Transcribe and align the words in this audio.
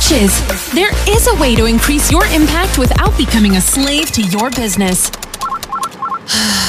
coaches. 0.00 0.72
There 0.72 0.90
is 1.08 1.28
a 1.28 1.34
way 1.40 1.54
to 1.54 1.66
increase 1.66 2.10
your 2.10 2.24
impact 2.26 2.78
without 2.78 3.16
becoming 3.18 3.56
a 3.56 3.60
slave 3.60 4.10
to 4.12 4.22
your 4.22 4.50
business. 4.50 5.10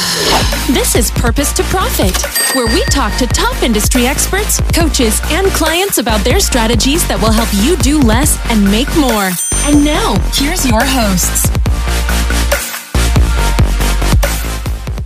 This 0.68 0.96
is 0.96 1.12
Purpose 1.12 1.52
to 1.54 1.64
Profit, 1.64 2.16
where 2.56 2.68
we 2.68 2.84
talk 2.86 3.18
to 3.18 3.28
top 3.28 3.62
industry 3.64 4.06
experts, 4.06 4.62
coaches, 4.74 5.20
and 5.26 5.48
clients 5.48 5.98
about 5.98 6.24
their 6.24 6.40
strategies 6.40 7.06
that 7.08 7.20
will 7.20 7.32
help 7.32 7.50
you 7.64 7.76
do 7.78 8.00
less 8.00 8.40
and 8.50 8.64
make 8.64 8.88
more. 8.96 9.32
And 9.66 9.84
now, 9.84 10.16
here's 10.34 10.66
your 10.66 10.82
hosts. 10.84 11.50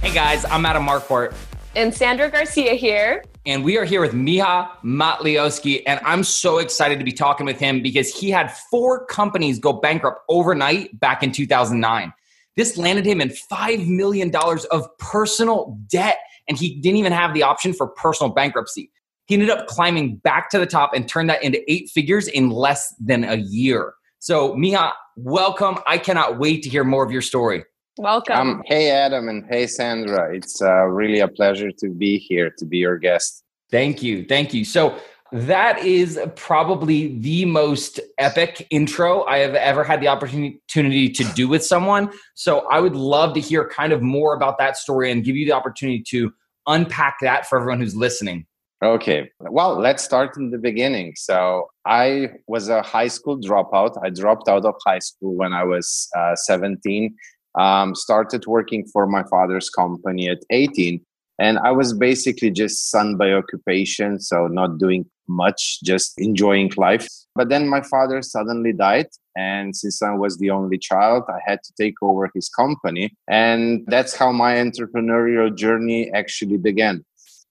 Hey 0.02 0.14
guys, 0.14 0.46
I'm 0.46 0.66
Adam 0.66 0.86
Marquardt. 0.86 1.34
And 1.76 1.94
Sandra 1.94 2.30
Garcia 2.30 2.74
here. 2.74 3.24
And 3.48 3.64
we 3.64 3.78
are 3.78 3.86
here 3.86 4.02
with 4.02 4.14
Miha 4.14 4.68
Matlievski. 4.84 5.84
And 5.86 6.00
I'm 6.04 6.24
so 6.24 6.58
excited 6.58 6.98
to 6.98 7.06
be 7.06 7.12
talking 7.12 7.46
with 7.46 7.60
him 7.60 7.84
because 7.84 8.10
he 8.10 8.32
had 8.32 8.52
four 8.72 9.06
companies 9.06 9.60
go 9.60 9.72
bankrupt 9.72 10.22
overnight 10.30 11.00
back 11.00 11.22
in 11.22 11.32
2009. 11.32 12.12
This 12.56 12.76
landed 12.76 13.06
him 13.06 13.22
in 13.22 13.30
$5 13.30 13.88
million 13.88 14.32
of 14.72 14.98
personal 14.98 15.78
debt, 15.88 16.18
and 16.48 16.58
he 16.58 16.80
didn't 16.80 16.98
even 16.98 17.12
have 17.12 17.36
the 17.36 17.44
option 17.44 17.72
for 17.72 17.88
personal 17.88 18.34
bankruptcy. 18.34 18.90
He 19.28 19.36
ended 19.36 19.52
up 19.52 19.68
climbing 19.68 20.16
back 20.18 20.50
to 20.50 20.58
the 20.58 20.66
top 20.66 20.96
and 20.96 21.08
turned 21.08 21.30
that 21.30 21.44
into 21.44 21.60
eight 21.72 21.90
figures 21.90 22.28
in 22.28 22.50
less 22.50 22.96
than 23.00 23.24
a 23.24 23.36
year. 23.36 23.94
So, 24.20 24.56
Miha, 24.56 24.94
welcome. 25.18 25.78
I 25.86 26.00
cannot 26.00 26.40
wait 26.40 26.64
to 26.64 26.70
hear 26.70 26.84
more 26.84 27.06
of 27.06 27.12
your 27.12 27.22
story. 27.22 27.64
Welcome. 27.98 28.36
Um, 28.36 28.64
hey, 28.66 28.92
Adam, 28.92 29.30
and 29.30 29.46
hey, 29.50 29.68
Sandra. 29.68 30.36
It's 30.36 30.62
uh, 30.62 30.84
really 30.84 31.20
a 31.20 31.30
pleasure 31.30 31.72
to 31.72 31.90
be 31.90 32.18
here, 32.18 32.52
to 32.58 32.66
be 32.66 32.78
your 32.78 32.98
guest. 32.98 33.45
Thank 33.72 34.04
you. 34.04 34.26
Thank 34.26 34.54
you. 34.54 34.66
So, 34.66 34.98
that 35.32 35.80
is 35.80 36.20
probably 36.36 37.18
the 37.20 37.46
most 37.46 38.00
epic 38.18 38.68
intro 38.70 39.24
I 39.24 39.40
have 39.40 39.56
ever 39.56 39.84
had 39.84 40.00
the 40.00 40.08
opportunity 40.08 41.10
to 41.10 41.24
do 41.34 41.48
with 41.48 41.66
someone. 41.66 42.12
So 42.36 42.60
I 42.70 42.80
would 42.80 42.96
love 42.96 43.34
to 43.34 43.42
hear 43.42 43.68
kind 43.68 43.92
of 43.92 44.02
more 44.02 44.36
about 44.36 44.58
that 44.60 44.78
story 44.78 45.12
and 45.12 45.24
give 45.24 45.36
you 45.36 45.46
the 45.46 45.52
opportunity 45.52 46.04
to 46.10 46.32
unpack 46.68 47.18
that 47.22 47.48
for 47.48 47.60
everyone 47.60 47.80
who's 47.80 47.96
listening. 47.96 48.46
Okay. 48.84 49.32
Well, 49.40 49.80
let's 49.80 50.04
start 50.04 50.38
in 50.38 50.52
the 50.52 50.58
beginning. 50.58 51.14
So 51.18 51.68
I 51.86 52.30
was 52.48 52.70
a 52.70 52.82
high 52.82 53.08
school 53.08 53.40
dropout. 53.40 53.98
I 54.04 54.12
dropped 54.12 54.48
out 54.48 54.64
of 54.64 54.76
high 54.86 55.00
school 55.00 55.36
when 55.36 55.54
I 55.54 55.64
was 55.64 56.08
uh, 56.16 56.36
17. 56.36 57.16
Um, 57.58 57.96
started 57.96 58.46
working 58.46 58.86
for 58.86 59.08
my 59.08 59.24
father's 59.24 59.70
company 59.70 60.30
at 60.30 60.40
18 60.52 61.04
and 61.40 61.58
i 61.60 61.72
was 61.72 61.94
basically 61.94 62.52
just 62.52 62.90
son 62.90 63.18
by 63.18 63.32
occupation 63.32 64.20
so 64.20 64.48
not 64.48 64.78
doing 64.78 65.06
much, 65.28 65.80
just 65.84 66.14
enjoying 66.18 66.72
life. 66.78 67.08
But 67.36 67.50
then 67.50 67.68
my 67.68 67.82
father 67.82 68.22
suddenly 68.22 68.74
died. 68.74 69.08
And 69.36 69.76
since 69.76 70.02
I 70.02 70.14
was 70.14 70.38
the 70.38 70.50
only 70.52 70.78
child, 70.78 71.24
I 71.28 71.40
had 71.46 71.60
to 71.64 71.74
take 71.80 71.96
over 72.02 72.30
his 72.34 72.50
company. 72.50 73.14
And 73.28 73.84
that's 73.88 74.16
how 74.16 74.32
my 74.32 74.56
entrepreneurial 74.56 75.56
journey 75.56 76.12
actually 76.14 76.58
began. 76.58 77.04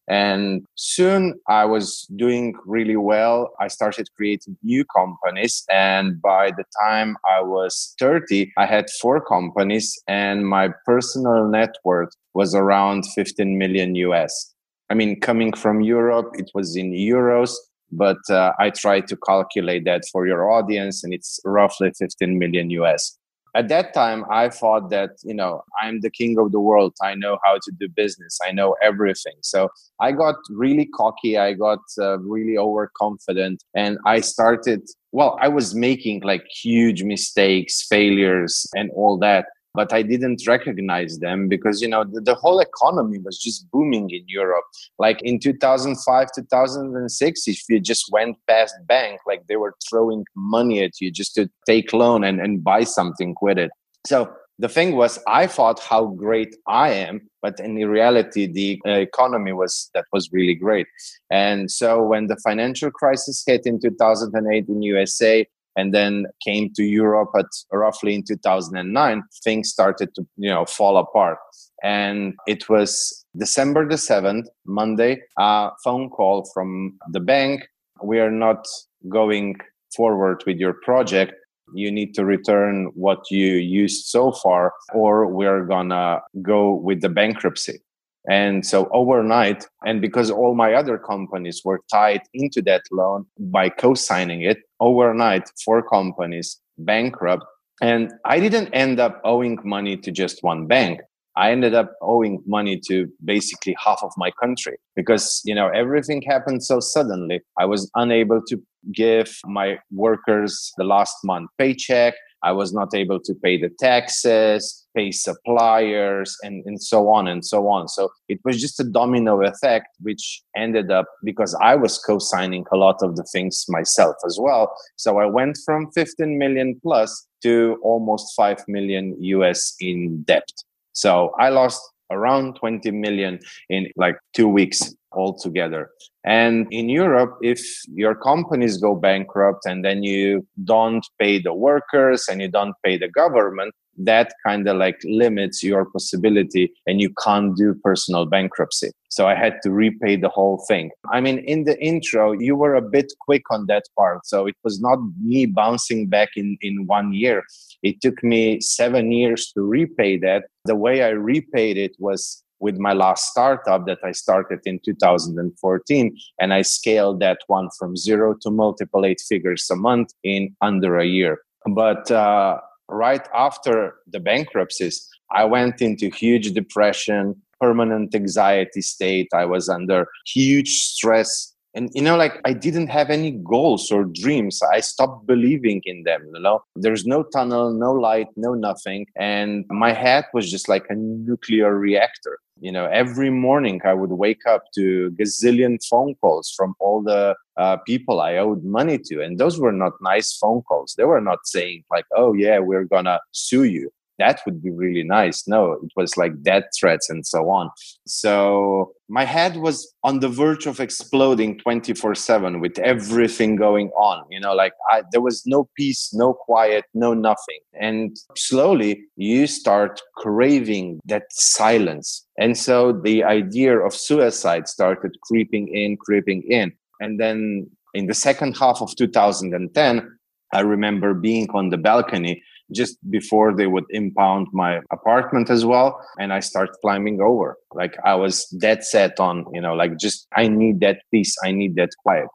And 0.08 0.66
soon 0.74 1.40
I 1.48 1.64
was 1.64 2.06
doing 2.16 2.54
really 2.66 2.96
well. 2.96 3.54
I 3.60 3.68
started 3.68 4.08
creating 4.16 4.56
new 4.62 4.84
companies. 4.84 5.64
And 5.70 6.20
by 6.20 6.50
the 6.50 6.64
time 6.82 7.16
I 7.30 7.40
was 7.40 7.94
30, 7.98 8.52
I 8.58 8.66
had 8.66 8.86
four 9.00 9.20
companies, 9.24 9.98
and 10.06 10.46
my 10.46 10.68
personal 10.84 11.48
net 11.48 11.74
worth 11.84 12.10
was 12.34 12.54
around 12.54 13.04
15 13.14 13.56
million 13.56 13.94
US. 13.94 14.54
I 14.90 14.94
mean, 14.94 15.20
coming 15.20 15.52
from 15.54 15.80
Europe, 15.80 16.32
it 16.34 16.50
was 16.54 16.76
in 16.76 16.92
euros, 16.92 17.52
but 17.90 18.18
uh, 18.28 18.52
I 18.58 18.70
tried 18.70 19.06
to 19.08 19.16
calculate 19.16 19.84
that 19.86 20.02
for 20.12 20.26
your 20.26 20.50
audience, 20.50 21.02
and 21.04 21.14
it's 21.14 21.40
roughly 21.44 21.90
15 21.98 22.38
million 22.38 22.70
US. 22.70 23.16
At 23.54 23.68
that 23.68 23.94
time, 23.94 24.24
I 24.30 24.48
thought 24.48 24.90
that, 24.90 25.10
you 25.22 25.34
know, 25.34 25.62
I'm 25.80 26.00
the 26.00 26.10
king 26.10 26.38
of 26.38 26.50
the 26.50 26.58
world. 26.58 26.94
I 27.00 27.14
know 27.14 27.38
how 27.44 27.54
to 27.54 27.72
do 27.78 27.88
business. 27.88 28.38
I 28.44 28.50
know 28.50 28.74
everything. 28.82 29.34
So 29.42 29.68
I 30.00 30.10
got 30.10 30.34
really 30.50 30.86
cocky. 30.86 31.38
I 31.38 31.52
got 31.52 31.78
uh, 32.00 32.18
really 32.18 32.58
overconfident. 32.58 33.62
And 33.74 33.98
I 34.04 34.20
started, 34.20 34.82
well, 35.12 35.38
I 35.40 35.48
was 35.48 35.74
making 35.74 36.22
like 36.22 36.44
huge 36.64 37.04
mistakes, 37.04 37.86
failures, 37.86 38.66
and 38.74 38.90
all 38.94 39.18
that 39.18 39.46
but 39.74 39.92
I 39.92 40.02
didn't 40.02 40.46
recognize 40.46 41.18
them 41.18 41.48
because 41.48 41.82
you 41.82 41.88
know 41.88 42.04
the, 42.04 42.20
the, 42.20 42.36
whole 42.36 42.60
economy 42.60 43.18
was 43.18 43.38
just 43.38 43.68
booming 43.70 44.08
in 44.10 44.22
Europe. 44.26 44.64
Like 44.98 45.20
in 45.22 45.40
2005, 45.40 46.28
2006, 46.34 47.48
if 47.48 47.62
you 47.68 47.80
just 47.80 48.10
went 48.12 48.36
past 48.48 48.74
bank, 48.86 49.20
like 49.26 49.46
they 49.48 49.56
were 49.56 49.74
throwing 49.88 50.24
money 50.36 50.82
at 50.84 51.00
you 51.00 51.10
just 51.10 51.34
to 51.34 51.50
take 51.66 51.92
loan 51.92 52.22
and, 52.22 52.40
and 52.40 52.62
buy 52.62 52.84
something 52.84 53.34
with 53.42 53.58
it. 53.58 53.70
So 54.06 54.32
the 54.58 54.68
thing 54.68 54.94
was, 54.94 55.18
I 55.26 55.48
thought 55.48 55.80
how 55.80 56.06
great 56.06 56.54
I 56.68 56.90
am, 56.90 57.28
but 57.42 57.58
in 57.58 57.74
reality, 57.74 58.46
the 58.46 58.80
uh, 58.86 58.90
economy 58.90 59.52
was 59.52 59.90
that 59.94 60.04
was 60.12 60.30
really 60.32 60.54
great. 60.54 60.86
And 61.30 61.70
so 61.70 62.02
when 62.02 62.28
the 62.28 62.36
financial 62.36 62.92
crisis 62.92 63.42
hit 63.44 63.62
in 63.66 63.80
2008 63.80 64.68
in 64.68 64.82
USA, 64.82 65.46
and 65.76 65.92
then 65.92 66.26
came 66.44 66.72
to 66.74 66.84
Europe 66.84 67.30
at 67.38 67.46
roughly 67.72 68.14
in 68.14 68.22
2009, 68.22 69.22
things 69.42 69.70
started 69.70 70.14
to 70.14 70.26
you 70.36 70.50
know 70.50 70.64
fall 70.64 70.96
apart. 70.96 71.38
And 71.82 72.34
it 72.46 72.68
was 72.68 73.24
December 73.36 73.86
the 73.86 73.96
7th, 73.96 74.46
Monday, 74.64 75.20
a 75.38 75.70
phone 75.82 76.08
call 76.08 76.48
from 76.54 76.98
the 77.10 77.20
bank. 77.20 77.66
We 78.02 78.20
are 78.20 78.30
not 78.30 78.64
going 79.08 79.56
forward 79.94 80.42
with 80.46 80.56
your 80.56 80.74
project. 80.84 81.34
You 81.74 81.90
need 81.90 82.14
to 82.14 82.24
return 82.24 82.90
what 82.94 83.30
you 83.30 83.54
used 83.54 84.06
so 84.06 84.32
far, 84.32 84.72
or 84.92 85.26
we're 85.26 85.64
gonna 85.64 86.20
go 86.42 86.74
with 86.74 87.00
the 87.00 87.08
bankruptcy. 87.08 87.83
And 88.28 88.64
so 88.64 88.88
overnight, 88.92 89.66
and 89.84 90.00
because 90.00 90.30
all 90.30 90.54
my 90.54 90.72
other 90.72 90.98
companies 90.98 91.60
were 91.64 91.80
tied 91.92 92.22
into 92.32 92.62
that 92.62 92.82
loan 92.90 93.26
by 93.38 93.68
co 93.68 93.94
signing 93.94 94.42
it, 94.42 94.58
overnight, 94.80 95.50
four 95.62 95.82
companies 95.86 96.60
bankrupt. 96.78 97.44
And 97.82 98.12
I 98.24 98.40
didn't 98.40 98.68
end 98.68 98.98
up 99.00 99.20
owing 99.24 99.58
money 99.64 99.96
to 99.98 100.10
just 100.10 100.42
one 100.42 100.66
bank. 100.66 101.00
I 101.36 101.50
ended 101.50 101.74
up 101.74 101.92
owing 102.00 102.42
money 102.46 102.80
to 102.88 103.08
basically 103.24 103.76
half 103.84 103.98
of 104.02 104.12
my 104.16 104.30
country 104.40 104.76
because, 104.94 105.42
you 105.44 105.54
know, 105.54 105.68
everything 105.68 106.22
happened 106.22 106.62
so 106.62 106.78
suddenly. 106.78 107.40
I 107.58 107.64
was 107.64 107.90
unable 107.96 108.40
to 108.48 108.62
give 108.92 109.36
my 109.44 109.78
workers 109.90 110.72
the 110.76 110.84
last 110.84 111.16
month 111.24 111.50
paycheck. 111.58 112.14
I 112.44 112.52
was 112.52 112.72
not 112.72 112.94
able 112.94 113.20
to 113.20 113.34
pay 113.34 113.60
the 113.60 113.70
taxes 113.80 114.84
pay 114.94 115.10
suppliers 115.10 116.36
and, 116.42 116.64
and 116.66 116.80
so 116.82 117.08
on 117.08 117.28
and 117.28 117.44
so 117.44 117.68
on. 117.68 117.88
So 117.88 118.10
it 118.28 118.38
was 118.44 118.60
just 118.60 118.80
a 118.80 118.84
domino 118.84 119.42
effect, 119.42 119.88
which 120.00 120.42
ended 120.56 120.90
up 120.90 121.06
because 121.24 121.56
I 121.60 121.74
was 121.74 121.98
co 121.98 122.18
signing 122.18 122.64
a 122.72 122.76
lot 122.76 123.02
of 123.02 123.16
the 123.16 123.24
things 123.24 123.64
myself 123.68 124.16
as 124.24 124.38
well. 124.40 124.74
So 124.96 125.18
I 125.18 125.26
went 125.26 125.58
from 125.64 125.90
15 125.92 126.38
million 126.38 126.80
plus 126.82 127.26
to 127.42 127.78
almost 127.82 128.34
5 128.36 128.64
million 128.68 129.16
US 129.20 129.74
in 129.80 130.22
debt. 130.22 130.48
So 130.92 131.32
I 131.38 131.48
lost 131.48 131.82
around 132.10 132.54
20 132.56 132.90
million 132.92 133.40
in 133.68 133.88
like 133.96 134.16
two 134.34 134.48
weeks 134.48 134.94
altogether. 135.14 135.90
And 136.24 136.66
in 136.70 136.88
Europe, 136.88 137.36
if 137.42 137.60
your 137.88 138.14
companies 138.14 138.78
go 138.78 138.94
bankrupt 138.94 139.66
and 139.66 139.84
then 139.84 140.02
you 140.02 140.46
don't 140.64 141.06
pay 141.20 141.38
the 141.38 141.52
workers 141.52 142.26
and 142.28 142.40
you 142.40 142.48
don't 142.48 142.74
pay 142.84 142.96
the 142.96 143.08
government, 143.08 143.74
that 143.98 144.32
kind 144.44 144.68
of 144.68 144.76
like 144.76 144.98
limits 145.04 145.62
your 145.62 145.84
possibility 145.84 146.72
and 146.86 147.00
you 147.00 147.12
can't 147.22 147.56
do 147.56 147.74
personal 147.82 148.26
bankruptcy. 148.26 148.90
So 149.08 149.28
I 149.28 149.34
had 149.34 149.60
to 149.62 149.70
repay 149.70 150.16
the 150.16 150.28
whole 150.28 150.64
thing. 150.66 150.90
I 151.12 151.20
mean, 151.20 151.38
in 151.38 151.64
the 151.64 151.80
intro, 151.80 152.32
you 152.32 152.56
were 152.56 152.74
a 152.74 152.82
bit 152.82 153.12
quick 153.20 153.42
on 153.50 153.66
that 153.66 153.84
part. 153.96 154.26
So 154.26 154.46
it 154.46 154.56
was 154.64 154.80
not 154.80 154.98
me 155.22 155.46
bouncing 155.46 156.08
back 156.08 156.30
in, 156.36 156.56
in 156.62 156.86
one 156.86 157.12
year. 157.12 157.44
It 157.82 158.00
took 158.00 158.24
me 158.24 158.60
seven 158.60 159.12
years 159.12 159.52
to 159.52 159.62
repay 159.62 160.18
that. 160.18 160.44
The 160.64 160.74
way 160.74 161.02
I 161.02 161.10
repaid 161.10 161.76
it 161.76 161.94
was 161.98 162.42
with 162.64 162.78
my 162.78 162.94
last 162.94 163.30
startup 163.30 163.84
that 163.84 163.98
I 164.02 164.12
started 164.12 164.60
in 164.64 164.80
2014. 164.82 166.16
And 166.40 166.54
I 166.54 166.62
scaled 166.62 167.20
that 167.20 167.40
one 167.46 167.68
from 167.78 167.94
zero 167.94 168.34
to 168.40 168.50
multiple 168.50 169.04
eight 169.04 169.20
figures 169.20 169.68
a 169.70 169.76
month 169.76 170.14
in 170.24 170.56
under 170.62 170.98
a 170.98 171.04
year. 171.04 171.40
But 171.66 172.10
uh, 172.10 172.60
right 172.88 173.26
after 173.34 173.96
the 174.10 174.18
bankruptcies, 174.18 175.06
I 175.30 175.44
went 175.44 175.82
into 175.82 176.08
huge 176.08 176.52
depression, 176.52 177.36
permanent 177.60 178.14
anxiety 178.14 178.80
state. 178.80 179.28
I 179.34 179.44
was 179.44 179.68
under 179.68 180.06
huge 180.26 180.70
stress 180.70 181.53
and 181.74 181.90
you 181.94 182.02
know 182.02 182.16
like 182.16 182.40
i 182.44 182.52
didn't 182.52 182.86
have 182.86 183.10
any 183.10 183.32
goals 183.32 183.90
or 183.90 184.04
dreams. 184.04 184.62
I 184.72 184.80
stopped 184.80 185.26
believing 185.26 185.82
in 185.84 186.04
them 186.04 186.22
you 186.32 186.40
know? 186.40 186.64
There's 186.76 187.04
no 187.06 187.22
tunnel 187.22 187.72
no 187.72 187.92
light 187.92 188.28
no 188.36 188.54
nothing. 188.54 189.06
And 189.16 189.64
my 189.68 189.92
head 189.92 190.24
was 190.32 190.50
just 190.50 190.68
like 190.68 190.86
a 190.88 190.94
nuclear 190.94 191.76
reactor. 191.76 192.38
You 192.60 192.72
know 192.72 192.86
every 192.86 193.30
morning 193.30 193.80
i 193.84 193.94
would 193.94 194.12
wake 194.12 194.46
up 194.46 194.62
to 194.76 195.10
gazillion 195.18 195.78
phone 195.90 196.14
calls 196.20 196.52
from 196.56 196.74
all 196.78 197.02
the 197.02 197.34
uh, 197.56 197.76
people 197.78 198.20
i 198.20 198.36
owed 198.36 198.64
money 198.64 198.98
to. 198.98 199.22
And 199.22 199.38
those 199.38 199.58
were 199.58 199.72
not 199.72 199.94
nice 200.00 200.36
phone 200.36 200.62
calls. 200.62 200.94
They 200.96 201.04
were 201.04 201.20
not 201.20 201.40
saying 201.46 201.84
like 201.90 202.06
oh 202.16 202.32
yeah 202.34 202.58
we're 202.58 202.84
gonna 202.84 203.20
sue 203.32 203.64
you 203.64 203.90
that 204.18 204.40
would 204.46 204.62
be 204.62 204.70
really 204.70 205.02
nice. 205.02 205.46
No, 205.48 205.72
it 205.72 205.90
was 205.96 206.16
like 206.16 206.42
death 206.42 206.64
threats 206.78 207.10
and 207.10 207.26
so 207.26 207.50
on. 207.50 207.70
So 208.06 208.92
my 209.08 209.24
head 209.24 209.56
was 209.56 209.92
on 210.02 210.20
the 210.20 210.28
verge 210.28 210.66
of 210.66 210.80
exploding 210.80 211.58
24 211.58 212.14
7 212.14 212.60
with 212.60 212.78
everything 212.78 213.56
going 213.56 213.88
on. 213.90 214.24
You 214.30 214.40
know, 214.40 214.54
like 214.54 214.72
I, 214.90 215.02
there 215.12 215.20
was 215.20 215.42
no 215.46 215.68
peace, 215.76 216.10
no 216.12 216.32
quiet, 216.34 216.84
no 216.94 217.14
nothing. 217.14 217.60
And 217.80 218.16
slowly 218.36 219.04
you 219.16 219.46
start 219.46 220.00
craving 220.16 221.00
that 221.06 221.24
silence. 221.30 222.26
And 222.38 222.56
so 222.56 222.92
the 222.92 223.24
idea 223.24 223.78
of 223.78 223.94
suicide 223.94 224.68
started 224.68 225.16
creeping 225.22 225.68
in, 225.68 225.96
creeping 225.96 226.42
in. 226.42 226.72
And 227.00 227.20
then 227.20 227.70
in 227.94 228.06
the 228.06 228.14
second 228.14 228.56
half 228.56 228.80
of 228.80 228.94
2010, 228.96 230.18
I 230.52 230.60
remember 230.60 231.14
being 231.14 231.48
on 231.50 231.70
the 231.70 231.76
balcony 231.76 232.42
just 232.74 232.98
before 233.10 233.54
they 233.54 233.66
would 233.66 233.84
impound 233.90 234.46
my 234.52 234.80
apartment 234.90 235.50
as 235.50 235.64
well 235.64 236.00
and 236.18 236.32
i 236.32 236.40
started 236.40 236.74
climbing 236.80 237.20
over. 237.20 237.56
Like 237.72 237.96
i 238.04 238.14
was 238.14 238.46
dead 238.60 238.84
set 238.84 239.18
on 239.20 239.46
you 239.52 239.60
know 239.60 239.74
like 239.74 239.96
just 239.98 240.26
i 240.36 240.48
need 240.48 240.80
that 240.80 240.98
peace 241.10 241.34
i 241.44 241.50
need 241.52 241.76
that 241.76 241.90
quiet. 242.02 242.28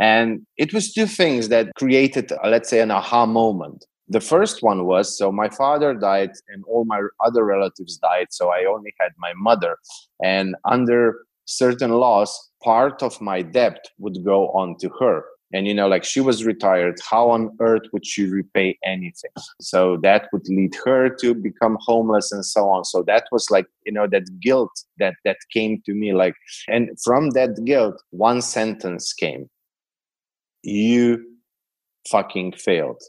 And 0.00 0.46
it 0.56 0.74
was 0.74 0.92
two 0.92 1.06
things 1.06 1.48
that 1.48 1.70
created 1.76 2.32
uh, 2.32 2.48
let's 2.48 2.68
say 2.70 2.80
an 2.80 2.90
aha 2.90 3.26
moment. 3.26 3.84
The 4.08 4.20
first 4.20 4.62
one 4.62 4.84
was 4.84 5.16
so 5.16 5.32
my 5.32 5.48
father 5.48 5.94
died 5.94 6.32
and 6.48 6.64
all 6.68 6.84
my 6.84 7.00
other 7.24 7.44
relatives 7.44 7.96
died 7.98 8.28
so 8.30 8.50
i 8.50 8.64
only 8.64 8.92
had 9.00 9.12
my 9.18 9.32
mother. 9.36 9.76
And 10.22 10.56
under 10.64 11.24
certain 11.44 11.90
laws 11.90 12.30
part 12.62 13.02
of 13.02 13.20
my 13.20 13.42
debt 13.42 13.84
would 13.98 14.24
go 14.24 14.48
on 14.50 14.76
to 14.80 14.88
her 15.00 15.24
and 15.52 15.66
you 15.66 15.74
know 15.74 15.88
like 15.88 16.04
she 16.04 16.20
was 16.20 16.44
retired. 16.44 16.98
How 17.08 17.30
on 17.30 17.56
earth 17.60 17.82
would 17.92 18.06
she 18.06 18.26
repay 18.26 18.78
anything? 18.84 19.30
So 19.60 19.98
that 20.02 20.28
would 20.32 20.48
lead 20.48 20.74
her 20.84 21.08
to 21.20 21.34
become 21.34 21.78
homeless 21.80 22.32
and 22.32 22.44
so 22.44 22.68
on. 22.68 22.84
So 22.84 23.02
that 23.04 23.24
was 23.30 23.50
like 23.50 23.66
you 23.84 23.92
know 23.92 24.06
that 24.08 24.24
guilt 24.40 24.72
that 24.98 25.14
that 25.24 25.38
came 25.52 25.82
to 25.86 25.94
me 25.94 26.12
like 26.12 26.34
and 26.68 26.90
from 27.02 27.30
that 27.30 27.64
guilt 27.64 28.02
one 28.10 28.42
sentence 28.42 29.12
came. 29.12 29.48
You 30.62 31.24
fucking 32.10 32.52
failed. 32.52 33.02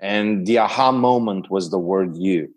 And 0.00 0.46
the 0.46 0.58
aha 0.58 0.92
moment 0.92 1.50
was 1.50 1.70
the 1.70 1.78
word 1.78 2.16
you. 2.16 2.48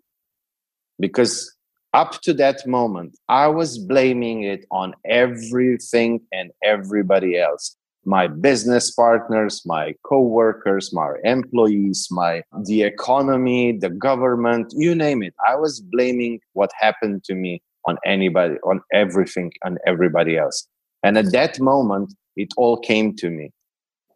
Because 0.98 1.54
up 1.94 2.20
to 2.22 2.34
that 2.34 2.66
moment 2.66 3.16
i 3.28 3.46
was 3.46 3.78
blaming 3.78 4.42
it 4.42 4.66
on 4.72 4.92
everything 5.06 6.20
and 6.32 6.50
everybody 6.64 7.38
else 7.38 7.76
my 8.06 8.26
business 8.26 8.90
partners, 8.90 9.62
my 9.64 9.94
co-workers, 10.04 10.92
my 10.92 11.14
employees, 11.24 12.08
my 12.10 12.42
the 12.64 12.82
economy, 12.82 13.76
the 13.78 13.90
government, 13.90 14.72
you 14.76 14.94
name 14.94 15.22
it. 15.22 15.34
I 15.46 15.56
was 15.56 15.80
blaming 15.80 16.40
what 16.52 16.70
happened 16.78 17.24
to 17.24 17.34
me 17.34 17.62
on 17.86 17.98
anybody, 18.04 18.56
on 18.64 18.80
everything, 18.92 19.52
on 19.64 19.78
everybody 19.86 20.36
else. 20.36 20.66
And 21.02 21.18
at 21.18 21.32
that 21.32 21.60
moment, 21.60 22.14
it 22.36 22.48
all 22.56 22.78
came 22.78 23.14
to 23.16 23.30
me. 23.30 23.50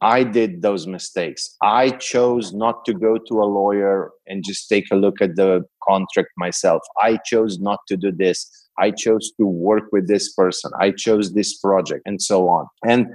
I 0.00 0.23
did 0.23 0.62
those 0.62 0.87
mistakes. 0.87 1.56
I 1.61 1.90
chose 1.90 2.55
not 2.55 2.85
to 2.85 2.94
go 2.94 3.19
to 3.19 3.43
a 3.43 3.44
lawyer 3.44 4.11
and 4.29 4.44
just 4.44 4.69
take 4.69 4.87
a 4.93 4.96
look 4.96 5.20
at 5.20 5.35
the 5.35 5.64
contract 5.82 6.31
myself. 6.37 6.82
I 7.00 7.19
chose 7.25 7.58
not 7.58 7.81
to 7.88 7.96
do 7.96 8.12
this. 8.12 8.49
I 8.79 8.93
chose 8.93 9.32
to 9.40 9.46
work 9.46 9.85
with 9.90 10.06
this 10.06 10.32
person. 10.32 10.70
I 10.79 10.93
chose 10.93 11.32
this 11.32 11.58
project 11.58 12.02
and 12.06 12.23
so 12.23 12.49
on. 12.49 12.67
And 12.87 13.08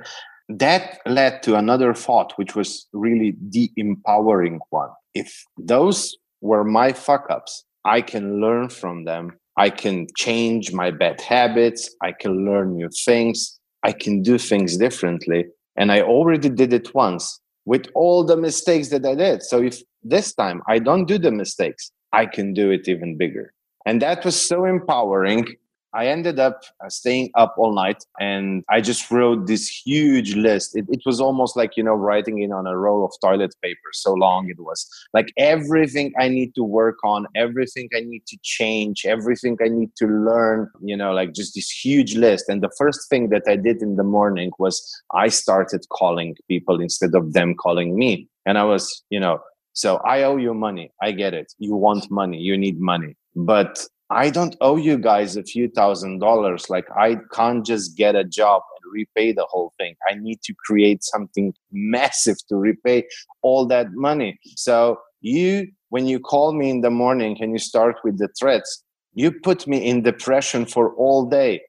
that 0.59 1.00
led 1.05 1.44
to 1.44 1.55
another 1.55 1.94
thought, 1.94 2.33
which 2.38 2.55
was 2.55 2.88
really 2.94 3.35
the 3.50 3.71
empowering 3.77 4.59
one. 4.69 4.89
If 5.13 5.45
those 5.57 6.15
were 6.41 6.63
my 6.63 6.94
fuck 6.94 7.27
ups, 7.29 7.65
I 7.85 8.01
can 8.01 8.41
learn 8.41 8.69
from 8.69 9.05
them. 9.05 9.38
I 9.57 9.69
can 9.69 10.07
change 10.17 10.73
my 10.73 10.91
bad 10.91 11.21
habits. 11.21 11.94
I 12.01 12.11
can 12.11 12.45
learn 12.45 12.75
new 12.75 12.89
things. 13.05 13.59
I 13.83 13.91
can 13.91 14.21
do 14.21 14.38
things 14.38 14.77
differently. 14.77 15.45
And 15.75 15.91
I 15.91 16.01
already 16.01 16.50
did 16.50 16.73
it 16.73 16.94
once 16.94 17.39
with 17.65 17.85
all 17.95 18.23
the 18.23 18.38
mistakes 18.38 18.89
that 18.89 19.05
I 19.05 19.15
did. 19.15 19.44
So 19.44 19.61
if 19.61 19.81
this 20.01 20.33
time 20.33 20.61
I 20.67 20.79
don't 20.79 21.05
do 21.05 21.17
the 21.17 21.31
mistakes, 21.31 21.91
I 22.11 22.25
can 22.25 22.53
do 22.53 22.71
it 22.71 22.88
even 22.88 23.17
bigger. 23.17 23.53
And 23.85 24.01
that 24.01 24.23
was 24.23 24.39
so 24.39 24.65
empowering 24.65 25.47
I 25.94 26.07
ended 26.07 26.40
up 26.40 26.63
uh, 26.84 26.90
staying 26.90 27.31
up 27.36 27.56
all 27.57 27.74
night 27.74 28.04
and 28.19 28.63
I 28.69 28.81
just 28.81 29.12
wrote 29.12 29.48
this 29.48 29.68
huge 29.68 30.36
list. 30.36 30.75
It, 30.75 30.86
it, 30.90 31.01
was 31.06 31.22
almost 31.22 31.56
like, 31.56 31.78
you 31.78 31.84
know, 31.84 31.94
writing 31.94 32.42
it 32.42 32.51
on 32.51 32.66
a 32.66 32.78
roll 32.78 33.06
of 33.06 33.12
toilet 33.22 33.54
paper. 33.62 33.90
So 33.94 34.13
long 34.13 34.50
it 34.50 34.60
was. 34.60 34.88
Like 35.13 35.28
everything 35.38 36.13
I 36.19 36.30
need 36.30 36.56
to 36.56 36.63
work 36.63 36.98
on, 37.04 37.28
everything 37.36 37.90
I 37.95 38.01
need 38.01 38.25
to 38.28 38.38
change, 38.44 39.06
everything 39.06 39.57
I 39.63 39.68
need 39.68 39.92
to 39.98 40.07
learn, 40.07 40.69
you 40.81 40.98
know, 40.98 41.13
like 41.13 41.34
just 41.34 41.54
this 41.56 41.69
huge 41.69 42.16
list. 42.16 42.46
And 42.50 42.63
the 42.63 42.72
first 42.78 43.10
thing 43.10 43.30
that 43.30 43.44
I 43.48 43.56
did 43.56 43.81
in 43.81 43.96
the 43.96 44.04
morning 44.04 44.51
was 44.57 44.81
I 45.13 45.28
started 45.28 45.86
calling 45.89 46.36
people 46.48 46.81
instead 46.81 47.13
of 47.13 47.34
them 47.34 47.54
calling 47.56 47.98
me. 47.98 48.28
And 48.46 48.57
I 48.57 48.63
was, 48.63 49.04
you 49.10 49.19
know, 49.19 49.39
so 49.74 49.98
I 49.98 50.24
owe 50.24 50.38
you 50.38 50.54
money. 50.54 50.92
I 51.01 51.12
get 51.12 51.34
it. 51.34 51.51
You 51.57 51.75
want 51.75 52.10
money. 52.12 52.38
You 52.38 52.57
need 52.57 52.80
money. 52.80 53.16
But 53.36 53.86
I 54.09 54.29
don't 54.29 54.55
owe 54.61 54.75
you 54.75 54.97
guys 54.97 55.35
a 55.35 55.44
few 55.44 55.69
thousand 55.69 56.19
dollars. 56.19 56.69
Like 56.69 56.85
I 56.95 57.17
can't 57.33 57.65
just 57.65 57.97
get 57.97 58.15
a 58.15 58.23
job 58.23 58.61
and 58.75 58.94
repay 58.94 59.31
the 59.31 59.45
whole 59.50 59.73
thing. 59.77 59.95
I 60.09 60.15
need 60.15 60.41
to 60.44 60.53
create 60.65 61.03
something 61.03 61.53
massive 61.71 62.38
to 62.50 62.55
repay 62.55 63.05
all 63.41 63.65
that 63.67 63.94
money. 63.94 64.39
So 64.55 65.00
you, 65.21 65.67
when 65.89 66.05
you 66.07 66.19
call 66.19 66.53
me 66.53 66.69
in 66.69 66.81
the 66.81 66.91
morning 66.91 67.38
and 67.39 67.53
you 67.53 67.59
start 67.59 67.97
with 68.03 68.17
the 68.17 68.29
threats, 68.39 68.83
you 69.13 69.31
put 69.31 69.67
me 69.67 69.77
in 69.77 70.03
depression 70.03 70.65
for 70.65 70.94
all 70.95 71.25
day. 71.25 71.61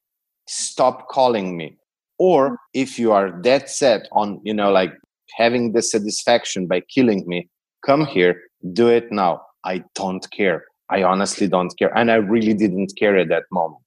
Stop 0.47 1.09
calling 1.09 1.57
me. 1.57 1.77
Or 2.19 2.59
if 2.75 2.99
you 2.99 3.13
are 3.13 3.31
dead 3.31 3.69
set 3.69 4.09
on, 4.13 4.41
you 4.45 4.55
know, 4.55 4.71
like 4.71 4.93
having 5.37 5.73
the 5.73 5.83
satisfaction 5.83 6.67
by 6.67 6.81
killing 6.81 7.25
me, 7.27 7.49
come 7.85 8.07
here, 8.07 8.41
do 8.73 8.89
it 8.89 9.11
now. 9.11 9.43
I 9.65 9.83
don't 9.95 10.29
care. 10.31 10.65
I 10.91 11.03
honestly 11.03 11.49
don't 11.49 11.77
care. 11.79 11.97
And 11.97 12.11
I 12.11 12.17
really 12.17 12.55
didn't 12.55 12.93
care 12.99 13.17
at 13.17 13.29
that 13.29 13.45
moment. 13.51 13.83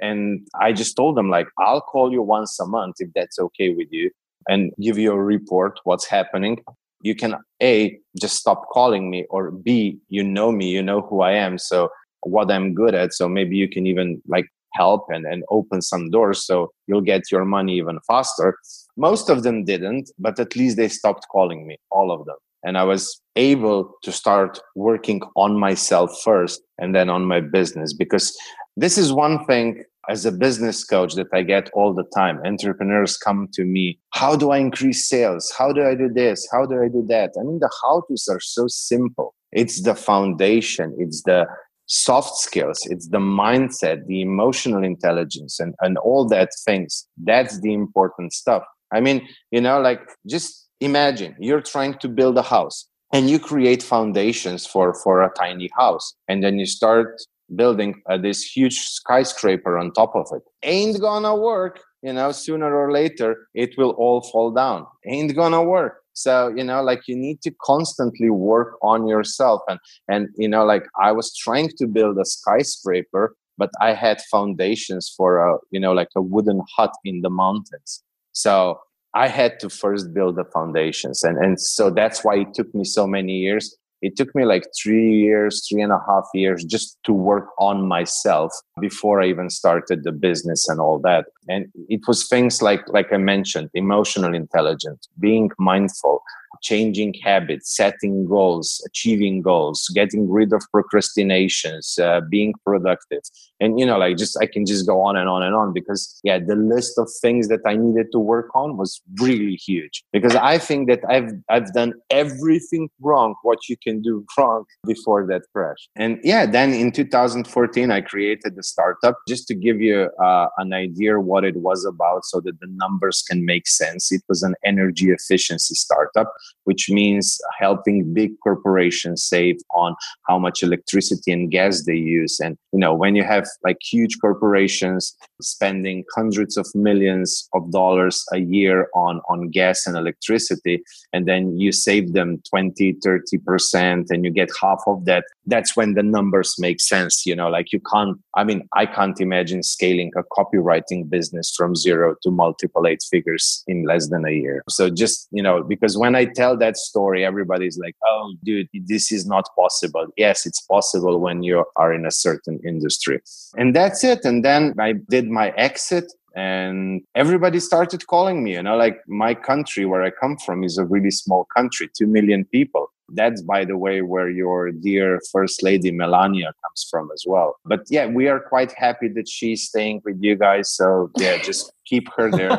And 0.00 0.46
I 0.60 0.72
just 0.72 0.96
told 0.96 1.16
them, 1.16 1.28
like, 1.28 1.48
I'll 1.58 1.80
call 1.80 2.12
you 2.12 2.22
once 2.22 2.58
a 2.60 2.66
month 2.66 2.96
if 3.00 3.10
that's 3.14 3.38
okay 3.38 3.74
with 3.74 3.88
you 3.90 4.10
and 4.48 4.72
give 4.80 4.96
you 4.98 5.12
a 5.12 5.22
report 5.22 5.80
what's 5.84 6.06
happening. 6.06 6.62
You 7.02 7.14
can 7.14 7.34
A, 7.62 7.98
just 8.20 8.36
stop 8.36 8.68
calling 8.70 9.10
me, 9.10 9.26
or 9.30 9.50
B, 9.50 9.98
you 10.08 10.22
know 10.22 10.52
me, 10.52 10.68
you 10.68 10.82
know 10.82 11.02
who 11.02 11.20
I 11.20 11.32
am. 11.32 11.58
So 11.58 11.90
what 12.22 12.50
I'm 12.50 12.74
good 12.74 12.94
at. 12.94 13.12
So 13.12 13.28
maybe 13.28 13.56
you 13.56 13.68
can 13.68 13.86
even 13.86 14.22
like 14.26 14.46
help 14.74 15.06
and, 15.08 15.26
and 15.26 15.44
open 15.50 15.82
some 15.82 16.10
doors 16.10 16.44
so 16.44 16.70
you'll 16.86 17.00
get 17.00 17.30
your 17.32 17.44
money 17.44 17.76
even 17.76 17.98
faster. 18.06 18.56
Most 18.96 19.28
of 19.28 19.42
them 19.42 19.64
didn't, 19.64 20.10
but 20.18 20.38
at 20.38 20.54
least 20.56 20.76
they 20.76 20.88
stopped 20.88 21.26
calling 21.30 21.66
me, 21.66 21.78
all 21.90 22.12
of 22.12 22.24
them 22.26 22.36
and 22.64 22.76
i 22.76 22.84
was 22.84 23.20
able 23.36 23.94
to 24.02 24.10
start 24.10 24.58
working 24.74 25.20
on 25.36 25.58
myself 25.58 26.10
first 26.22 26.60
and 26.78 26.94
then 26.94 27.08
on 27.08 27.24
my 27.24 27.40
business 27.40 27.92
because 27.92 28.36
this 28.76 28.98
is 28.98 29.12
one 29.12 29.44
thing 29.46 29.82
as 30.08 30.24
a 30.24 30.32
business 30.32 30.84
coach 30.84 31.14
that 31.14 31.26
i 31.32 31.42
get 31.42 31.70
all 31.74 31.92
the 31.94 32.04
time. 32.14 32.40
Entrepreneurs 32.44 33.16
come 33.16 33.48
to 33.52 33.64
me 33.64 33.98
how 34.10 34.34
do 34.34 34.50
i 34.50 34.58
increase 34.58 35.08
sales? 35.08 35.52
How 35.56 35.72
do 35.72 35.84
i 35.84 35.94
do 35.94 36.08
this? 36.08 36.46
How 36.52 36.64
do 36.66 36.82
i 36.82 36.88
do 36.88 37.04
that? 37.08 37.32
I 37.38 37.42
mean 37.42 37.58
the 37.60 37.70
how 37.82 38.02
to's 38.08 38.26
are 38.28 38.40
so 38.40 38.66
simple. 38.68 39.34
It's 39.52 39.82
the 39.82 39.94
foundation 39.94 40.96
it's 40.98 41.22
the 41.22 41.46
soft 41.86 42.36
skills 42.36 42.78
it's 42.84 43.08
the 43.08 43.18
mindset 43.18 44.06
the 44.06 44.20
emotional 44.20 44.84
intelligence 44.84 45.58
and, 45.58 45.74
and 45.80 45.96
all 45.98 46.26
that 46.28 46.50
things. 46.64 47.06
That's 47.24 47.60
the 47.60 47.72
important 47.72 48.32
stuff. 48.32 48.62
I 48.92 49.00
mean 49.00 49.28
you 49.50 49.60
know 49.60 49.80
like 49.80 50.00
just 50.26 50.67
imagine 50.80 51.34
you're 51.38 51.60
trying 51.60 51.94
to 51.94 52.08
build 52.08 52.36
a 52.38 52.42
house 52.42 52.88
and 53.12 53.28
you 53.30 53.38
create 53.38 53.82
foundations 53.82 54.66
for 54.66 54.94
for 54.94 55.22
a 55.22 55.32
tiny 55.34 55.70
house 55.76 56.14
and 56.28 56.42
then 56.42 56.58
you 56.58 56.66
start 56.66 57.20
building 57.56 58.02
uh, 58.10 58.18
this 58.18 58.42
huge 58.42 58.78
skyscraper 58.80 59.78
on 59.78 59.90
top 59.92 60.14
of 60.14 60.26
it. 60.32 60.42
Ain't 60.62 61.00
gonna 61.00 61.34
work 61.34 61.80
you 62.02 62.12
know 62.12 62.30
sooner 62.30 62.74
or 62.74 62.92
later 62.92 63.48
it 63.54 63.76
will 63.76 63.90
all 63.92 64.20
fall 64.20 64.50
down. 64.50 64.86
Ain't 65.06 65.34
gonna 65.34 65.62
work. 65.62 66.02
So 66.12 66.52
you 66.54 66.64
know 66.64 66.82
like 66.82 67.02
you 67.08 67.16
need 67.16 67.42
to 67.42 67.50
constantly 67.62 68.30
work 68.30 68.76
on 68.82 69.06
yourself 69.06 69.62
and 69.68 69.80
and 70.08 70.28
you 70.36 70.48
know 70.48 70.64
like 70.64 70.84
i 71.00 71.12
was 71.12 71.36
trying 71.36 71.70
to 71.78 71.86
build 71.86 72.18
a 72.18 72.24
skyscraper 72.24 73.36
but 73.56 73.70
i 73.80 73.92
had 73.92 74.20
foundations 74.30 75.12
for 75.16 75.38
a 75.38 75.58
you 75.70 75.80
know 75.80 75.92
like 75.92 76.08
a 76.16 76.22
wooden 76.22 76.60
hut 76.76 76.92
in 77.04 77.20
the 77.22 77.30
mountains. 77.30 78.02
So 78.32 78.80
I 79.18 79.26
had 79.26 79.58
to 79.60 79.68
first 79.68 80.14
build 80.14 80.36
the 80.36 80.44
foundations. 80.44 81.24
And, 81.24 81.38
and 81.38 81.60
so 81.60 81.90
that's 81.90 82.22
why 82.22 82.36
it 82.36 82.54
took 82.54 82.72
me 82.72 82.84
so 82.84 83.04
many 83.04 83.32
years. 83.32 83.76
It 84.00 84.16
took 84.16 84.32
me 84.32 84.44
like 84.44 84.62
three 84.80 85.10
years, 85.12 85.66
three 85.68 85.82
and 85.82 85.90
a 85.90 85.98
half 86.06 86.26
years 86.34 86.64
just 86.64 86.96
to 87.02 87.12
work 87.12 87.48
on 87.58 87.88
myself 87.88 88.52
before 88.80 89.20
I 89.20 89.26
even 89.26 89.50
started 89.50 90.04
the 90.04 90.12
business 90.12 90.68
and 90.68 90.80
all 90.80 90.98
that. 91.00 91.26
And 91.48 91.66
it 91.88 92.00
was 92.06 92.28
things 92.28 92.62
like, 92.62 92.88
like 92.88 93.12
I 93.12 93.16
mentioned, 93.16 93.70
emotional 93.74 94.34
intelligence, 94.34 95.08
being 95.18 95.50
mindful, 95.58 96.22
changing 96.62 97.14
habits, 97.22 97.76
setting 97.76 98.26
goals, 98.26 98.82
achieving 98.86 99.42
goals, 99.42 99.88
getting 99.94 100.30
rid 100.30 100.52
of 100.52 100.62
procrastinations, 100.72 101.98
uh, 101.98 102.20
being 102.28 102.54
productive. 102.64 103.22
And, 103.60 103.78
you 103.78 103.86
know, 103.86 103.98
like 103.98 104.16
just, 104.16 104.38
I 104.40 104.46
can 104.46 104.66
just 104.66 104.86
go 104.86 105.00
on 105.00 105.16
and 105.16 105.28
on 105.28 105.42
and 105.42 105.54
on 105.54 105.72
because, 105.72 106.20
yeah, 106.22 106.38
the 106.38 106.54
list 106.54 106.98
of 106.98 107.08
things 107.20 107.48
that 107.48 107.60
I 107.66 107.76
needed 107.76 108.12
to 108.12 108.18
work 108.18 108.54
on 108.54 108.76
was 108.76 109.00
really 109.20 109.54
huge 109.54 110.04
because 110.12 110.34
I 110.36 110.58
think 110.58 110.88
that 110.88 111.00
I've, 111.08 111.32
I've 111.48 111.72
done 111.72 111.94
everything 112.10 112.88
wrong, 113.00 113.34
what 113.42 113.68
you 113.68 113.76
can 113.76 114.00
do 114.00 114.24
wrong 114.38 114.64
before 114.86 115.26
that 115.26 115.42
crash. 115.52 115.88
And 115.96 116.18
yeah, 116.22 116.46
then 116.46 116.72
in 116.72 116.92
2014, 116.92 117.90
I 117.90 118.00
created 118.00 118.54
the 118.56 118.62
startup 118.68 119.16
just 119.26 119.46
to 119.48 119.54
give 119.54 119.80
you 119.80 120.10
uh, 120.22 120.48
an 120.58 120.72
idea 120.72 121.20
what 121.20 121.44
it 121.44 121.56
was 121.56 121.84
about 121.84 122.24
so 122.24 122.40
that 122.40 122.58
the 122.60 122.68
numbers 122.82 123.22
can 123.28 123.44
make 123.44 123.66
sense. 123.66 124.12
It 124.12 124.22
was 124.28 124.42
an 124.42 124.54
energy 124.64 125.10
efficiency 125.10 125.74
startup 125.74 126.32
which 126.68 126.90
means 126.90 127.38
helping 127.58 128.12
big 128.12 128.32
corporations 128.44 129.24
save 129.24 129.56
on 129.74 129.96
how 130.28 130.38
much 130.38 130.62
electricity 130.62 131.32
and 131.32 131.50
gas 131.50 131.84
they 131.86 131.96
use. 131.96 132.38
And, 132.40 132.58
you 132.72 132.78
know, 132.78 132.92
when 132.92 133.16
you 133.16 133.24
have 133.24 133.46
like 133.64 133.78
huge 133.80 134.18
corporations 134.20 135.16
spending 135.40 136.04
hundreds 136.14 136.56
of 136.56 136.66
millions 136.74 137.48
of 137.54 137.70
dollars 137.70 138.24
a 138.32 138.38
year 138.38 138.88
on, 138.94 139.20
on 139.28 139.50
gas 139.50 139.86
and 139.86 139.96
electricity, 139.96 140.82
and 141.12 141.26
then 141.26 141.58
you 141.58 141.72
save 141.72 142.12
them 142.12 142.42
20, 142.50 142.94
30%, 142.94 144.06
and 144.10 144.24
you 144.24 144.30
get 144.30 144.48
half 144.60 144.82
of 144.86 145.04
that, 145.04 145.24
that's 145.46 145.76
when 145.76 145.94
the 145.94 146.02
numbers 146.02 146.54
make 146.58 146.80
sense. 146.80 147.24
You 147.26 147.34
know, 147.36 147.48
like 147.48 147.72
you 147.72 147.80
can't, 147.80 148.18
I 148.34 148.44
mean, 148.44 148.68
I 148.74 148.86
can't 148.86 149.20
imagine 149.20 149.62
scaling 149.62 150.12
a 150.16 150.22
copywriting 150.22 151.08
business 151.08 151.54
from 151.56 151.74
zero 151.74 152.14
to 152.22 152.30
multiple 152.30 152.86
eight 152.86 153.02
figures 153.10 153.64
in 153.66 153.84
less 153.84 154.08
than 154.08 154.26
a 154.26 154.30
year. 154.30 154.62
So 154.68 154.90
just, 154.90 155.28
you 155.30 155.42
know, 155.42 155.62
because 155.62 155.96
when 155.96 156.14
I 156.14 156.26
tell 156.26 156.56
that 156.58 156.76
story, 156.76 157.24
everybody's 157.24 157.78
like, 157.78 157.96
oh, 158.04 158.34
dude, 158.44 158.68
this 158.86 159.10
is 159.12 159.26
not 159.26 159.48
possible. 159.56 160.06
Yes, 160.16 160.46
it's 160.46 160.60
possible 160.60 161.18
when 161.18 161.42
you 161.42 161.64
are 161.76 161.92
in 161.92 162.06
a 162.06 162.10
certain 162.10 162.60
industry. 162.66 163.20
And 163.56 163.74
that's 163.74 164.04
it. 164.04 164.24
And 164.24 164.44
then 164.44 164.74
I 164.78 164.94
did 165.08 165.27
my 165.30 165.50
exit 165.50 166.12
and 166.36 167.02
everybody 167.14 167.58
started 167.58 168.06
calling 168.06 168.44
me 168.44 168.52
you 168.52 168.62
know 168.62 168.76
like 168.76 168.98
my 169.06 169.34
country 169.34 169.84
where 169.84 170.02
i 170.02 170.10
come 170.10 170.36
from 170.36 170.62
is 170.62 170.78
a 170.78 170.84
really 170.84 171.10
small 171.10 171.46
country 171.56 171.88
2 171.96 172.06
million 172.06 172.44
people 172.44 172.90
that's, 173.10 173.42
by 173.42 173.64
the 173.64 173.76
way, 173.76 174.02
where 174.02 174.28
your 174.28 174.70
dear 174.70 175.20
First 175.32 175.62
Lady 175.62 175.90
Melania 175.90 176.52
comes 176.62 176.86
from 176.90 177.08
as 177.12 177.24
well. 177.26 177.56
But 177.64 177.80
yeah, 177.88 178.06
we 178.06 178.28
are 178.28 178.40
quite 178.40 178.72
happy 178.72 179.08
that 179.08 179.28
she's 179.28 179.64
staying 179.64 180.02
with 180.04 180.18
you 180.20 180.36
guys. 180.36 180.70
So 180.70 181.10
yeah, 181.16 181.38
just 181.42 181.72
keep 181.86 182.08
her 182.16 182.30
there. 182.30 182.52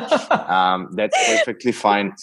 Um, 0.50 0.90
that's 0.92 1.16
perfectly 1.28 1.72
fine. 1.72 2.14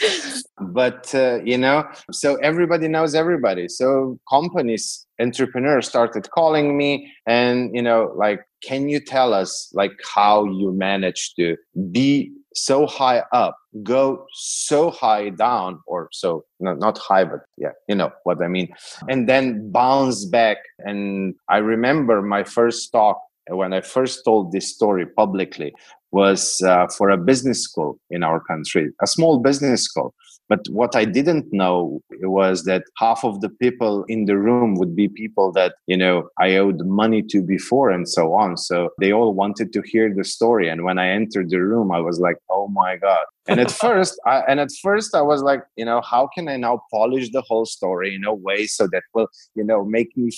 But, 0.60 1.14
uh, 1.16 1.40
you 1.44 1.58
know, 1.58 1.88
so 2.12 2.36
everybody 2.36 2.88
knows 2.88 3.16
everybody. 3.16 3.70
So 3.70 4.20
companies, 4.30 5.06
entrepreneurs 5.20 5.88
started 5.88 6.30
calling 6.32 6.78
me 6.78 7.14
and, 7.26 7.74
you 7.74 7.82
know, 7.82 8.12
like, 8.16 8.42
can 8.64 8.90
you 8.90 9.00
tell 9.00 9.34
us 9.34 9.70
like 9.74 9.94
how 10.16 10.46
you 10.46 10.74
managed 10.74 11.36
to 11.38 11.56
be 11.92 12.32
so 12.58 12.88
high 12.88 13.24
up 13.32 13.58
go 13.84 14.26
so 14.34 14.90
high 14.90 15.30
down 15.30 15.80
or 15.86 16.10
so 16.12 16.44
no, 16.60 16.74
not 16.74 16.98
high 16.98 17.24
but 17.24 17.42
yeah 17.58 17.72
you 17.88 17.96
know 17.96 18.12
what 18.24 18.42
i 18.42 18.48
mean 18.48 18.68
and 19.08 19.30
then 19.30 19.72
bounce 19.72 20.26
back. 20.26 20.58
And 20.80 21.36
i 21.50 21.58
remember 21.58 22.22
my 22.22 22.44
first 22.44 22.92
talk 22.92 23.22
when 23.50 23.74
i 23.74 23.82
first 23.82 24.26
told 24.26 24.52
this 24.52 24.74
story 24.74 25.06
publicly 25.06 25.74
was 26.12 26.62
uh, 26.62 26.88
for 26.88 27.10
a 27.10 27.18
business 27.18 27.62
school 27.62 28.00
in 28.10 28.24
our 28.24 28.40
country 28.40 28.92
a 29.02 29.08
small 29.08 29.40
business 29.40 29.84
school 29.84 30.14
but 30.50 30.62
what 30.70 30.96
I 30.96 31.06
didn't 31.06 31.52
know 31.52 32.02
was 32.22 32.64
that 32.64 32.84
half 32.98 33.24
of 33.24 33.42
the 33.42 33.50
people 33.50 34.04
in 34.06 34.26
the 34.26 34.38
room 34.38 34.76
would 34.76 34.96
be 34.96 35.10
people 35.10 35.52
that, 35.54 35.76
you 35.88 35.98
know, 35.98 36.30
I 36.40 36.56
owed 36.56 36.86
money 36.86 37.22
to 37.24 37.42
before 37.42 37.90
and 37.90 38.08
so 38.08 38.34
on. 38.34 38.58
So 38.58 38.90
they 39.00 39.12
all 39.12 39.34
wanted 39.34 39.74
to 39.74 39.82
hear 39.82 40.14
the 40.14 40.24
story. 40.24 40.70
And 40.70 40.84
when 40.84 40.98
I 40.98 41.10
entered 41.10 41.50
the 41.50 41.62
room, 41.62 41.92
I 41.92 42.00
was 42.00 42.20
like, 42.20 42.38
oh 42.50 42.68
my 42.70 42.96
God, 42.98 43.26
and 43.48 43.60
at 43.60 43.72
first 43.72 44.20
I, 44.26 44.40
and 44.48 44.60
at 44.60 44.70
first 44.82 45.16
i 45.16 45.22
was 45.22 45.42
like 45.42 45.62
you 45.76 45.86
know 45.86 46.02
how 46.02 46.28
can 46.34 46.48
i 46.48 46.58
now 46.58 46.82
polish 46.92 47.32
the 47.32 47.42
whole 47.42 47.66
story 47.66 48.16
in 48.16 48.26
a 48.26 48.34
way 48.34 48.66
so 48.68 48.88
that 48.88 49.04
will 49.14 49.28
you 49.56 49.64
know 49.64 49.86
make 49.86 50.16
me 50.16 50.32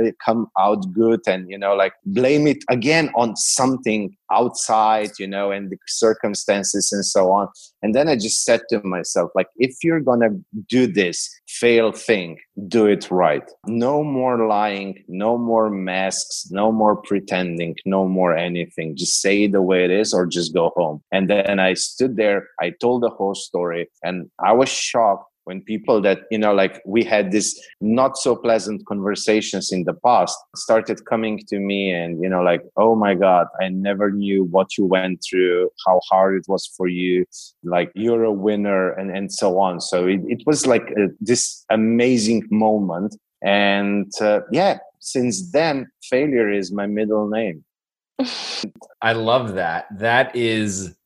uh, 0.00 0.10
come 0.24 0.48
out 0.58 0.92
good 0.92 1.20
and 1.26 1.50
you 1.50 1.58
know 1.58 1.74
like 1.74 1.92
blame 2.06 2.46
it 2.46 2.58
again 2.70 3.10
on 3.14 3.36
something 3.36 4.16
outside 4.30 5.10
you 5.18 5.26
know 5.26 5.50
and 5.50 5.70
the 5.70 5.76
circumstances 5.86 6.90
and 6.92 7.04
so 7.04 7.30
on. 7.30 7.48
And 7.82 7.94
then 7.94 8.08
i 8.08 8.16
just 8.16 8.44
said 8.44 8.62
to 8.70 8.82
myself 8.82 9.30
like 9.34 9.48
if 9.56 9.76
you're 9.82 10.00
gonna 10.00 10.30
do 10.68 10.86
this 10.86 11.28
fail 11.48 11.92
thing 11.92 12.38
do 12.68 12.86
it 12.86 13.10
right. 13.10 13.48
No 13.66 14.02
more 14.02 14.46
lying 14.46 15.04
no 15.08 15.36
more 15.36 15.70
masks 15.70 16.48
no 16.50 16.72
more 16.72 16.96
pretending 16.96 17.76
no 17.84 18.06
more 18.06 18.36
anything. 18.36 18.96
Just 18.96 19.20
say 19.20 19.44
it 19.44 19.52
the 19.52 19.62
way 19.62 19.84
it 19.84 19.90
is 19.90 20.14
or 20.14 20.26
just 20.26 20.54
go 20.54 20.72
home. 20.76 21.02
And 21.12 21.28
then 21.28 21.58
i 21.60 21.74
stood 21.74 22.16
there 22.16 22.48
I 22.60 22.70
told 22.70 23.02
the 23.02 23.10
whole 23.10 23.34
story 23.34 23.88
and 24.02 24.30
I 24.44 24.52
was 24.52 24.68
shocked 24.68 25.30
when 25.44 25.60
people 25.62 26.00
that 26.00 26.20
you 26.30 26.38
know 26.38 26.52
like 26.52 26.82
we 26.84 27.02
had 27.02 27.32
this 27.32 27.58
not 27.80 28.16
so 28.16 28.36
pleasant 28.36 28.84
conversations 28.86 29.72
in 29.72 29.84
the 29.84 29.94
past 29.94 30.36
started 30.56 31.04
coming 31.06 31.40
to 31.48 31.58
me 31.58 31.90
and 31.90 32.22
you 32.22 32.28
know 32.28 32.42
like 32.42 32.62
oh 32.76 32.94
my 32.94 33.14
god 33.14 33.46
i 33.60 33.68
never 33.68 34.10
knew 34.10 34.44
what 34.44 34.76
you 34.76 34.84
went 34.84 35.22
through 35.28 35.70
how 35.86 36.00
hard 36.10 36.36
it 36.36 36.44
was 36.48 36.66
for 36.76 36.88
you 36.88 37.24
like 37.62 37.90
you're 37.94 38.24
a 38.24 38.32
winner 38.32 38.90
and 38.92 39.14
and 39.14 39.32
so 39.32 39.58
on. 39.58 39.80
So 39.80 40.06
it, 40.06 40.20
it 40.26 40.42
was 40.46 40.66
like 40.66 40.90
a, 40.96 41.08
this 41.20 41.64
amazing 41.70 42.46
moment. 42.50 43.16
And 43.42 44.10
uh, 44.20 44.40
yeah 44.50 44.78
since 45.00 45.50
then 45.52 45.86
failure 46.02 46.50
is 46.50 46.72
my 46.72 46.86
middle 46.86 47.28
name. 47.28 47.64
I 49.02 49.12
love 49.12 49.54
that. 49.54 49.86
That 49.98 50.34
is 50.34 50.96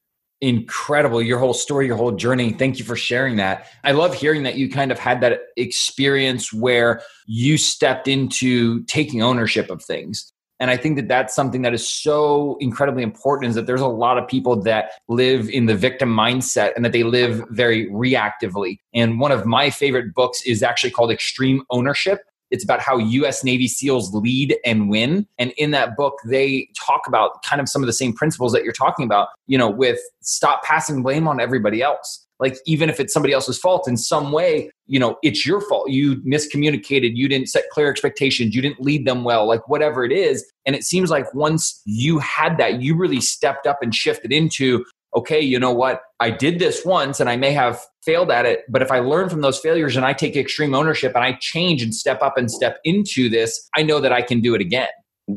incredible 0.40 1.20
your 1.20 1.38
whole 1.38 1.54
story 1.54 1.86
your 1.86 1.96
whole 1.96 2.12
journey. 2.12 2.52
Thank 2.52 2.78
you 2.78 2.84
for 2.84 2.96
sharing 2.96 3.36
that. 3.36 3.66
I 3.84 3.92
love 3.92 4.14
hearing 4.14 4.44
that 4.44 4.54
you 4.56 4.70
kind 4.70 4.92
of 4.92 4.98
had 4.98 5.20
that 5.20 5.40
experience 5.56 6.52
where 6.52 7.02
you 7.26 7.58
stepped 7.58 8.06
into 8.06 8.84
taking 8.84 9.22
ownership 9.22 9.70
of 9.70 9.82
things. 9.82 10.32
And 10.60 10.72
i 10.72 10.76
think 10.76 10.96
that 10.96 11.06
that's 11.06 11.34
something 11.36 11.62
that 11.62 11.72
is 11.72 11.88
so 11.88 12.56
incredibly 12.60 13.04
important 13.04 13.50
is 13.50 13.54
that 13.54 13.66
there's 13.66 13.80
a 13.80 13.86
lot 13.86 14.18
of 14.18 14.26
people 14.26 14.60
that 14.62 14.90
live 15.08 15.48
in 15.50 15.66
the 15.66 15.76
victim 15.76 16.08
mindset 16.14 16.72
and 16.74 16.84
that 16.84 16.92
they 16.92 17.04
live 17.04 17.44
very 17.50 17.88
reactively. 17.90 18.78
And 18.92 19.20
one 19.20 19.32
of 19.32 19.46
my 19.46 19.70
favorite 19.70 20.14
books 20.14 20.42
is 20.42 20.62
actually 20.62 20.90
called 20.90 21.12
extreme 21.12 21.62
ownership 21.70 22.22
it's 22.50 22.64
about 22.64 22.80
how 22.80 22.98
US 22.98 23.44
Navy 23.44 23.68
SEALs 23.68 24.12
lead 24.14 24.56
and 24.64 24.88
win. 24.88 25.26
And 25.38 25.52
in 25.56 25.70
that 25.72 25.96
book, 25.96 26.14
they 26.24 26.68
talk 26.78 27.02
about 27.06 27.42
kind 27.42 27.60
of 27.60 27.68
some 27.68 27.82
of 27.82 27.86
the 27.86 27.92
same 27.92 28.12
principles 28.12 28.52
that 28.52 28.64
you're 28.64 28.72
talking 28.72 29.04
about, 29.04 29.28
you 29.46 29.58
know, 29.58 29.70
with 29.70 29.98
stop 30.22 30.62
passing 30.62 31.02
blame 31.02 31.28
on 31.28 31.40
everybody 31.40 31.82
else. 31.82 32.24
Like, 32.40 32.56
even 32.66 32.88
if 32.88 33.00
it's 33.00 33.12
somebody 33.12 33.34
else's 33.34 33.58
fault 33.58 33.88
in 33.88 33.96
some 33.96 34.30
way, 34.30 34.70
you 34.86 35.00
know, 35.00 35.16
it's 35.24 35.44
your 35.44 35.60
fault. 35.60 35.90
You 35.90 36.16
miscommunicated, 36.22 37.16
you 37.16 37.28
didn't 37.28 37.48
set 37.48 37.64
clear 37.70 37.90
expectations, 37.90 38.54
you 38.54 38.62
didn't 38.62 38.80
lead 38.80 39.06
them 39.06 39.24
well, 39.24 39.46
like 39.46 39.68
whatever 39.68 40.04
it 40.04 40.12
is. 40.12 40.48
And 40.64 40.76
it 40.76 40.84
seems 40.84 41.10
like 41.10 41.34
once 41.34 41.82
you 41.84 42.20
had 42.20 42.56
that, 42.58 42.80
you 42.80 42.96
really 42.96 43.20
stepped 43.20 43.66
up 43.66 43.78
and 43.82 43.94
shifted 43.94 44.32
into 44.32 44.84
okay, 45.16 45.40
you 45.40 45.58
know 45.58 45.72
what? 45.72 46.02
I 46.20 46.30
did 46.30 46.58
this 46.58 46.84
once 46.84 47.18
and 47.18 47.30
I 47.30 47.36
may 47.36 47.52
have 47.52 47.80
failed 48.08 48.30
at 48.30 48.46
it, 48.46 48.60
but 48.70 48.80
if 48.80 48.90
I 48.90 49.00
learn 49.00 49.28
from 49.28 49.42
those 49.42 49.58
failures 49.58 49.94
and 49.94 50.06
I 50.10 50.14
take 50.14 50.34
extreme 50.34 50.74
ownership 50.74 51.12
and 51.14 51.22
I 51.22 51.32
change 51.52 51.82
and 51.82 51.94
step 51.94 52.22
up 52.22 52.38
and 52.38 52.50
step 52.50 52.78
into 52.84 53.28
this, 53.28 53.68
I 53.76 53.82
know 53.82 54.00
that 54.00 54.14
I 54.14 54.22
can 54.22 54.40
do 54.40 54.54
it 54.54 54.62
again. 54.62 54.88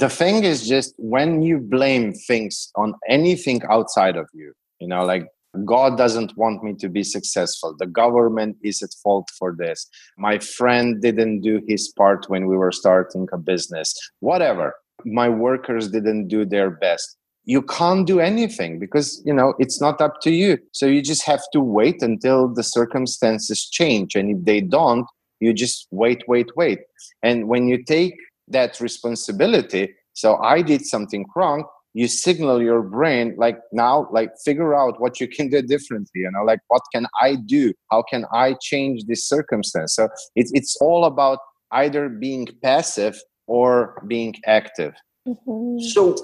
The 0.04 0.08
thing 0.08 0.46
is 0.46 0.66
just 0.66 0.94
when 0.98 1.42
you 1.42 1.58
blame 1.58 2.14
things 2.14 2.72
on 2.78 2.94
anything 3.10 3.62
outside 3.70 4.16
of 4.16 4.28
you, 4.34 4.54
you 4.80 4.88
know, 4.88 5.04
like 5.04 5.28
God 5.66 5.98
doesn't 5.98 6.38
want 6.38 6.64
me 6.64 6.74
to 6.76 6.88
be 6.88 7.04
successful. 7.04 7.76
The 7.78 7.88
government 8.04 8.56
is 8.64 8.82
at 8.82 8.94
fault 9.04 9.28
for 9.38 9.54
this. 9.64 9.86
My 10.18 10.40
friend 10.40 11.02
didn't 11.02 11.42
do 11.42 11.62
his 11.68 11.92
part 11.98 12.30
when 12.30 12.48
we 12.48 12.56
were 12.56 12.72
starting 12.72 13.28
a 13.34 13.38
business. 13.38 13.94
Whatever. 14.22 14.76
My 15.04 15.28
workers 15.28 15.90
didn't 15.90 16.30
do 16.30 16.46
their 16.46 16.70
best 16.72 17.18
you 17.46 17.62
can't 17.62 18.06
do 18.06 18.20
anything 18.20 18.80
because 18.80 19.22
you 19.26 19.34
know 19.34 19.54
it's 19.60 19.82
not 19.82 20.00
up 20.02 20.22
to 20.22 20.32
you. 20.32 20.58
So 20.74 20.86
you 20.86 21.02
just 21.02 21.26
have 21.26 21.42
to 21.54 21.62
wait 21.62 22.02
until 22.02 22.48
the 22.48 22.64
circumstances 22.64 23.70
change. 23.70 24.16
And 24.16 24.30
if 24.30 24.46
they 24.46 24.62
don't 24.62 25.06
you 25.42 25.54
just 25.54 25.88
wait 25.92 26.24
wait 26.28 26.56
wait. 26.56 26.80
And 27.24 27.50
when 27.50 27.68
you 27.68 27.84
take 27.84 28.16
that 28.48 28.80
responsibility 28.80 29.94
so 30.14 30.38
i 30.38 30.62
did 30.62 30.86
something 30.86 31.26
wrong 31.36 31.64
you 31.94 32.08
signal 32.08 32.62
your 32.62 32.82
brain 32.82 33.34
like 33.38 33.58
now 33.72 34.08
like 34.12 34.32
figure 34.44 34.74
out 34.76 35.00
what 35.00 35.20
you 35.22 35.28
can 35.28 35.50
do 35.50 35.62
differently 35.62 36.22
you 36.26 36.32
know 36.32 36.44
like 36.44 36.60
what 36.68 36.82
can 36.94 37.06
i 37.22 37.36
do? 37.36 37.74
How 37.92 38.04
can 38.04 38.26
i 38.34 38.56
change 38.62 39.06
this 39.06 39.26
circumstance? 39.28 39.96
So 39.96 40.10
it's 40.36 40.52
it's 40.54 40.76
all 40.82 41.06
about 41.06 41.40
either 41.72 42.10
being 42.10 42.48
passive 42.62 43.16
or 43.48 44.04
being 44.08 44.36
active. 44.46 44.94
Mm-hmm. 45.28 45.80
so 45.94 46.16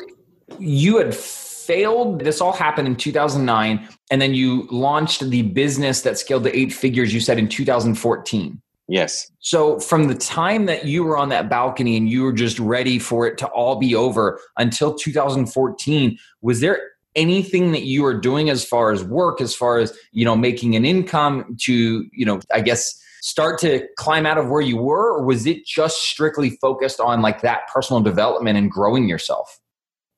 you 0.60 0.98
had 0.98 1.14
failed 1.16 2.22
this 2.22 2.40
all 2.40 2.54
happened 2.54 2.88
in 2.88 2.96
2009 2.96 3.88
and 4.10 4.22
then 4.22 4.34
you 4.34 4.68
launched 4.72 5.30
the 5.30 5.42
business 5.42 6.02
that 6.02 6.18
scaled 6.18 6.44
to 6.44 6.58
eight 6.58 6.72
figures 6.72 7.14
you 7.14 7.20
said 7.20 7.38
in 7.38 7.48
2014 7.50 8.62
Yes. 8.90 9.30
So 9.40 9.80
from 9.80 10.08
the 10.08 10.16
time 10.16 10.66
that 10.68 10.86
you 10.86 11.04
were 11.04 11.18
on 11.18 11.30
that 11.30 11.50
balcony 11.50 11.98
and 11.98 12.10
you 12.10 12.24
were 12.24 12.32
just 12.32 12.58
ready 12.58 13.00
for 13.00 13.28
it 13.28 13.38
to 13.40 13.48
all 13.48 13.76
be 13.76 13.94
over 13.94 14.40
until 14.58 14.96
2014, 14.96 16.18
was 16.42 16.62
there 16.62 16.92
anything 17.16 17.72
that 17.74 17.84
you 17.84 18.04
were 18.04 18.18
doing 18.18 18.50
as 18.50 18.64
far 18.64 18.92
as 18.92 19.04
work, 19.04 19.42
as 19.42 19.54
far 19.54 19.80
as, 19.80 19.98
you 20.14 20.24
know, 20.24 20.38
making 20.38 20.76
an 20.76 20.86
income 20.86 21.58
to, 21.64 22.06
you 22.14 22.26
know, 22.26 22.40
I 22.54 22.62
guess 22.62 22.98
start 23.22 23.60
to 23.60 23.86
climb 23.98 24.26
out 24.26 24.38
of 24.38 24.50
where 24.50 24.62
you 24.62 24.78
were 24.78 25.18
or 25.18 25.26
was 25.26 25.46
it 25.46 25.66
just 25.66 26.04
strictly 26.04 26.52
focused 26.62 27.02
on 27.02 27.22
like 27.22 27.42
that 27.42 27.68
personal 27.74 28.02
development 28.02 28.58
and 28.58 28.72
growing 28.72 29.10
yourself? 29.10 29.60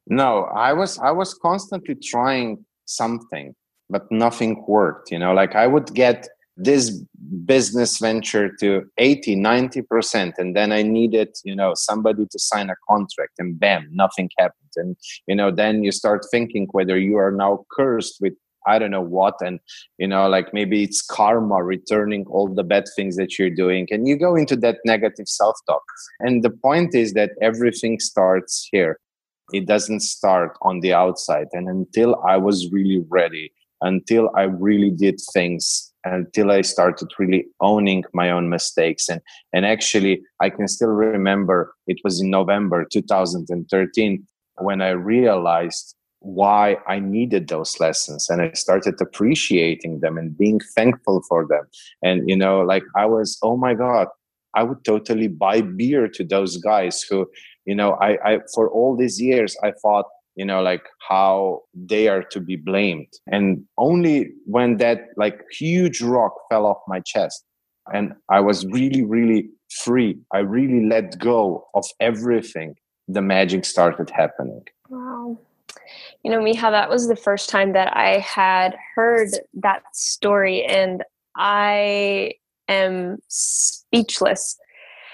No, 0.09 0.45
I 0.45 0.73
was 0.73 0.97
I 0.97 1.11
was 1.11 1.35
constantly 1.35 1.95
trying 1.95 2.65
something, 2.85 3.53
but 3.89 4.11
nothing 4.11 4.65
worked, 4.67 5.11
you 5.11 5.19
know, 5.19 5.33
like 5.33 5.55
I 5.55 5.67
would 5.67 5.93
get 5.93 6.27
this 6.57 7.01
business 7.45 7.99
venture 7.99 8.51
to 8.59 8.83
80 8.97 9.37
90% 9.37 10.33
and 10.37 10.57
then 10.57 10.73
i 10.73 10.81
needed 10.81 11.29
you 11.45 11.55
know 11.55 11.71
somebody 11.73 12.25
to 12.29 12.37
sign 12.37 12.69
a 12.69 12.75
contract 12.89 13.31
and 13.39 13.57
bam 13.57 13.87
nothing 13.91 14.29
happened. 14.37 14.73
And 14.75 14.97
you 15.25 15.35
know 15.35 15.51
then 15.51 15.83
you 15.85 15.93
start 15.93 16.25
thinking 16.29 16.67
whether 16.71 16.97
you 16.97 17.15
are 17.15 17.31
now 17.31 17.65
cursed 17.71 18.17
with 18.19 18.33
i 18.67 18.77
don't 18.77 18.91
know 18.91 19.01
what 19.01 19.35
and 19.39 19.61
you 19.97 20.07
know 20.07 20.27
like 20.27 20.53
maybe 20.53 20.83
it's 20.83 21.01
karma 21.01 21.63
returning 21.63 22.25
all 22.27 22.53
the 22.53 22.63
bad 22.63 22.83
things 22.93 23.15
that 23.15 23.39
you're 23.39 23.49
doing 23.49 23.87
and 23.89 24.05
you 24.05 24.17
go 24.17 24.35
into 24.35 24.57
that 24.57 24.79
negative 24.83 25.29
self-talk. 25.29 25.83
And 26.19 26.43
the 26.43 26.49
point 26.49 26.93
is 26.93 27.13
that 27.13 27.31
everything 27.41 27.99
starts 28.01 28.67
here 28.69 28.99
it 29.53 29.65
doesn't 29.65 30.01
start 30.01 30.57
on 30.61 30.79
the 30.79 30.93
outside 30.93 31.47
and 31.53 31.67
until 31.67 32.21
i 32.27 32.37
was 32.37 32.71
really 32.71 33.03
ready 33.09 33.51
until 33.81 34.29
i 34.35 34.43
really 34.43 34.89
did 34.89 35.19
things 35.33 35.89
until 36.05 36.51
I 36.51 36.61
started 36.61 37.09
really 37.19 37.45
owning 37.61 38.03
my 38.13 38.29
own 38.29 38.49
mistakes. 38.49 39.09
And, 39.09 39.21
and 39.53 39.65
actually, 39.65 40.21
I 40.41 40.49
can 40.49 40.67
still 40.67 40.89
remember 40.89 41.75
it 41.87 41.97
was 42.03 42.21
in 42.21 42.29
November 42.29 42.85
2013 42.85 44.25
when 44.57 44.81
I 44.81 44.89
realized 44.89 45.95
why 46.21 46.77
I 46.87 46.99
needed 46.99 47.47
those 47.47 47.79
lessons 47.79 48.29
and 48.29 48.41
I 48.41 48.51
started 48.51 48.99
appreciating 49.01 50.01
them 50.01 50.17
and 50.17 50.37
being 50.37 50.59
thankful 50.75 51.21
for 51.27 51.47
them. 51.47 51.63
And, 52.03 52.27
you 52.29 52.35
know, 52.35 52.61
like 52.61 52.83
I 52.95 53.05
was, 53.05 53.37
oh 53.41 53.55
my 53.55 53.73
God, 53.73 54.07
I 54.53 54.63
would 54.63 54.83
totally 54.83 55.27
buy 55.27 55.61
beer 55.61 56.07
to 56.09 56.23
those 56.23 56.57
guys 56.57 57.03
who, 57.03 57.29
you 57.65 57.75
know, 57.75 57.93
I, 57.93 58.17
I 58.25 58.39
for 58.53 58.69
all 58.69 58.95
these 58.95 59.21
years, 59.21 59.55
I 59.63 59.71
thought 59.81 60.05
you 60.35 60.45
know 60.45 60.61
like 60.61 60.85
how 61.07 61.61
they 61.73 62.07
are 62.07 62.23
to 62.23 62.39
be 62.39 62.55
blamed. 62.55 63.11
And 63.27 63.65
only 63.77 64.31
when 64.45 64.77
that 64.77 65.07
like 65.17 65.41
huge 65.51 66.01
rock 66.01 66.33
fell 66.49 66.65
off 66.65 66.77
my 66.87 67.01
chest 67.01 67.43
and 67.93 68.13
i 68.29 68.39
was 68.39 68.65
really 68.67 69.03
really 69.03 69.49
free 69.69 70.17
i 70.33 70.39
really 70.39 70.85
let 70.85 71.17
go 71.19 71.67
of 71.75 71.85
everything 71.99 72.75
the 73.07 73.21
magic 73.21 73.65
started 73.65 74.09
happening. 74.11 74.63
Wow. 74.87 75.37
You 76.23 76.31
know 76.31 76.39
miha 76.39 76.71
that 76.71 76.89
was 76.89 77.07
the 77.07 77.15
first 77.15 77.49
time 77.49 77.73
that 77.73 77.95
i 77.95 78.19
had 78.19 78.75
heard 78.95 79.29
that 79.53 79.83
story 79.93 80.63
and 80.65 81.03
i 81.35 82.33
am 82.67 83.17
speechless 83.27 84.57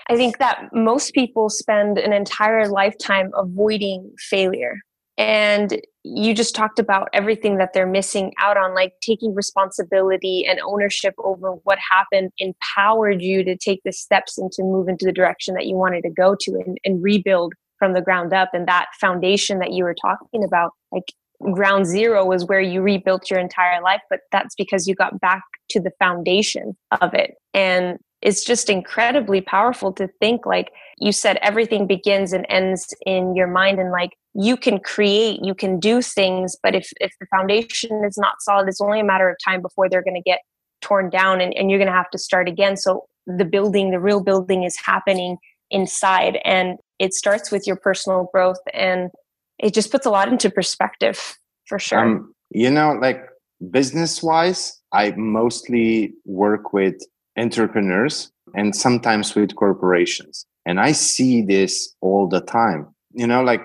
I 0.08 0.16
think 0.16 0.38
that 0.38 0.70
most 0.72 1.14
people 1.14 1.50
spend 1.50 1.98
an 1.98 2.14
entire 2.14 2.68
lifetime 2.68 3.32
avoiding 3.36 4.12
failure. 4.30 4.78
And 5.18 5.82
you 6.04 6.34
just 6.34 6.54
talked 6.54 6.78
about 6.78 7.08
everything 7.14 7.58
that 7.58 7.72
they're 7.74 7.88
missing 7.88 8.34
out 8.40 8.58
on 8.58 8.76
like 8.76 8.94
taking 9.02 9.34
responsibility 9.34 10.46
and 10.46 10.60
ownership 10.60 11.16
over 11.24 11.52
what 11.64 11.80
happened 11.90 12.32
empowered 12.38 13.22
you 13.22 13.44
to 13.44 13.56
take 13.56 13.82
the 13.86 13.94
steps 13.94 14.38
and 14.38 14.52
to 14.52 14.64
move 14.64 14.90
into 14.90 15.06
the 15.06 15.14
direction 15.14 15.56
that 15.56 15.66
you 15.66 15.76
wanted 15.76 16.01
to 16.01 16.10
go 16.10 16.36
to 16.42 16.51
and, 16.66 16.77
and 16.84 17.01
rebuild 17.01 17.53
from 17.79 17.94
the 17.94 18.01
ground 18.01 18.34
up. 18.34 18.50
And 18.53 18.68
that 18.68 18.88
foundation 19.00 19.60
that 19.60 19.72
you 19.72 19.86
were 19.86 19.96
talking 19.96 20.44
about 20.44 20.72
like 20.92 21.14
ground 21.53 21.86
zero 21.86 22.25
was 22.25 22.46
where 22.46 22.62
you 22.62 22.82
rebuilt 22.82 23.29
your 23.29 23.40
entire 23.40 23.82
life 23.82 24.00
but 24.10 24.22
that's 24.32 24.56
because 24.56 24.88
you 24.88 24.96
got 24.96 25.20
back 25.20 25.44
to 25.70 25.79
the 25.79 25.92
foundation 26.00 26.75
of 27.01 27.14
it. 27.14 27.36
And 27.53 27.98
it's 28.25 28.44
just 28.44 28.70
incredibly 28.70 29.40
powerful 29.40 29.94
to 29.94 30.09
think 30.20 30.46
like 30.46 30.72
you 30.98 31.11
said 31.11 31.38
everything 31.42 31.88
begins 31.88 32.33
and 32.33 32.46
ends 32.50 32.94
in 33.05 33.35
your 33.35 33.48
mind 33.48 33.79
and 33.79 33.92
like 33.92 34.11
you 34.33 34.57
can 34.57 34.79
create 34.79 35.40
you 35.44 35.55
can 35.55 35.79
do 35.79 36.01
things 36.01 36.57
but 36.61 36.75
if 36.75 36.92
if 37.00 37.14
the 37.20 37.27
foundation 37.27 38.03
is 38.03 38.18
not 38.18 38.35
solid 38.42 38.68
it's 38.68 38.81
only 38.81 39.00
a 39.00 39.03
matter 39.03 39.29
of 39.29 39.38
time 39.46 39.61
before 39.61 39.88
they're 39.90 40.03
going 40.03 40.16
to 40.16 40.29
get 40.29 40.40
torn 40.85 41.09
down 41.09 41.42
and, 41.42 41.53
and 41.55 41.70
you're 41.70 41.79
going 41.79 41.92
to 41.92 41.98
have 41.98 42.09
to 42.11 42.18
start 42.18 42.48
again. 42.48 42.77
So 42.77 43.05
the 43.25 43.46
building 43.46 43.90
the 43.90 44.00
real 44.00 44.22
building 44.22 44.64
is 44.64 44.77
happening 44.77 45.38
inside 45.72 46.38
and 46.46 46.77
it 47.00 47.14
starts 47.14 47.51
with 47.51 47.66
your 47.66 47.75
personal 47.75 48.29
growth 48.31 48.59
and 48.72 49.09
it 49.57 49.74
just 49.74 49.92
puts 49.92 50.05
a 50.05 50.11
lot 50.11 50.27
into 50.27 50.50
perspective 50.50 51.38
for 51.66 51.79
sure. 51.79 52.00
Um, 52.00 52.33
you 52.51 52.70
know 52.70 52.92
like 53.01 53.25
business 53.72 54.22
wise 54.22 54.79
i 54.94 55.11
mostly 55.18 56.14
work 56.25 56.72
with 56.72 57.01
entrepreneurs 57.38 58.32
and 58.54 58.76
sometimes 58.76 59.36
with 59.36 59.56
corporations. 59.56 60.46
And 60.66 60.80
I 60.80 60.92
see 60.94 61.42
this 61.42 61.96
all 62.02 62.28
the 62.28 62.42
time. 62.42 62.88
You 63.14 63.28
know, 63.28 63.44
like, 63.44 63.62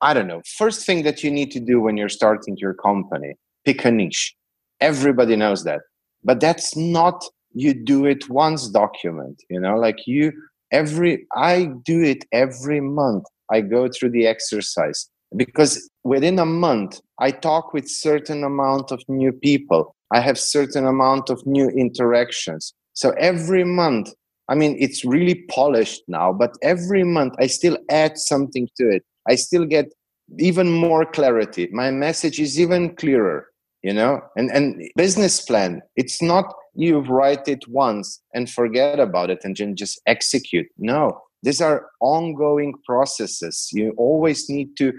I 0.00 0.14
don't 0.14 0.28
know, 0.28 0.42
first 0.56 0.86
thing 0.86 1.02
that 1.04 1.22
you 1.22 1.30
need 1.30 1.50
to 1.52 1.60
do 1.60 1.80
when 1.80 1.96
you're 1.96 2.08
starting 2.08 2.56
your 2.58 2.74
company, 2.74 3.34
pick 3.64 3.84
a 3.84 3.90
niche. 3.90 4.34
Everybody 4.80 5.36
knows 5.36 5.64
that. 5.64 5.80
But 6.24 6.40
that's 6.40 6.76
not 6.76 7.24
you 7.52 7.74
do 7.74 8.04
it 8.04 8.28
once 8.28 8.68
document, 8.68 9.42
you 9.50 9.60
know, 9.60 9.76
like 9.76 10.06
you 10.06 10.32
every 10.70 11.26
I 11.34 11.70
do 11.84 12.02
it 12.02 12.24
every 12.32 12.80
month. 12.80 13.24
I 13.50 13.62
go 13.62 13.88
through 13.88 14.10
the 14.10 14.26
exercise 14.26 15.08
because 15.36 15.88
within 16.04 16.38
a 16.38 16.46
month 16.46 17.00
I 17.18 17.30
talk 17.30 17.72
with 17.72 17.88
certain 17.88 18.44
amount 18.44 18.90
of 18.90 19.02
new 19.08 19.32
people. 19.32 19.94
I 20.12 20.20
have 20.20 20.38
certain 20.38 20.86
amount 20.86 21.30
of 21.30 21.44
new 21.46 21.68
interactions 21.68 22.74
so 22.98 23.10
every 23.10 23.62
month, 23.62 24.12
I 24.48 24.56
mean, 24.56 24.76
it's 24.80 25.04
really 25.04 25.44
polished 25.48 26.02
now, 26.08 26.32
but 26.32 26.50
every 26.62 27.04
month 27.04 27.34
I 27.38 27.46
still 27.46 27.78
add 27.88 28.18
something 28.18 28.68
to 28.76 28.90
it. 28.90 29.04
I 29.28 29.36
still 29.36 29.64
get 29.64 29.92
even 30.40 30.72
more 30.72 31.06
clarity. 31.06 31.68
My 31.70 31.92
message 31.92 32.40
is 32.40 32.58
even 32.58 32.96
clearer, 32.96 33.46
you 33.84 33.92
know? 33.94 34.20
And, 34.36 34.50
and 34.50 34.90
business 34.96 35.40
plan, 35.40 35.80
it's 35.94 36.20
not 36.20 36.52
you 36.74 36.98
write 36.98 37.46
it 37.46 37.68
once 37.68 38.20
and 38.34 38.50
forget 38.50 38.98
about 38.98 39.30
it 39.30 39.44
and 39.44 39.54
just 39.76 40.00
execute. 40.06 40.66
No, 40.76 41.20
these 41.44 41.60
are 41.60 41.86
ongoing 42.00 42.74
processes. 42.84 43.68
You 43.72 43.94
always 43.96 44.50
need 44.50 44.76
to, 44.78 44.92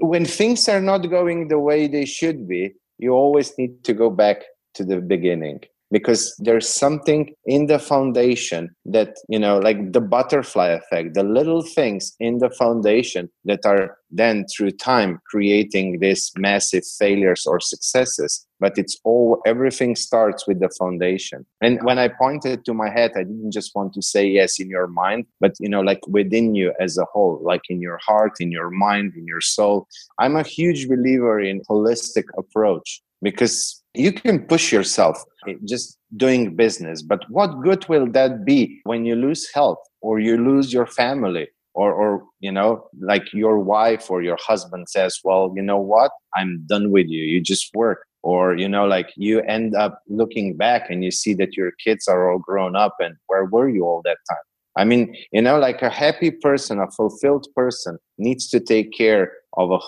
when 0.00 0.24
things 0.24 0.68
are 0.68 0.80
not 0.80 1.08
going 1.08 1.46
the 1.46 1.60
way 1.60 1.86
they 1.86 2.04
should 2.04 2.48
be, 2.48 2.72
you 2.98 3.12
always 3.12 3.56
need 3.56 3.84
to 3.84 3.94
go 3.94 4.10
back 4.10 4.42
to 4.74 4.84
the 4.84 5.00
beginning 5.00 5.60
because 5.94 6.34
there's 6.40 6.68
something 6.68 7.32
in 7.46 7.66
the 7.66 7.78
foundation 7.78 8.74
that 8.84 9.14
you 9.28 9.38
know 9.38 9.58
like 9.58 9.92
the 9.92 10.00
butterfly 10.00 10.68
effect 10.80 11.14
the 11.14 11.22
little 11.22 11.62
things 11.62 12.16
in 12.18 12.38
the 12.38 12.50
foundation 12.50 13.30
that 13.44 13.64
are 13.64 13.96
then 14.10 14.44
through 14.52 14.72
time 14.72 15.20
creating 15.30 16.00
these 16.00 16.32
massive 16.36 16.84
failures 16.98 17.46
or 17.46 17.60
successes 17.60 18.44
but 18.58 18.76
it's 18.76 18.96
all 19.04 19.40
everything 19.46 19.94
starts 19.94 20.46
with 20.48 20.58
the 20.58 20.70
foundation. 20.80 21.44
And 21.60 21.80
when 21.82 21.98
i 22.04 22.08
pointed 22.08 22.64
to 22.64 22.74
my 22.74 22.90
head 22.90 23.12
i 23.14 23.22
didn't 23.22 23.52
just 23.52 23.70
want 23.76 23.92
to 23.94 24.02
say 24.02 24.26
yes 24.26 24.58
in 24.58 24.68
your 24.68 24.88
mind 24.88 25.26
but 25.40 25.52
you 25.60 25.68
know 25.68 25.82
like 25.90 26.02
within 26.08 26.56
you 26.56 26.74
as 26.80 26.98
a 26.98 27.06
whole 27.12 27.40
like 27.50 27.64
in 27.68 27.80
your 27.80 28.00
heart 28.08 28.34
in 28.40 28.50
your 28.50 28.70
mind 28.70 29.12
in 29.16 29.26
your 29.26 29.40
soul. 29.40 29.86
I'm 30.18 30.34
a 30.34 30.42
huge 30.42 30.88
believer 30.88 31.38
in 31.40 31.62
holistic 31.70 32.26
approach 32.36 33.00
because 33.22 33.83
you 33.94 34.12
can 34.12 34.40
push 34.40 34.72
yourself 34.72 35.22
just 35.64 35.98
doing 36.16 36.54
business 36.56 37.02
but 37.02 37.20
what 37.28 37.60
good 37.62 37.86
will 37.88 38.06
that 38.10 38.44
be 38.44 38.80
when 38.84 39.04
you 39.04 39.14
lose 39.14 39.50
health 39.52 39.78
or 40.00 40.18
you 40.18 40.36
lose 40.36 40.72
your 40.72 40.86
family 40.86 41.48
or 41.74 41.92
or 41.92 42.24
you 42.40 42.52
know 42.52 42.88
like 43.00 43.32
your 43.32 43.58
wife 43.58 44.10
or 44.10 44.22
your 44.22 44.38
husband 44.40 44.88
says 44.88 45.18
well 45.24 45.52
you 45.56 45.62
know 45.62 45.78
what? 45.78 46.12
I'm 46.36 46.64
done 46.66 46.90
with 46.90 47.06
you. 47.08 47.22
You 47.22 47.40
just 47.40 47.70
work. 47.74 48.00
Or 48.22 48.56
you 48.56 48.68
know 48.70 48.86
like 48.86 49.10
you 49.16 49.42
end 49.42 49.74
up 49.74 50.00
looking 50.08 50.56
back 50.56 50.88
and 50.88 51.04
you 51.04 51.10
see 51.10 51.34
that 51.34 51.58
your 51.58 51.72
kids 51.84 52.08
are 52.08 52.32
all 52.32 52.38
grown 52.38 52.74
up 52.74 52.94
and 52.98 53.16
where 53.26 53.44
were 53.44 53.68
you 53.68 53.84
all 53.84 54.00
that 54.06 54.16
time 54.30 54.46
I 54.76 54.84
mean, 54.84 55.14
you 55.32 55.40
know, 55.40 55.58
like 55.58 55.82
a 55.82 55.90
happy 55.90 56.30
person, 56.30 56.80
a 56.80 56.90
fulfilled 56.90 57.46
person 57.54 57.98
needs 58.18 58.48
to 58.48 58.60
take 58.60 58.92
care 58.92 59.32
of 59.56 59.70
a 59.70 59.78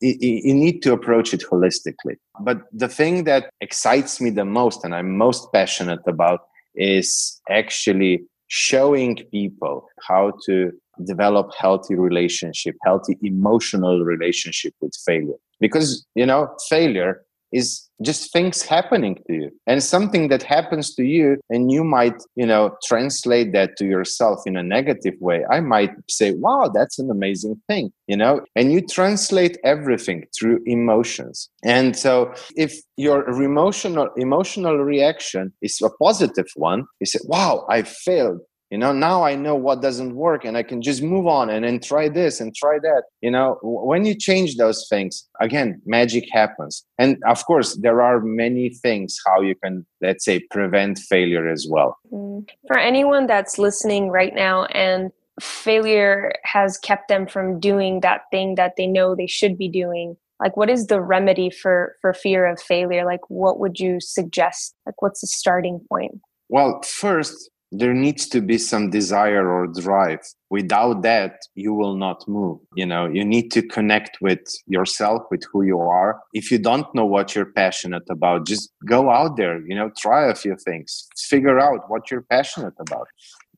you 0.00 0.54
need 0.54 0.82
to 0.82 0.92
approach 0.92 1.34
it 1.34 1.42
holistically. 1.50 2.16
But 2.40 2.62
the 2.72 2.88
thing 2.88 3.24
that 3.24 3.50
excites 3.60 4.20
me 4.20 4.30
the 4.30 4.44
most 4.44 4.84
and 4.84 4.94
I'm 4.94 5.16
most 5.16 5.52
passionate 5.52 6.00
about 6.06 6.40
is 6.76 7.40
actually 7.50 8.20
showing 8.48 9.16
people 9.32 9.88
how 10.06 10.32
to 10.46 10.70
develop 11.04 11.50
healthy 11.58 11.94
relationship, 11.94 12.76
healthy 12.84 13.16
emotional 13.22 14.04
relationship 14.04 14.72
with 14.80 14.92
failure. 15.04 15.34
Because, 15.60 16.06
you 16.14 16.26
know, 16.26 16.54
failure 16.68 17.22
is 17.60 17.68
just 18.08 18.32
things 18.32 18.62
happening 18.62 19.14
to 19.26 19.32
you. 19.40 19.50
And 19.66 19.82
something 19.82 20.28
that 20.28 20.42
happens 20.42 20.94
to 20.96 21.04
you 21.04 21.38
and 21.48 21.72
you 21.74 21.82
might 21.82 22.18
you 22.40 22.46
know 22.52 22.76
translate 22.90 23.52
that 23.52 23.70
to 23.78 23.84
yourself 23.94 24.36
in 24.46 24.56
a 24.56 24.62
negative 24.76 25.14
way. 25.20 25.38
I 25.50 25.60
might 25.60 25.92
say 26.08 26.28
wow 26.44 26.70
that's 26.76 26.98
an 26.98 27.10
amazing 27.10 27.56
thing 27.68 27.92
you 28.06 28.16
know? 28.16 28.40
And 28.54 28.72
you 28.72 28.80
translate 28.80 29.58
everything 29.64 30.26
through 30.36 30.60
emotions. 30.66 31.50
And 31.64 31.96
so 31.96 32.32
if 32.56 32.72
your 32.96 33.28
emotional 33.28 34.08
emotional 34.16 34.78
reaction 34.78 35.52
is 35.62 35.80
a 35.82 35.90
positive 35.90 36.46
one 36.54 36.86
you 37.00 37.06
say 37.06 37.18
wow 37.24 37.66
i 37.68 37.82
failed 37.82 38.40
you 38.70 38.78
know 38.78 38.92
now 38.92 39.22
i 39.22 39.34
know 39.34 39.54
what 39.54 39.80
doesn't 39.80 40.14
work 40.14 40.44
and 40.44 40.56
i 40.56 40.62
can 40.62 40.82
just 40.82 41.02
move 41.02 41.26
on 41.26 41.48
and 41.50 41.64
then 41.64 41.78
try 41.78 42.08
this 42.08 42.40
and 42.40 42.54
try 42.54 42.78
that. 42.80 43.04
You 43.20 43.30
know 43.30 43.58
when 43.62 44.04
you 44.04 44.14
change 44.14 44.56
those 44.56 44.86
things 44.88 45.28
again 45.40 45.80
magic 45.86 46.24
happens. 46.32 46.84
And 46.98 47.18
of 47.26 47.44
course 47.46 47.76
there 47.76 48.02
are 48.02 48.20
many 48.20 48.70
things 48.70 49.18
how 49.26 49.40
you 49.40 49.54
can 49.62 49.86
let's 50.00 50.24
say 50.24 50.40
prevent 50.50 50.98
failure 50.98 51.48
as 51.48 51.66
well. 51.68 51.96
Mm. 52.12 52.48
for 52.66 52.78
anyone 52.78 53.26
that's 53.26 53.58
listening 53.58 54.10
right 54.10 54.34
now 54.34 54.64
and 54.66 55.12
failure 55.40 56.32
has 56.44 56.78
kept 56.78 57.08
them 57.08 57.26
from 57.26 57.60
doing 57.60 58.00
that 58.00 58.22
thing 58.30 58.54
that 58.54 58.74
they 58.76 58.86
know 58.86 59.14
they 59.14 59.26
should 59.26 59.58
be 59.58 59.68
doing 59.68 60.16
like 60.40 60.56
what 60.56 60.70
is 60.70 60.86
the 60.86 61.00
remedy 61.00 61.50
for 61.50 61.96
for 62.00 62.12
fear 62.12 62.46
of 62.46 62.60
failure? 62.60 63.04
Like 63.04 63.28
what 63.28 63.58
would 63.58 63.80
you 63.80 64.00
suggest? 64.00 64.74
Like 64.84 65.00
what's 65.00 65.20
the 65.20 65.26
starting 65.26 65.80
point? 65.88 66.20
Well 66.48 66.82
first 66.82 67.50
there 67.72 67.94
needs 67.94 68.28
to 68.28 68.40
be 68.40 68.58
some 68.58 68.90
desire 68.90 69.50
or 69.50 69.66
drive. 69.66 70.20
Without 70.50 71.02
that 71.02 71.40
you 71.54 71.74
will 71.74 71.96
not 71.96 72.26
move 72.28 72.60
you 72.74 72.86
know? 72.86 73.06
You 73.06 73.24
need 73.24 73.50
to 73.52 73.62
connect 73.62 74.18
with 74.20 74.40
yourself 74.66 75.22
with 75.30 75.42
who 75.52 75.62
you 75.62 75.80
are. 75.80 76.20
If 76.32 76.50
you 76.50 76.58
don't 76.58 76.86
know 76.94 77.04
what 77.04 77.34
you're 77.34 77.52
passionate 77.52 78.04
about 78.08 78.46
just 78.46 78.70
go 78.86 79.10
out 79.10 79.36
there 79.36 79.60
you 79.66 79.74
know? 79.74 79.90
Try 79.98 80.30
a 80.30 80.34
few 80.34 80.56
things. 80.64 81.08
Figure 81.18 81.58
out 81.58 81.90
what 81.90 82.10
you're 82.10 82.26
passionate 82.30 82.74
about. 82.78 83.08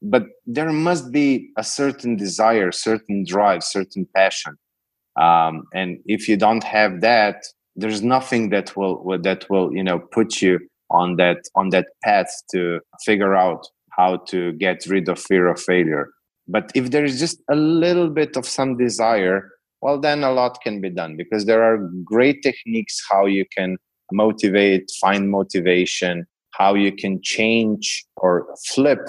But 0.01 0.25
there 0.47 0.73
must 0.73 1.13
be 1.13 1.51
a 1.57 1.65
certain 1.65 2.17
desire 2.17 2.73
certain 2.73 3.25
drive 3.27 3.63
certain 3.63 4.07
passion. 4.15 4.57
Um, 5.21 5.65
and 5.75 5.99
if 6.07 6.29
you 6.29 6.37
don't 6.37 6.65
have 6.65 7.01
that 7.03 7.45
there's 7.77 8.03
nothing 8.03 8.51
that 8.51 8.77
will 8.77 9.19
that 9.23 9.49
will 9.49 9.73
you 9.73 9.85
know 9.85 9.99
put 9.99 10.43
you 10.43 10.59
on 10.91 11.17
that 11.17 11.39
on 11.55 11.71
that 11.71 11.87
path 12.03 12.31
to 12.51 12.81
figure 13.05 13.35
out 13.35 13.67
how 13.99 14.19
to 14.29 14.53
get 14.53 14.87
rid 14.87 15.09
of 15.09 15.19
fear 15.19 15.49
of 15.49 15.61
failure. 15.61 16.09
But 16.47 16.71
if 16.75 16.91
there 16.91 17.05
is 17.05 17.19
just 17.19 17.43
a 17.51 17.57
little 17.57 18.09
bit 18.09 18.37
of 18.37 18.47
some 18.47 18.79
desire, 18.79 19.51
well, 19.83 20.01
then 20.01 20.25
a 20.25 20.33
lot 20.33 20.61
can 20.63 20.81
be 20.81 20.91
done 20.91 21.17
because 21.17 21.45
there 21.45 21.63
are 21.63 21.91
great 22.05 22.43
techniques 22.43 23.03
how 23.11 23.27
you 23.27 23.45
can 23.57 23.77
motivate, 24.13 24.91
find 25.01 25.31
motivation, 25.31 26.27
how 26.53 26.75
you 26.75 26.93
can 26.93 27.21
change 27.23 28.05
or 28.17 28.47
flip 28.67 29.01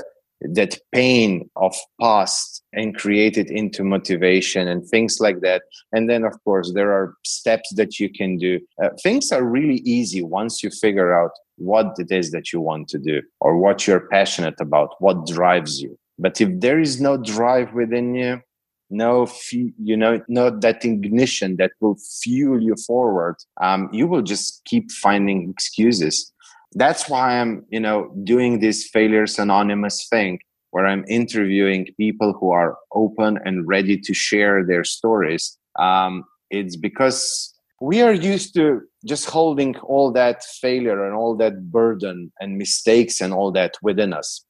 that 0.42 0.78
pain 0.94 1.50
of 1.56 1.76
past 2.00 2.64
and 2.74 2.96
create 2.96 3.38
it 3.38 3.50
into 3.50 3.84
motivation 3.84 4.68
and 4.68 4.88
things 4.88 5.20
like 5.20 5.42
that 5.42 5.64
and 5.92 6.10
then 6.10 6.24
of 6.24 6.34
course 6.46 6.72
there 6.74 6.94
are 6.94 7.14
steps 7.26 7.74
that 7.76 8.00
you 8.00 8.10
can 8.10 8.38
do 8.38 8.58
uh, 8.82 8.90
things 9.04 9.34
are 9.34 9.44
really 9.44 9.82
easy 9.84 10.24
once 10.24 10.64
you 10.64 10.70
figure 10.70 11.14
out 11.14 11.32
what 11.60 11.96
it 11.98 12.12
is 12.12 12.32
that 12.32 12.52
you 12.52 12.62
want 12.62 12.88
to 12.90 12.98
do 12.98 13.22
or 13.42 13.58
what 13.58 13.86
you're 13.86 14.08
passionate 14.08 14.60
about 14.60 14.96
what 15.00 15.28
drives 15.28 15.82
you. 15.82 15.98
But 16.18 16.42
if 16.42 16.50
there 16.60 16.80
is 16.80 17.00
no 17.00 17.18
drive 17.18 17.74
within 17.74 18.16
you 18.16 18.42
no 18.90 19.28
you 19.52 19.96
know 19.96 20.22
not 20.28 20.62
that 20.62 20.84
ignition 20.84 21.58
that 21.58 21.72
will 21.80 21.98
fuel 22.22 22.62
you 22.62 22.76
forward 22.88 23.36
um, 23.62 23.90
you 23.92 24.08
will 24.08 24.22
just 24.22 24.64
keep 24.66 24.92
finding 24.92 25.50
excuses. 25.50 26.32
That's 26.74 27.10
why 27.10 27.40
i'm 27.40 27.66
you 27.70 27.80
know 27.80 28.12
doing 28.24 28.60
this 28.60 28.88
failures 28.88 29.40
anonymous 29.40 30.08
thing 30.08 30.40
where 30.72 30.86
i'm 30.86 31.04
interviewing 31.08 31.88
people 31.98 32.34
who 32.34 32.52
are 32.52 32.78
open 32.94 33.40
and 33.46 33.68
ready 33.68 33.98
to 33.98 34.14
share 34.14 34.66
their 34.66 34.84
stories. 34.84 35.58
Um, 35.78 36.26
it's 36.50 36.76
because 36.76 37.54
we 37.80 38.02
are 38.02 38.14
used 38.14 38.54
to 38.56 38.82
just 39.06 39.30
holding 39.30 39.78
all 39.78 40.12
that 40.12 40.44
failure 40.44 41.06
and 41.06 41.16
all 41.16 41.36
that 41.38 41.72
burden 41.72 42.32
and 42.40 42.58
mistakes 42.58 43.22
and 43.22 43.34
all 43.34 43.52
that 43.52 43.76
within 43.82 44.14
us. 44.14 44.46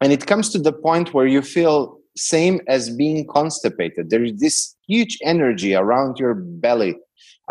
And 0.00 0.12
it 0.12 0.26
comes 0.26 0.50
to 0.50 0.58
the 0.58 0.72
point 0.72 1.12
where 1.12 1.26
you 1.26 1.42
feel 1.42 1.98
same 2.16 2.60
as 2.68 2.90
being 2.90 3.26
constipated. 3.26 4.10
There 4.10 4.24
is 4.24 4.38
this 4.40 4.74
huge 4.86 5.18
energy 5.22 5.74
around 5.74 6.18
your 6.18 6.34
belly 6.34 6.96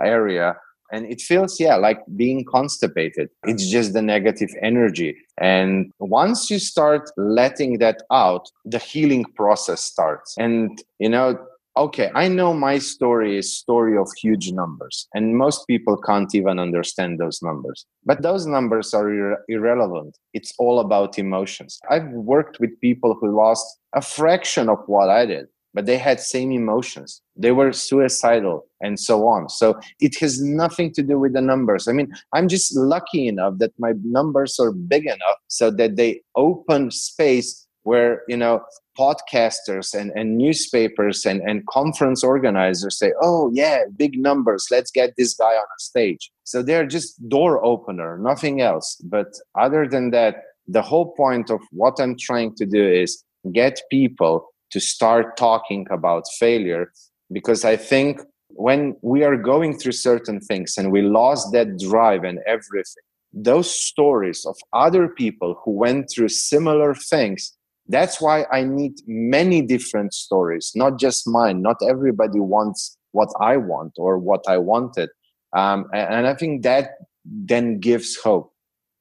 area 0.04 0.56
and 0.92 1.06
it 1.06 1.22
feels 1.22 1.60
yeah 1.60 1.76
like 1.76 2.00
being 2.16 2.46
constipated. 2.46 3.30
It's 3.44 3.70
just 3.70 3.94
the 3.94 4.02
negative 4.02 4.50
energy. 4.62 5.18
And 5.38 5.92
once 6.00 6.50
you 6.50 6.60
start 6.60 7.10
letting 7.18 7.80
that 7.80 8.04
out 8.12 8.48
the 8.66 8.80
healing 8.80 9.26
process 9.36 9.82
starts. 9.82 10.36
And 10.38 10.82
you 11.00 11.10
know 11.10 11.38
okay 11.78 12.10
i 12.16 12.28
know 12.28 12.54
my 12.54 12.78
story 12.78 13.38
is 13.38 13.58
story 13.58 13.98
of 13.98 14.08
huge 14.22 14.52
numbers 14.52 15.08
and 15.14 15.38
most 15.38 15.66
people 15.68 15.98
can't 15.98 16.34
even 16.36 16.60
understand 16.60 17.20
those 17.20 17.42
numbers. 17.42 17.86
But 18.06 18.22
those 18.22 18.46
numbers 18.46 18.94
are 18.94 19.10
ir- 19.10 19.44
irrelevant. 19.48 20.18
It's 20.34 20.54
all 20.58 20.80
about 20.80 21.20
emotions. 21.20 21.80
I've 21.90 22.10
worked 22.10 22.60
with 22.60 22.80
people 22.82 23.18
who 23.20 23.36
lost 23.36 23.66
a 23.94 24.02
fraction 24.02 24.70
of 24.70 24.80
what 24.88 25.10
i 25.10 25.26
did 25.26 25.48
but 25.74 25.86
they 25.86 25.98
had 25.98 26.20
same 26.20 26.52
emotions. 26.52 27.22
They 27.36 27.52
were 27.52 27.72
suicidal 27.72 28.66
and 28.82 29.00
so 29.00 29.28
on. 29.28 29.48
So 29.48 29.80
it 30.00 30.18
has 30.22 30.42
nothing 30.42 30.92
to 30.94 31.04
do 31.04 31.20
with 31.20 31.34
the 31.34 31.42
numbers. 31.42 31.88
I 31.88 31.92
mean 31.92 32.12
i'm 32.34 32.48
just 32.48 32.76
lucky 32.76 33.28
enough 33.28 33.54
that 33.60 33.74
my 33.78 33.94
numbers 34.04 34.60
are 34.60 34.72
big 34.72 35.06
enough 35.06 35.40
so 35.48 35.70
that 35.72 35.96
they 35.96 36.22
open 36.36 36.90
space 36.92 37.68
where 37.84 38.24
you 38.28 38.38
know 38.38 38.56
podcasters 38.98 39.94
and, 39.94 40.12
and 40.16 40.38
newspapers 40.38 41.26
and, 41.26 41.42
and 41.42 41.66
conference 41.68 42.24
organizers 42.24 42.98
say 42.98 43.14
oh 43.22 43.50
yeah 43.54 43.84
big 43.96 44.20
numbers 44.20 44.68
let's 44.72 44.92
get 44.92 45.14
this 45.18 45.34
guy 45.34 45.46
on 45.46 45.70
a 45.78 45.80
stage. 45.80 46.32
So 46.44 46.64
they're 46.64 46.88
just 46.88 47.30
door 47.30 47.64
opener 47.64 48.18
nothing 48.18 48.62
else. 48.62 48.96
But 49.04 49.28
other 49.60 49.88
than 49.88 50.12
that 50.12 50.36
the 50.68 50.82
whole 50.82 51.14
point 51.16 51.50
of 51.50 51.62
what 51.72 51.96
i'm 52.00 52.18
trying 52.18 52.54
to 52.56 52.66
do 52.66 52.86
is 52.86 53.24
get 53.54 53.82
people 53.90 54.48
to 54.72 54.80
start 54.80 55.38
talking 55.38 55.88
about 55.90 56.24
failure 56.40 56.92
because 57.32 57.66
I 57.66 57.76
think 57.76 58.22
when 58.50 58.96
we 59.02 59.24
are 59.24 59.36
going 59.38 59.78
through 59.78 59.94
certain 59.94 60.40
things 60.40 60.76
and 60.78 60.92
we 60.92 61.02
lost 61.02 61.52
that 61.54 61.80
drive 61.80 62.24
and 62.24 62.40
everything, 62.48 63.04
those 63.34 63.70
stories 63.70 64.46
of 64.46 64.56
other 64.74 65.08
people 65.10 65.60
who 65.64 65.72
went 65.72 66.10
through 66.10 66.30
similar 66.30 66.96
things, 66.96 67.57
that's 67.90 68.22
why 68.22 68.46
I 68.52 68.64
need 68.64 68.94
many 69.08 69.62
different 69.62 70.14
stories, 70.14 70.72
not 70.76 71.00
just 71.00 71.28
mine. 71.28 71.62
Not 71.62 71.78
everybody 71.88 72.40
wants 72.40 72.98
what 73.12 73.30
I 73.40 73.58
want 73.58 73.94
or 73.98 74.18
what 74.18 74.44
I 74.48 74.58
wanted. 74.58 75.10
Um, 75.56 75.86
and 75.94 76.28
I 76.28 76.34
think 76.34 76.64
that 76.64 76.92
then 77.26 77.80
gives 77.80 78.16
hope. 78.18 78.52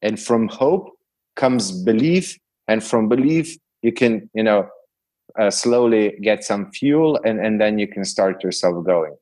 And 0.03 0.21
from 0.21 0.49
hope 0.49 0.91
comes 1.35 1.73
belief. 1.73 2.39
And 2.69 2.83
from 2.83 3.09
belief, 3.09 3.57
you 3.83 3.93
can, 3.93 4.29
you 4.35 4.43
know, 4.43 4.69
uh, 5.39 5.51
slowly 5.51 6.17
get 6.23 6.45
some 6.45 6.71
fuel 6.73 7.21
and, 7.25 7.45
and 7.45 7.61
then 7.61 7.79
you 7.79 7.87
can 7.87 8.05
start 8.05 8.43
yourself 8.43 8.85
going 8.85 9.15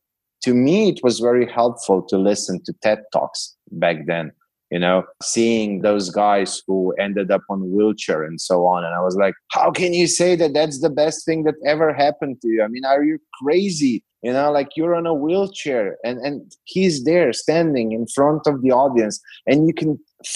to 0.43 0.55
me 0.55 0.89
it 0.91 1.01
was 1.03 1.19
very 1.19 1.51
helpful 1.51 2.03
to 2.03 2.17
listen 2.17 2.63
to 2.65 2.73
ted 2.83 3.01
talks 3.13 3.57
back 3.73 4.07
then 4.07 4.31
you 4.75 4.81
know 4.81 5.05
seeing 5.23 5.83
those 5.83 6.11
guys 6.11 6.61
who 6.67 6.93
ended 6.99 7.31
up 7.31 7.45
on 7.49 7.71
wheelchair 7.73 8.25
and 8.25 8.41
so 8.41 8.67
on. 8.67 8.85
And 8.85 8.93
i 8.93 9.01
was 9.09 9.17
like 9.25 9.35
how 9.57 9.71
can 9.71 9.95
you 10.01 10.09
say 10.09 10.31
that 10.41 10.53
that's 10.53 10.81
the 10.81 10.95
best 11.03 11.25
thing 11.25 11.45
that 11.45 11.55
ever 11.75 11.95
happened 11.95 12.41
to 12.41 12.49
you? 12.49 12.61
I 12.65 12.69
mean 12.75 12.85
are 12.85 13.05
you 13.11 13.19
crazy? 13.41 13.97
You 14.27 14.33
know 14.33 14.51
like 14.59 14.71
you're 14.77 14.97
on 15.01 15.07
a 15.07 15.15
wheelchair 15.25 15.87
and 16.07 16.19
and 16.27 16.37
he's 16.65 16.97
there 17.11 17.33
standing 17.45 17.93
in 17.99 18.05
front 18.17 18.43
of 18.51 18.63
the 18.63 18.73
audience 18.83 19.17
and 19.47 19.59
you 19.69 19.75
can 19.81 19.93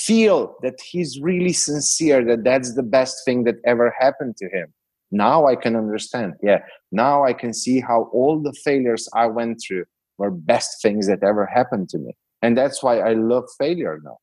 feel 0.07 0.39
that 0.65 0.79
he's 0.91 1.13
really 1.31 1.55
sincere 1.71 2.21
that 2.29 2.45
that's 2.45 2.71
the 2.77 2.89
best 2.99 3.17
thing 3.25 3.43
that 3.47 3.59
ever 3.73 3.93
happened 4.05 4.37
to 4.43 4.47
him. 4.57 4.69
Now 5.11 5.39
i 5.53 5.57
can 5.65 5.75
understand. 5.85 6.35
Yeah. 6.51 6.61
Now 6.93 7.25
i 7.31 7.33
can 7.43 7.53
see 7.63 7.79
how 7.81 8.01
all 8.19 8.35
the 8.49 8.57
failures 8.69 9.05
i 9.25 9.27
went 9.39 9.57
through 9.65 9.87
were 10.19 10.31
best 10.55 10.71
things 10.85 11.05
that 11.11 11.25
ever 11.31 11.45
happened 11.59 11.89
to 11.93 11.99
me. 12.05 12.13
And 12.43 12.57
that's 12.61 12.79
why 12.85 12.95
i 13.11 13.13
love 13.35 13.47
failure 13.65 13.99
now 14.09 14.19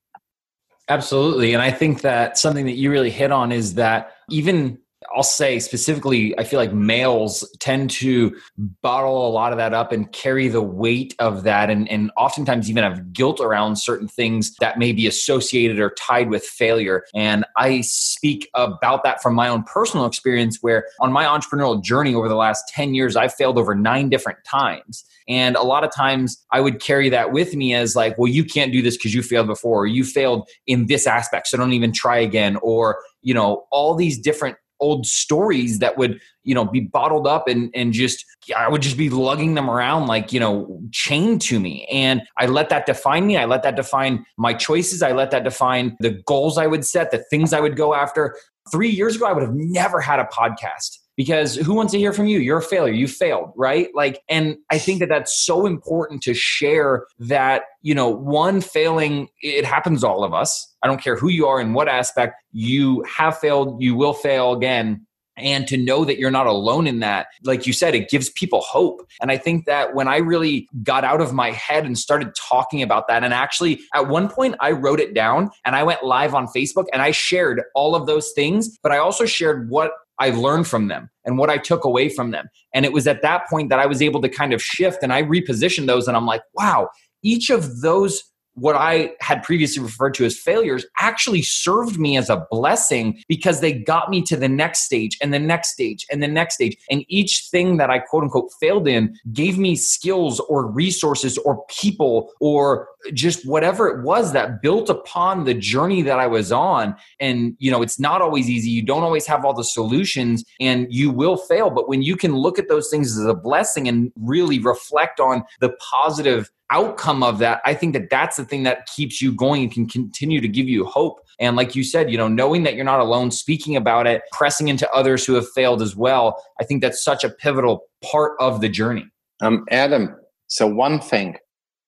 absolutely. 0.90 1.54
And 1.54 1.62
i 1.62 1.72
think 1.72 2.02
that 2.02 2.38
something 2.38 2.66
that 2.66 2.76
you 2.76 2.92
really 2.92 3.10
hit 3.10 3.32
on 3.32 3.52
is 3.52 3.76
that 3.76 4.12
even 4.30 4.80
I'll 5.14 5.24
say 5.24 5.60
specifically, 5.60 6.38
I 6.40 6.44
feel 6.44 6.60
like 6.60 6.74
males 6.74 7.48
tend 7.60 7.90
to 7.92 8.36
bottle 8.82 9.28
a 9.28 9.32
lot 9.32 9.52
of 9.52 9.58
that 9.58 9.74
up 9.74 9.92
and 9.92 10.12
carry 10.12 10.48
the 10.48 10.62
weight 10.62 11.16
of 11.20 11.44
that, 11.44 11.70
and, 11.70 11.90
and 11.90 12.12
oftentimes 12.18 12.70
even 12.70 12.84
have 12.84 13.12
guilt 13.12 13.40
around 13.42 13.78
certain 13.78 14.08
things 14.08 14.56
that 14.60 14.80
may 14.80 14.94
be 14.94 15.08
associated 15.08 15.80
or 15.80 15.92
tied 15.92 16.30
with 16.30 16.44
failure. 16.44 17.04
And 17.14 17.46
I 17.58 17.82
speak 17.82 18.50
about 18.54 19.04
that 19.04 19.22
from 19.22 19.36
my 19.36 19.48
own 19.48 19.64
personal 19.64 20.06
experience, 20.06 20.60
where 20.62 20.88
on 21.00 21.12
my 21.12 21.26
entrepreneurial 21.26 21.84
journey 21.84 22.16
over 22.16 22.30
the 22.30 22.36
last 22.36 22.64
10 22.70 22.94
years, 22.94 23.16
I've 23.16 23.34
failed 23.34 23.58
over 23.58 23.76
nine 23.76 24.10
different 24.10 24.40
times. 24.46 25.06
And 25.28 25.56
a 25.56 25.64
lot 25.64 25.84
of 25.84 25.92
times 25.92 26.46
I 26.52 26.62
would 26.62 26.80
carry 26.80 27.10
that 27.10 27.32
with 27.32 27.56
me 27.56 27.74
as 27.74 27.96
like, 27.96 28.18
well, 28.18 28.32
you 28.32 28.46
can't 28.46 28.72
do 28.72 28.82
this 28.82 28.96
because 28.96 29.14
you 29.14 29.24
failed 29.24 29.48
before, 29.48 29.84
or 29.84 29.88
you 29.88 30.04
failed 30.04 30.48
in 30.68 30.86
this 30.86 31.08
aspect, 31.08 31.48
so 31.48 31.58
don't 31.58 31.74
even 31.74 31.92
try 31.92 32.18
again, 32.18 32.58
or, 32.58 33.00
you 33.22 33.34
know, 33.34 33.66
all 33.72 33.96
these 33.96 34.20
different 34.20 34.58
old 34.80 35.06
stories 35.06 35.80
that 35.80 35.98
would 35.98 36.20
you 36.44 36.54
know 36.54 36.66
be 36.66 36.82
bottled 36.82 37.28
up 37.28 37.48
and 37.48 37.70
and 37.74 37.94
just 37.94 38.26
i 38.56 38.68
would 38.68 38.82
just 38.82 38.98
be 38.98 39.10
lugging 39.10 39.54
them 39.54 39.70
around 39.70 40.08
like 40.08 40.34
you 40.34 40.40
know 40.40 40.82
chained 40.92 41.42
to 41.42 41.60
me. 41.60 41.86
And 41.92 42.22
i 42.38 42.46
let 42.46 42.70
that 42.70 42.86
define 42.86 43.28
me. 43.28 43.38
I 43.38 43.46
let 43.46 43.64
that 43.64 43.76
define 43.76 44.26
my 44.38 44.54
choices. 44.54 45.02
I 45.02 45.12
let 45.12 45.32
that 45.32 45.44
define 45.44 45.96
the 46.00 46.12
goals 46.26 46.58
i 46.58 46.68
would 46.68 46.86
set 46.86 47.12
the 47.12 47.24
things 47.30 47.54
i 47.54 47.60
would 47.60 47.76
go 47.76 47.94
after. 47.94 48.38
Three 48.72 48.90
years 48.90 49.16
ago 49.16 49.26
i 49.26 49.32
would 49.32 49.44
have 49.44 49.56
never 49.56 50.02
had 50.02 50.20
a 50.20 50.26
podcast 50.26 50.98
because 51.16 51.56
who 51.56 51.74
wants 51.74 51.92
to 51.94 52.00
hear 52.00 52.14
from 52.14 52.26
you? 52.28 52.40
You're 52.40 52.58
a 52.60 52.64
failure. 52.64 52.94
You 52.94 53.08
failed 53.08 53.52
right? 53.56 53.90
Like 53.94 54.22
and 54.30 54.58
i 54.72 54.78
think 54.78 55.00
that 55.00 55.10
that's 55.10 55.46
so 55.46 55.66
important 55.66 56.22
to 56.24 56.34
share 56.34 57.06
that 57.20 57.64
you 57.82 57.96
know 57.96 58.10
one 58.10 58.62
failing 58.62 59.30
it 59.42 59.66
happens 59.66 60.04
all 60.04 60.24
of 60.24 60.34
us. 60.34 60.74
I 60.84 60.88
don't 60.88 61.02
care 61.02 61.16
who 61.16 61.30
you 61.30 61.48
are 61.48 61.60
in 61.60 61.74
what 61.74 61.88
aspect 61.88 62.36
you 62.52 63.04
have 63.04 63.38
failed 63.38 63.82
you 63.82 63.96
will 63.96 64.14
fail 64.14 64.54
again. 64.54 65.06
And 65.38 65.68
to 65.68 65.76
know 65.76 66.06
that 66.06 66.18
you're 66.18 66.32
not 66.32 66.48
alone 66.48 66.88
in 66.88 67.00
that 67.00 67.28
like 67.44 67.68
you 67.68 67.74
said 67.74 67.94
it 67.94 68.10
gives 68.10 68.30
people 68.30 68.62
hope. 68.62 69.06
And 69.22 69.32
i 69.32 69.38
think 69.38 69.66
that 69.66 69.94
when 69.94 70.08
i 70.08 70.18
really 70.18 70.70
got 70.84 71.04
out 71.04 71.20
of 71.20 71.34
my 71.34 71.52
head 71.52 71.86
and 71.86 71.98
started 71.98 72.34
talking 72.36 72.82
about 72.82 73.08
that 73.10 73.24
and 73.24 73.34
actually 73.34 73.82
at 73.94 74.08
one 74.08 74.30
point 74.30 74.56
i 74.62 74.72
wrote 74.72 75.02
it 75.02 75.14
down 75.14 75.50
and 75.66 75.76
i 75.76 75.84
went 75.84 76.06
live 76.06 76.34
on 76.34 76.48
facebook 76.48 76.86
and 76.94 77.02
i 77.02 77.12
shared 77.12 77.62
all 77.74 77.96
of 77.96 78.06
those 78.06 78.32
things 78.32 78.78
but 78.82 78.94
i 78.94 78.98
also 78.98 79.26
shared 79.26 79.70
what 79.70 79.92
I 80.20 80.30
learned 80.30 80.68
from 80.68 80.88
them 80.88 81.10
and 81.26 81.38
what 81.38 81.50
I 81.50 81.58
took 81.58 81.84
away 81.84 82.10
from 82.10 82.32
them. 82.32 82.48
And 82.74 82.86
it 82.86 82.94
was 82.94 83.08
at 83.08 83.22
that 83.22 83.48
point 83.50 83.70
that 83.70 83.80
I 83.80 83.86
was 83.86 84.02
able 84.02 84.22
to 84.22 84.30
kind 84.30 84.54
of 84.54 84.62
shift 84.62 85.00
and 85.04 85.12
I 85.12 85.24
repositioned 85.24 85.88
those. 85.88 86.08
And 86.08 86.16
I'm 86.16 86.26
like, 86.26 86.42
wow, 86.54 86.90
each 87.24 87.50
of 87.50 87.82
those 87.82 88.24
what 88.56 88.76
I 88.76 89.12
had 89.20 89.44
previously 89.44 89.84
referred 89.84 90.14
to 90.16 90.26
as 90.26 90.38
failures 90.38 90.86
actually 90.98 91.42
served 91.42 92.00
me 92.00 92.18
as 92.18 92.30
a 92.30 92.46
blessing 92.50 93.22
because 93.28 93.60
they 93.60 93.74
got 93.74 94.10
me 94.10 94.22
to 94.24 94.38
the 94.38 94.48
next 94.48 94.84
stage 94.84 95.18
and 95.22 95.34
the 95.34 95.40
next 95.40 95.74
stage 95.74 96.06
and 96.12 96.24
the 96.24 96.28
next 96.28 96.56
stage. 96.56 96.78
And 96.90 97.04
each 97.08 97.48
thing 97.52 97.78
that 97.78 97.90
I 97.90 98.00
quote 98.00 98.24
unquote 98.24 98.50
failed 98.60 98.88
in 98.88 99.16
gave 99.34 99.58
me 99.58 99.76
skills 99.76 100.40
or 100.40 100.66
resources 100.66 101.38
or 101.40 101.66
people 101.70 102.32
or 102.40 102.88
just 103.14 103.48
whatever 103.48 103.88
it 103.88 104.04
was 104.04 104.34
that 104.34 104.62
built 104.62 104.90
upon 104.90 105.44
the 105.44 105.54
journey 105.54 106.02
that 106.02 106.20
I 106.20 106.28
was 106.28 106.52
on. 106.52 106.96
And, 107.20 107.56
you 107.60 107.70
know, 107.70 107.82
it's 107.82 108.00
not 108.00 108.22
always 108.22 108.50
easy. 108.50 108.70
You 108.70 108.84
don't 108.84 109.04
always 109.04 109.28
have 109.28 109.46
all 109.46 109.54
the 109.54 109.64
solutions 109.64 110.44
and 110.60 110.88
you 110.90 111.12
will 111.12 111.38
fail. 111.38 111.70
But 111.70 111.90
when 111.90 112.02
you 112.02 112.16
can 112.16 112.36
look 112.36 112.58
at 112.58 112.70
those 112.70 112.90
things 112.90 113.18
as 113.18 113.26
a 113.26 113.34
blessing 113.34 113.88
and 113.88 114.12
really 114.16 114.60
reflect 114.60 115.20
on 115.20 115.44
the 115.60 115.76
positive 115.92 116.50
outcome 116.72 117.24
of 117.24 117.40
that, 117.40 117.62
I 117.66 117.74
think 117.74 117.94
that 117.94 118.10
that's 118.10 118.38
the 118.38 118.46
thing 118.46 118.64
that 118.64 118.88
keeps 118.88 119.22
you 119.22 119.34
going 119.34 119.64
and 119.64 119.72
can 119.72 119.88
continue 119.88 120.42
to 120.42 120.48
give 120.48 120.68
you 120.68 120.86
hope. 120.86 121.20
And 121.40 121.56
like 121.56 121.76
you 121.76 121.84
said, 121.84 122.12
you 122.12 122.18
know, 122.18 122.28
knowing 122.28 122.64
that 122.64 122.76
you're 122.76 122.86
not 122.86 123.00
alone, 123.00 123.32
speaking 123.32 123.76
about 123.76 124.08
it, 124.08 124.22
pressing 124.32 124.68
into 124.68 124.90
others 124.92 125.26
who 125.26 125.34
have 125.34 125.50
failed 125.54 125.82
as 125.82 125.96
well, 125.96 126.42
I 126.60 126.64
think 126.64 126.82
that's 126.82 127.04
such 127.04 127.24
a 127.24 127.30
pivotal 127.30 127.84
part 128.04 128.34
of 128.40 128.62
the 128.62 128.70
journey. 128.70 129.06
Um, 129.42 129.66
Adam, 129.70 130.16
so 130.48 130.68
one 130.68 131.00
thing 131.00 131.38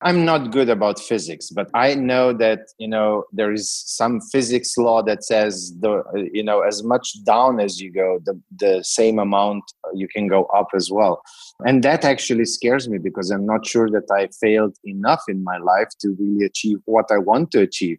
I'm 0.01 0.25
not 0.25 0.51
good 0.51 0.69
about 0.69 0.99
physics, 0.99 1.49
but 1.49 1.69
I 1.73 1.95
know 1.95 2.31
that 2.33 2.59
you 2.77 2.87
know 2.87 3.23
there 3.31 3.51
is 3.51 3.71
some 3.87 4.21
physics 4.21 4.77
law 4.77 5.01
that 5.03 5.23
says 5.23 5.73
the 5.79 6.03
you 6.31 6.43
know 6.43 6.61
as 6.61 6.83
much 6.83 7.23
down 7.25 7.59
as 7.59 7.81
you 7.81 7.91
go, 7.91 8.19
the 8.23 8.39
the 8.59 8.83
same 8.83 9.17
amount 9.17 9.63
uh, 9.85 9.89
you 9.95 10.07
can 10.07 10.27
go 10.27 10.45
up 10.45 10.67
as 10.75 10.91
well, 10.91 11.23
and 11.65 11.83
that 11.83 12.05
actually 12.05 12.45
scares 12.45 12.87
me 12.87 12.99
because 12.99 13.31
I'm 13.31 13.45
not 13.45 13.65
sure 13.65 13.89
that 13.89 14.07
I 14.11 14.29
failed 14.39 14.77
enough 14.83 15.23
in 15.27 15.43
my 15.43 15.57
life 15.57 15.89
to 16.01 16.15
really 16.19 16.45
achieve 16.45 16.77
what 16.85 17.05
I 17.09 17.17
want 17.17 17.49
to 17.51 17.61
achieve. 17.61 17.97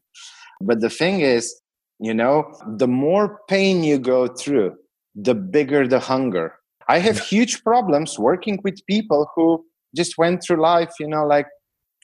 But 0.60 0.80
the 0.80 0.90
thing 0.90 1.20
is, 1.20 1.60
you 1.98 2.14
know, 2.14 2.54
the 2.76 2.88
more 2.88 3.40
pain 3.48 3.82
you 3.82 3.98
go 3.98 4.28
through, 4.28 4.76
the 5.16 5.34
bigger 5.34 5.88
the 5.88 5.98
hunger. 5.98 6.54
I 6.88 7.00
have 7.00 7.18
huge 7.18 7.64
problems 7.64 8.18
working 8.18 8.60
with 8.62 8.86
people 8.86 9.28
who 9.34 9.64
just 9.96 10.16
went 10.16 10.42
through 10.42 10.60
life, 10.62 10.92
you 11.00 11.08
know, 11.08 11.26
like 11.26 11.46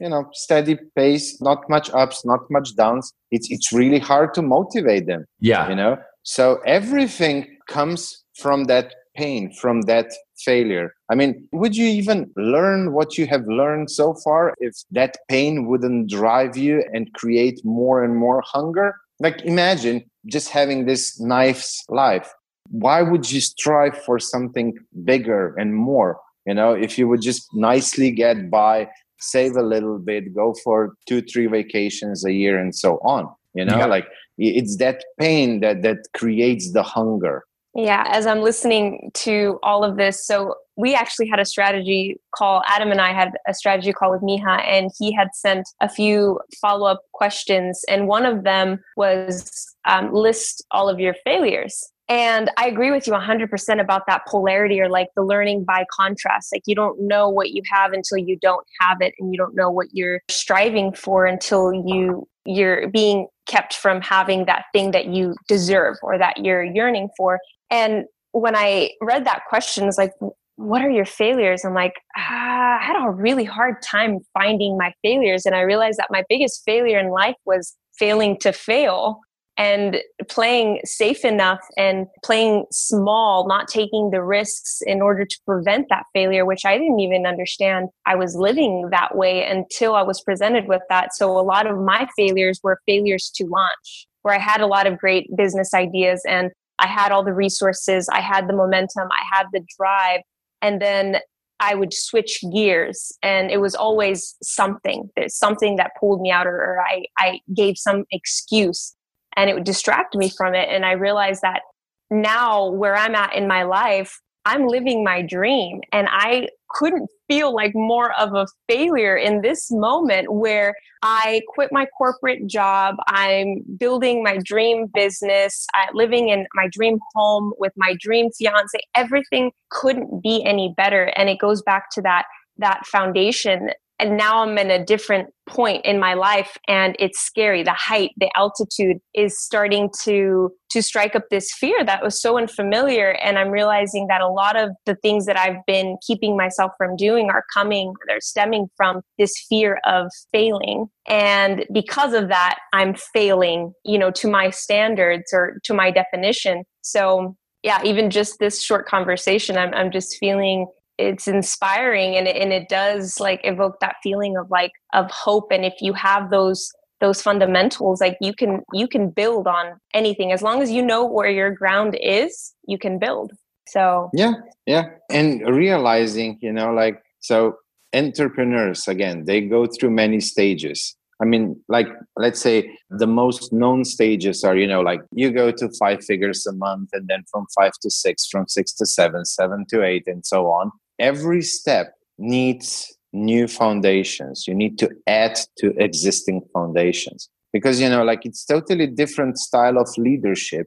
you 0.01 0.09
know 0.09 0.29
steady 0.33 0.77
pace 0.97 1.41
not 1.41 1.69
much 1.69 1.91
ups 1.93 2.25
not 2.25 2.41
much 2.51 2.75
downs. 2.77 3.13
It's 3.31 3.51
it's 3.51 3.73
really 3.73 3.99
hard 3.99 4.35
to 4.35 4.43
motivate 4.43 5.07
them 5.07 5.25
yeah. 5.41 5.69
you 5.69 5.75
know? 5.75 5.99
So 6.23 6.61
everything 6.67 7.59
comes 7.69 8.25
from 8.37 8.65
that 8.65 8.95
pain 9.17 9.53
from 9.53 9.83
that 9.83 10.11
failure. 10.39 10.95
I 11.11 11.15
mean 11.15 11.47
would 11.53 11.77
you 11.77 11.87
even 11.87 12.31
learn 12.37 12.93
what 12.93 13.17
you 13.19 13.27
have 13.27 13.47
learned 13.47 13.91
so 13.91 14.15
far 14.25 14.55
if 14.59 14.75
that 14.91 15.17
pain 15.29 15.67
wouldn't 15.67 16.11
drive 16.11 16.57
you 16.57 16.85
and 16.93 17.13
create 17.15 17.61
more 17.65 18.03
and 18.03 18.17
more 18.17 18.43
hunger? 18.45 18.97
Like 19.21 19.43
imagine 19.43 20.05
just 20.27 20.49
having 20.49 20.87
this 20.87 21.21
knife's 21.21 21.85
life. 21.89 22.33
Why 22.71 23.03
would 23.03 23.31
you 23.31 23.41
strive 23.41 24.03
for 24.05 24.19
something 24.19 24.77
bigger 25.05 25.55
and 25.57 25.75
more 25.75 26.21
you 26.47 26.55
know? 26.55 26.73
If 26.73 26.99
you 26.99 27.09
would 27.09 27.23
just 27.23 27.47
nicely 27.55 28.11
get 28.11 28.51
by 28.51 28.89
save 29.25 29.57
a 29.57 29.63
little 29.63 29.99
bit, 29.99 30.35
go 30.35 30.55
for 30.65 30.95
two, 31.07 31.23
three 31.23 31.47
vacations 31.47 32.25
a 32.25 32.33
year, 32.33 32.59
and 32.59 32.75
so 32.75 32.99
on. 32.99 33.29
You 33.55 33.65
know, 33.65 33.79
yeah. 33.79 33.87
like 33.87 34.07
it's 34.39 34.77
that 34.79 35.05
pain 35.19 35.61
that 35.61 35.83
that 35.83 35.99
creates 36.15 36.73
the 36.73 36.83
hunger. 36.83 37.45
Yeah, 37.77 38.05
as 38.09 38.27
I'm 38.27 38.41
listening 38.41 39.11
to 39.15 39.59
all 39.63 39.83
of 39.83 39.97
this, 39.97 40.25
so 40.25 40.55
we 40.77 40.95
actually 40.95 41.29
had 41.29 41.41
a 41.41 41.45
strategy 41.45 42.21
call. 42.35 42.63
Adam 42.67 42.91
and 42.91 43.01
I 43.01 43.13
had 43.13 43.33
a 43.49 43.55
strategy 43.55 43.93
call 43.93 44.11
with 44.11 44.23
Miha, 44.23 44.65
and 44.67 44.91
he 44.99 45.13
had 45.13 45.29
sent 45.35 45.69
a 45.81 45.89
few 45.89 46.41
follow 46.61 46.87
up 46.87 47.03
questions. 47.13 47.85
And 47.89 48.09
one 48.09 48.27
of 48.27 48.45
them 48.45 48.81
was 48.97 49.75
um, 49.87 50.13
list 50.13 50.65
all 50.71 50.89
of 50.89 50.99
your 51.01 51.15
failures. 51.25 51.91
And 52.09 52.51
I 52.59 52.67
agree 52.67 52.91
with 52.91 53.07
you 53.07 53.15
100% 53.15 53.81
about 53.81 54.03
that 54.07 54.23
polarity 54.27 54.81
or 54.81 54.89
like 54.89 55.09
the 55.17 55.23
learning 55.23 55.65
by 55.65 55.87
contrast. 55.91 56.53
Like 56.53 56.63
you 56.67 56.75
don't 56.75 57.01
know 57.01 57.29
what 57.29 57.51
you 57.51 57.63
have 57.73 57.93
until 57.93 58.19
you 58.19 58.37
don't 58.41 58.67
have 58.81 58.99
it 59.01 59.15
and 59.19 59.33
you 59.33 59.39
don't 59.39 59.55
know 59.55 59.71
what 59.71 59.89
you're 59.93 60.21
striving 60.31 60.93
for 60.93 61.25
until 61.27 61.73
you 61.73 62.29
you're 62.47 62.89
being 62.89 63.27
kept 63.47 63.73
from 63.73 64.03
having 64.03 64.45
that 64.45 64.67
thing 64.75 64.91
that 64.91 65.07
you 65.07 65.35
deserve 65.49 65.97
or 66.03 66.19
that 66.19 66.45
you're 66.45 66.63
yearning 66.63 67.09
for. 67.17 67.39
And 67.71 68.05
when 68.33 68.55
I 68.55 68.91
read 69.01 69.25
that 69.25 69.45
question, 69.49 69.89
it's 69.89 69.97
like 69.97 70.13
what 70.57 70.83
are 70.83 70.91
your 70.91 71.05
failures? 71.05 71.65
I'm 71.65 71.75
like, 71.75 71.95
ah, 72.17 72.79
I 72.79 72.83
had 72.83 73.05
a 73.05 73.11
really 73.11 73.45
hard 73.45 73.83
time 73.83 74.21
finding 74.35 74.77
my 74.79 74.93
failures. 75.03 75.47
And 75.47 75.55
I 75.55 75.61
realized 75.61 75.99
that 75.99 76.09
my 76.11 76.23
biggest 76.29 76.63
failure 76.65 76.99
in 76.99 77.11
life 77.11 77.35
was 77.45 77.75
failing 77.99 78.39
to 78.41 78.53
fail 78.53 79.21
and 79.57 79.99
playing 80.29 80.81
safe 80.85 81.25
enough 81.25 81.61
and 81.77 82.07
playing 82.25 82.65
small, 82.73 83.47
not 83.47 83.69
taking 83.69 84.11
the 84.11 84.23
risks 84.23 84.81
in 84.85 85.01
order 85.01 85.25
to 85.25 85.37
prevent 85.47 85.87
that 85.91 86.05
failure, 86.13 86.45
which 86.45 86.65
I 86.65 86.77
didn't 86.77 87.01
even 87.01 87.25
understand 87.25 87.89
I 88.05 88.17
was 88.17 88.35
living 88.35 88.89
that 88.91 89.17
way 89.17 89.47
until 89.47 89.95
I 89.95 90.03
was 90.03 90.21
presented 90.21 90.67
with 90.67 90.83
that. 90.89 91.15
So 91.15 91.39
a 91.39 91.43
lot 91.43 91.69
of 91.69 91.79
my 91.79 92.09
failures 92.17 92.59
were 92.63 92.81
failures 92.87 93.31
to 93.37 93.47
launch, 93.47 94.09
where 94.23 94.35
I 94.35 94.41
had 94.41 94.61
a 94.61 94.67
lot 94.67 94.87
of 94.89 94.99
great 94.99 95.29
business 95.37 95.73
ideas 95.73 96.23
and 96.29 96.51
I 96.81 96.89
had 96.89 97.13
all 97.13 97.25
the 97.25 97.33
resources, 97.33 98.09
I 98.09 98.21
had 98.21 98.49
the 98.49 98.57
momentum, 98.57 99.09
I 99.13 99.23
had 99.33 99.47
the 99.53 99.65
drive. 99.79 100.21
And 100.63 100.83
then 100.83 101.19
I 101.61 101.77
would 101.77 101.95
switch 101.95 102.43
gears 102.53 103.13
and 103.23 103.51
it 103.51 103.61
was 103.61 103.77
always 103.77 104.35
something. 104.43 105.09
Something 105.29 105.77
that 105.77 105.93
pulled 106.01 106.21
me 106.21 106.33
out 106.33 106.49
or, 106.49 106.83
I, 106.85 107.05
I 107.19 107.39
gave 107.55 107.79
some 107.79 108.05
excuse 108.11 108.97
and 109.37 109.51
it 109.51 109.55
would 109.55 109.65
distract 109.65 110.15
me 110.15 110.31
from 110.31 110.55
it. 110.55 110.69
And 110.71 110.85
I 110.85 110.93
realized 110.93 111.43
that 111.43 111.63
now, 112.11 112.71
where 112.71 112.97
I'm 112.97 113.15
at 113.15 113.35
in 113.35 113.49
my 113.49 113.63
life, 113.65 114.21
I'm 114.45 114.67
living 114.67 115.03
my 115.03 115.23
dream. 115.23 115.81
And 115.93 116.07
I 116.11 116.49
couldn't 116.71 117.09
feel 117.29 117.55
like 117.55 117.73
more 117.75 118.13
of 118.19 118.35
a 118.35 118.47
failure 118.69 119.17
in 119.17 119.41
this 119.41 119.71
moment 119.71 120.33
where 120.33 120.75
I 121.03 121.41
quit 121.49 121.71
my 121.73 121.87
corporate 121.97 122.47
job. 122.47 122.97
I'm 123.07 123.63
building 123.79 124.23
my 124.23 124.39
dream 124.45 124.87
business, 124.93 125.67
I'm 125.75 125.95
living 125.95 126.29
in 126.29 126.47
my 126.55 126.69
dream 126.71 126.99
home 127.15 127.53
with 127.59 127.73
my 127.77 127.95
dream 128.01 128.31
fiance. 128.37 128.79
Everything 128.95 129.53
couldn't 129.71 130.23
be 130.23 130.45
any 130.45 130.75
better. 130.77 131.05
And 131.17 131.29
it 131.29 131.39
goes 131.39 131.63
back 131.63 131.91
to 131.93 132.03
that 132.03 132.25
that 132.59 132.87
foundation 132.87 133.71
and 133.99 134.17
now 134.17 134.43
i'm 134.43 134.57
in 134.59 134.71
a 134.71 134.85
different 134.85 135.29
point 135.47 135.85
in 135.85 136.01
my 136.01 136.15
life 136.15 136.57
and 136.69 136.97
it's 136.99 137.21
scary. 137.21 137.63
The 137.63 137.75
height 137.75 138.11
the 138.17 138.31
altitude 138.37 138.99
is 139.15 139.39
starting 139.39 139.91
to 140.03 140.51
to 140.71 140.83
strike 140.83 141.15
up 141.15 141.25
this 141.31 141.53
fear 141.53 141.85
that 141.85 142.03
was 142.03 142.21
so 142.21 142.39
unfamiliar 142.39 143.11
and 143.23 143.39
i'm 143.39 143.51
realizing 143.51 144.07
that 144.09 144.21
a 144.21 144.29
lot 144.29 144.57
of 144.57 144.71
the 144.87 144.97
things 144.97 145.27
that 145.27 145.39
i've 145.39 145.65
been 145.67 145.97
keeping 146.07 146.37
myself 146.37 146.73
from 146.79 146.97
doing 146.97 147.31
are 147.31 147.45
coming 147.53 147.93
they're 148.07 148.21
stemming 148.21 148.69
from 148.77 149.03
this 149.19 149.35
fear 149.49 149.81
of 149.87 150.11
failing. 150.33 150.87
And 151.07 151.67
because 151.73 152.15
of 152.15 152.29
that 152.29 152.59
i'm 152.73 152.95
failing 152.95 153.73
you 153.85 153.99
know 153.99 154.11
to 154.13 154.31
my 154.31 154.51
standards 154.51 155.33
or 155.33 155.59
to 155.65 155.75
my 155.75 155.91
definition. 155.91 156.65
So 156.83 157.37
yeah 157.63 157.81
even 157.85 158.11
just 158.11 158.39
this 158.39 158.63
short 158.63 158.87
conversation 158.87 159.57
i'm, 159.59 159.73
I'm 159.75 159.91
just 159.91 160.17
feeling 160.19 160.67
it's 160.99 161.27
inspiring 161.27 162.17
and 162.17 162.29
it, 162.29 162.37
and 162.37 162.53
it 162.53 162.69
does 162.69 163.19
like 163.19 163.41
evoke 163.45 163.81
that 163.81 163.97
feeling 164.03 164.37
of 164.37 164.51
like 164.51 164.73
of 164.93 165.11
hope. 165.11 165.49
And 165.51 165.65
if 165.65 165.75
you 165.81 165.93
have 165.95 166.31
those 166.31 166.71
those 167.01 167.21
fundamentals 167.21 168.01
like 168.01 168.17
you 168.21 168.33
can 168.33 168.63
you 168.73 168.87
can 168.87 169.11
build 169.11 169.47
on 169.47 169.79
anything. 169.93 170.33
As 170.33 170.43
long 170.43 170.63
as 170.63 170.71
you 170.71 170.85
know 170.85 171.05
where 171.05 171.31
your 171.31 171.51
ground 171.51 171.99
is 172.01 172.55
you 172.67 172.79
can 172.79 172.99
build. 172.99 173.33
So 173.67 174.11
yeah 174.15 174.35
yeah. 174.67 174.85
And 175.11 175.43
realizing 175.47 176.39
you 176.41 176.53
know 176.53 176.73
like 176.73 177.03
so 177.21 177.57
entrepreneurs 177.95 178.89
again 178.89 179.25
they 179.25 179.41
go 179.41 179.67
through 179.67 179.91
many 179.91 180.21
stages. 180.21 180.97
I 181.21 181.25
mean 181.25 181.61
like 181.69 181.89
let's 182.17 182.41
say 182.41 182.79
the 182.91 183.07
most 183.07 183.53
known 183.53 183.85
stages 183.85 184.45
are 184.45 184.57
you 184.57 184.67
know 184.67 184.81
like 184.81 185.01
you 185.13 185.33
go 185.33 185.51
to 185.51 185.69
five 185.79 186.05
figures 186.05 186.47
a 186.47 186.53
month 186.53 186.91
and 186.93 187.09
then 187.09 187.25
from 187.31 187.47
five 187.55 187.73
to 187.83 187.91
six 187.91 188.27
from 188.27 188.47
six 188.47 188.73
to 188.75 188.87
seven 188.87 189.25
seven 189.25 189.67
to 189.71 189.83
eight 189.83 190.05
and 190.07 190.25
so 190.25 190.47
on 190.47 190.71
every 190.99 191.43
step 191.43 191.95
needs 192.19 192.95
new 193.13 193.47
foundations. 193.47 194.47
You 194.47 194.55
need 194.55 194.79
to 194.79 194.91
add 195.07 195.39
to 195.59 195.71
existing 195.83 196.43
foundations. 196.53 197.29
Because 197.53 197.81
you 197.81 197.89
know 197.89 198.03
like 198.03 198.27
it's 198.27 198.45
totally 198.45 198.89
different 198.89 199.39
style 199.39 199.79
of 199.79 199.89
leadership 199.97 200.67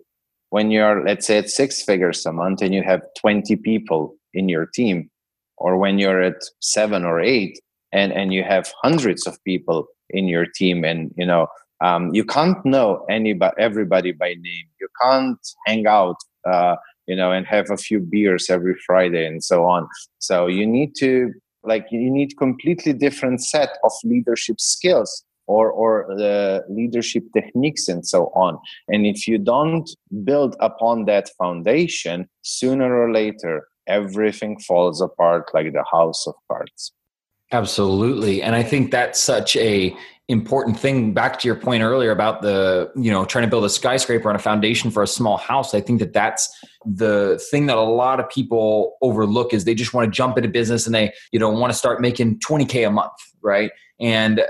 when 0.52 0.72
you're 0.72 1.04
let's 1.06 1.28
say 1.28 1.40
at 1.40 1.50
six 1.50 1.82
figures 1.82 2.26
a 2.26 2.32
month 2.32 2.62
and 2.62 2.74
you 2.74 2.82
have 2.82 3.02
20 3.20 3.58
people 3.58 4.16
in 4.34 4.48
your 4.48 4.66
team 4.66 5.10
or 5.58 5.78
when 5.78 6.00
you're 6.00 6.22
at 6.22 6.42
seven 6.62 7.04
or 7.04 7.20
eight 7.20 7.60
and 7.92 8.14
and 8.14 8.34
you 8.34 8.42
have 8.42 8.72
hundreds 8.82 9.28
of 9.28 9.38
people 9.44 9.88
in 10.12 10.30
your 10.30 10.46
team 10.46 10.86
and 10.86 11.14
you 11.18 11.26
know 11.26 11.48
um, 11.84 12.14
you 12.14 12.24
can't 12.26 12.64
know 12.66 13.06
anybody 13.10 13.54
everybody 13.60 14.12
by 14.12 14.30
name. 14.40 14.68
You 14.80 14.88
can't 15.02 15.40
hang 15.66 15.86
out 15.88 16.18
uh, 16.50 16.76
you 17.08 17.16
know, 17.16 17.32
and 17.32 17.46
have 17.48 17.70
a 17.72 17.78
few 17.78 18.00
beers 18.00 18.50
every 18.50 18.76
Friday 18.86 19.26
and 19.26 19.44
so 19.44 19.66
on. 19.66 19.88
So 20.20 20.48
you 20.48 20.66
need 20.66 20.96
to 20.98 21.34
like 21.64 21.88
you 21.92 22.10
need 22.12 22.38
completely 22.38 22.94
different 22.94 23.44
set 23.44 23.70
of 23.84 23.92
leadership 24.04 24.60
skills 24.60 25.24
or 25.48 25.72
or 25.72 26.06
the 26.18 26.64
leadership 26.70 27.24
techniques 27.34 27.88
and 27.88 28.06
so 28.06 28.26
on. 28.36 28.60
And 28.88 29.06
if 29.06 29.28
you 29.28 29.38
don't 29.38 29.90
build 30.24 30.56
upon 30.60 31.06
that 31.06 31.30
foundation, 31.38 32.30
sooner 32.42 32.96
or 33.02 33.12
later 33.12 33.68
everything 33.88 34.60
falls 34.60 35.02
apart 35.02 35.50
like 35.54 35.72
the 35.72 35.86
house 35.92 36.28
of 36.28 36.36
cards. 36.52 36.92
Absolutely. 37.52 38.42
And 38.42 38.56
I 38.56 38.64
think 38.64 38.92
that's 38.92 39.22
such 39.22 39.56
a 39.56 39.96
important 40.30 40.78
thing 40.78 41.14
back 41.14 41.40
to 41.40 41.48
your 41.48 41.56
point 41.56 41.82
earlier 41.82 42.12
about 42.12 42.42
the 42.42 42.92
you 42.98 43.10
know 43.10 43.24
trying 43.24 43.44
to 43.44 43.50
build 43.50 43.64
a 43.64 43.70
skyscraper 43.70 44.30
on 44.30 44.36
a 44.36 44.40
foundation 44.40 44.92
for 44.92 45.02
a 45.02 45.08
small 45.08 45.38
house 45.38 45.74
i 45.74 45.80
think 45.80 46.02
that 46.02 46.12
that's 46.12 46.54
the 46.86 47.42
thing 47.50 47.68
that 47.68 47.78
a 47.78 47.82
lot 47.82 48.20
of 48.20 48.30
people 48.30 48.98
overlook 49.02 49.54
is 49.54 49.64
they 49.64 49.74
just 49.74 49.94
want 49.94 50.06
to 50.06 50.12
jump 50.12 50.38
into 50.38 50.50
business 50.50 50.86
and 50.86 50.94
they 50.94 51.14
you 51.32 51.40
know 51.40 51.50
want 51.50 51.72
to 51.72 51.78
start 51.80 52.02
making 52.02 52.38
20k 52.40 52.86
a 52.86 52.92
month 52.92 53.14
right? 53.48 53.72
And 54.00 54.44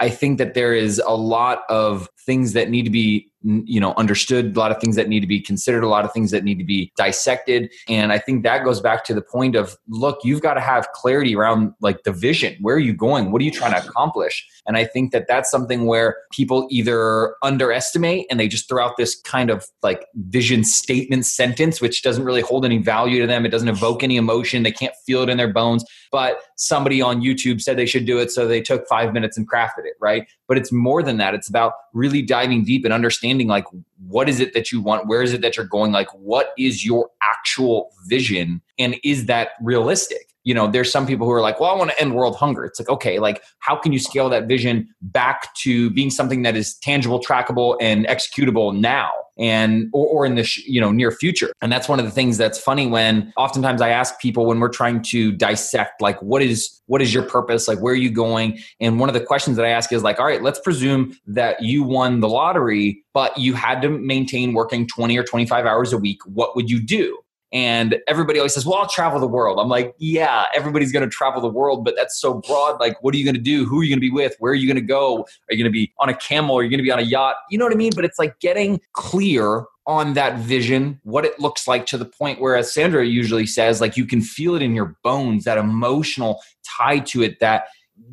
I 0.00 0.10
think 0.10 0.38
that 0.38 0.54
there 0.54 0.74
is 0.74 1.00
a 1.06 1.14
lot 1.14 1.62
of 1.68 2.08
things 2.26 2.52
that 2.52 2.70
need 2.70 2.84
to 2.84 2.90
be 2.90 3.30
you 3.42 3.80
know 3.80 3.94
understood 3.96 4.54
a 4.54 4.60
lot 4.60 4.70
of 4.70 4.78
things 4.80 4.96
that 4.96 5.08
need 5.08 5.20
to 5.20 5.26
be 5.26 5.40
considered 5.40 5.82
a 5.82 5.88
lot 5.88 6.04
of 6.04 6.12
things 6.12 6.30
that 6.30 6.44
need 6.44 6.58
to 6.58 6.64
be 6.64 6.92
dissected. 6.96 7.72
And 7.88 8.12
i 8.12 8.18
think 8.18 8.42
that 8.42 8.64
goes 8.64 8.80
back 8.80 9.04
to 9.04 9.14
the 9.14 9.22
point 9.22 9.56
of 9.56 9.76
look 9.88 10.18
you've 10.22 10.42
got 10.42 10.54
to 10.54 10.60
have 10.60 10.86
clarity 10.92 11.34
around 11.34 11.72
like 11.80 12.02
the 12.02 12.12
vision. 12.12 12.56
Where 12.60 12.76
are 12.76 12.80
you 12.80 12.92
going? 12.92 13.32
What 13.32 13.40
are 13.40 13.44
you 13.44 13.50
trying 13.50 13.72
to 13.72 13.88
accomplish? 13.88 14.46
And 14.66 14.76
i 14.76 14.84
think 14.84 15.12
that 15.12 15.26
that's 15.26 15.50
something 15.50 15.86
where 15.86 16.16
people 16.30 16.66
either 16.70 17.34
underestimate 17.42 18.26
and 18.30 18.38
they 18.38 18.48
just 18.48 18.68
throw 18.68 18.84
out 18.84 18.96
this 18.96 19.18
kind 19.20 19.50
of 19.50 19.66
like 19.82 20.06
vision 20.14 20.62
statement 20.64 21.24
sentence 21.24 21.80
which 21.80 22.02
doesn't 22.02 22.24
really 22.24 22.42
hold 22.42 22.64
any 22.64 22.78
value 22.78 23.20
to 23.20 23.26
them. 23.26 23.46
It 23.46 23.50
doesn't 23.50 23.68
evoke 23.68 24.02
any 24.02 24.16
emotion. 24.16 24.62
They 24.62 24.72
can't 24.72 24.94
feel 25.06 25.22
it 25.22 25.28
in 25.28 25.38
their 25.38 25.52
bones. 25.52 25.84
But 26.12 26.42
somebody 26.60 27.00
on 27.00 27.22
youtube 27.22 27.60
said 27.60 27.78
they 27.78 27.86
should 27.86 28.04
do 28.04 28.18
it 28.18 28.30
so 28.30 28.46
they 28.46 28.60
took 28.60 28.86
five 28.86 29.14
minutes 29.14 29.38
and 29.38 29.50
crafted 29.50 29.84
it 29.84 29.94
right 29.98 30.28
but 30.50 30.58
it's 30.58 30.72
more 30.72 31.00
than 31.00 31.16
that. 31.18 31.32
It's 31.32 31.48
about 31.48 31.74
really 31.92 32.22
diving 32.22 32.64
deep 32.64 32.84
and 32.84 32.92
understanding 32.92 33.46
like 33.46 33.66
what 34.08 34.28
is 34.28 34.40
it 34.40 34.52
that 34.52 34.72
you 34.72 34.82
want? 34.82 35.06
Where 35.06 35.22
is 35.22 35.32
it 35.32 35.42
that 35.42 35.56
you're 35.56 35.64
going? 35.64 35.92
Like 35.92 36.08
what 36.12 36.50
is 36.58 36.84
your 36.84 37.08
actual 37.22 37.92
vision? 38.08 38.60
And 38.76 38.96
is 39.04 39.26
that 39.26 39.50
realistic 39.62 40.29
you 40.44 40.54
know 40.54 40.70
there's 40.70 40.90
some 40.90 41.06
people 41.06 41.26
who 41.26 41.32
are 41.32 41.40
like 41.40 41.60
well 41.60 41.70
i 41.70 41.76
want 41.76 41.90
to 41.90 42.00
end 42.00 42.14
world 42.14 42.36
hunger. 42.36 42.64
It's 42.64 42.80
like 42.80 42.88
okay 42.88 43.18
like 43.18 43.42
how 43.58 43.76
can 43.76 43.92
you 43.92 43.98
scale 43.98 44.28
that 44.30 44.46
vision 44.46 44.88
back 45.00 45.54
to 45.62 45.90
being 45.90 46.10
something 46.10 46.42
that 46.42 46.56
is 46.56 46.76
tangible 46.76 47.20
trackable 47.20 47.76
and 47.80 48.06
executable 48.06 48.78
now 48.78 49.10
and 49.38 49.88
or, 49.92 50.06
or 50.06 50.26
in 50.26 50.34
the 50.34 50.44
sh- 50.44 50.64
you 50.66 50.80
know 50.80 50.92
near 50.92 51.10
future? 51.10 51.52
And 51.62 51.70
that's 51.70 51.88
one 51.88 51.98
of 51.98 52.04
the 52.04 52.10
things 52.10 52.38
that's 52.38 52.58
funny 52.58 52.86
when 52.86 53.32
oftentimes 53.36 53.80
i 53.82 53.90
ask 53.90 54.18
people 54.20 54.46
when 54.46 54.60
we're 54.60 54.68
trying 54.68 55.02
to 55.02 55.32
dissect 55.32 56.00
like 56.00 56.20
what 56.22 56.42
is 56.42 56.80
what 56.86 57.02
is 57.02 57.12
your 57.14 57.22
purpose? 57.22 57.68
Like 57.68 57.80
where 57.80 57.92
are 57.92 57.96
you 57.96 58.10
going? 58.10 58.58
And 58.80 58.98
one 58.98 59.08
of 59.08 59.14
the 59.14 59.20
questions 59.20 59.56
that 59.56 59.66
i 59.66 59.70
ask 59.70 59.92
is 59.92 60.02
like 60.02 60.18
all 60.18 60.26
right 60.26 60.42
let's 60.42 60.60
presume 60.60 61.16
that 61.26 61.62
you 61.62 61.82
won 61.82 62.20
the 62.20 62.28
lottery 62.28 63.02
but 63.12 63.36
you 63.36 63.54
had 63.54 63.82
to 63.82 63.90
maintain 63.90 64.52
working 64.52 64.86
20 64.86 65.18
or 65.18 65.24
25 65.24 65.66
hours 65.66 65.92
a 65.92 65.98
week. 65.98 66.20
What 66.26 66.54
would 66.54 66.70
you 66.70 66.80
do 66.80 67.18
and 67.52 67.96
everybody 68.06 68.38
always 68.38 68.54
says, 68.54 68.64
well, 68.64 68.78
I'll 68.78 68.88
travel 68.88 69.18
the 69.18 69.26
world. 69.26 69.58
I'm 69.58 69.68
like, 69.68 69.94
yeah, 69.98 70.46
everybody's 70.54 70.92
going 70.92 71.04
to 71.04 71.10
travel 71.10 71.40
the 71.40 71.48
world, 71.48 71.84
but 71.84 71.94
that's 71.96 72.20
so 72.20 72.34
broad. 72.46 72.78
Like, 72.78 73.02
what 73.02 73.14
are 73.14 73.18
you 73.18 73.24
going 73.24 73.34
to 73.34 73.40
do? 73.40 73.64
Who 73.64 73.80
are 73.80 73.82
you 73.82 73.90
going 73.90 73.98
to 73.98 74.00
be 74.00 74.10
with? 74.10 74.36
Where 74.38 74.52
are 74.52 74.56
you 74.56 74.66
going 74.66 74.76
to 74.76 74.82
go? 74.82 75.22
Are 75.22 75.54
you 75.54 75.56
going 75.56 75.64
to 75.64 75.70
be 75.70 75.92
on 75.98 76.08
a 76.08 76.14
camel? 76.14 76.56
Are 76.56 76.62
you 76.62 76.70
going 76.70 76.78
to 76.78 76.84
be 76.84 76.92
on 76.92 77.00
a 77.00 77.02
yacht? 77.02 77.36
You 77.50 77.58
know 77.58 77.64
what 77.64 77.74
I 77.74 77.76
mean? 77.76 77.92
But 77.94 78.04
it's 78.04 78.18
like 78.18 78.38
getting 78.40 78.80
clear 78.92 79.64
on 79.86 80.14
that 80.14 80.38
vision, 80.38 81.00
what 81.02 81.24
it 81.24 81.40
looks 81.40 81.66
like 81.66 81.86
to 81.86 81.98
the 81.98 82.04
point 82.04 82.40
where, 82.40 82.54
as 82.54 82.72
Sandra 82.72 83.04
usually 83.04 83.46
says, 83.46 83.80
like 83.80 83.96
you 83.96 84.06
can 84.06 84.20
feel 84.20 84.54
it 84.54 84.62
in 84.62 84.74
your 84.74 84.96
bones, 85.02 85.42
that 85.44 85.58
emotional 85.58 86.40
tie 86.78 87.00
to 87.00 87.22
it, 87.22 87.40
that 87.40 87.64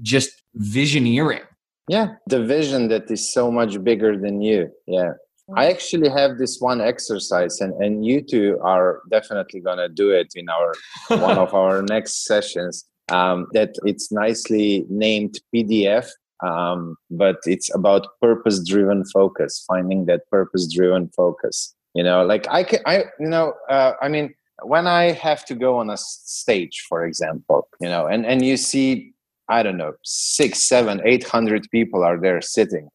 just 0.02 0.42
visioneering. 0.58 1.44
Yeah, 1.88 2.16
the 2.26 2.44
vision 2.44 2.88
that 2.88 3.10
is 3.12 3.32
so 3.32 3.52
much 3.52 3.82
bigger 3.84 4.18
than 4.18 4.42
you. 4.42 4.72
Yeah. 4.88 5.12
I 5.56 5.68
actually 5.68 6.10
have 6.10 6.38
this 6.38 6.60
one 6.60 6.82
exercise, 6.82 7.62
and, 7.62 7.74
and 7.82 8.06
you 8.06 8.22
two 8.22 8.60
are 8.62 9.02
definitely 9.10 9.62
gonna 9.62 9.88
do 9.88 10.12
it 10.12 10.34
in 10.36 10.50
our 10.50 10.74
one 11.20 11.38
of 11.38 11.54
our 11.54 11.82
next 11.82 12.26
sessions. 12.26 12.86
Um, 13.10 13.48
that 13.54 13.74
it's 13.86 14.12
nicely 14.12 14.86
named 14.90 15.40
PDF, 15.56 16.10
um, 16.46 16.98
but 17.10 17.38
it's 17.46 17.74
about 17.74 18.06
purpose-driven 18.22 19.06
focus, 19.06 19.64
finding 19.66 20.08
that 20.08 20.30
purpose-driven 20.30 21.12
focus. 21.16 21.74
You 21.94 22.04
know, 22.04 22.26
like 22.26 22.48
I 22.50 22.64
can, 22.66 22.80
I 22.86 23.06
you 23.18 23.30
know, 23.30 23.54
uh, 23.70 23.94
I 24.02 24.10
mean, 24.10 24.36
when 24.64 24.88
I 24.88 25.14
have 25.14 25.46
to 25.46 25.56
go 25.56 25.78
on 25.78 25.90
a 25.90 25.98
stage, 25.98 26.86
for 26.90 27.06
example, 27.06 27.70
you 27.80 27.88
know, 27.88 28.08
and 28.08 28.26
and 28.26 28.44
you 28.44 28.58
see, 28.58 29.14
I 29.48 29.64
don't 29.64 29.78
know, 29.78 29.94
six, 30.04 30.64
seven, 30.64 31.02
eight 31.06 31.26
hundred 31.26 31.68
people 31.72 32.04
are 32.04 32.20
there 32.20 32.42
sitting, 32.42 32.90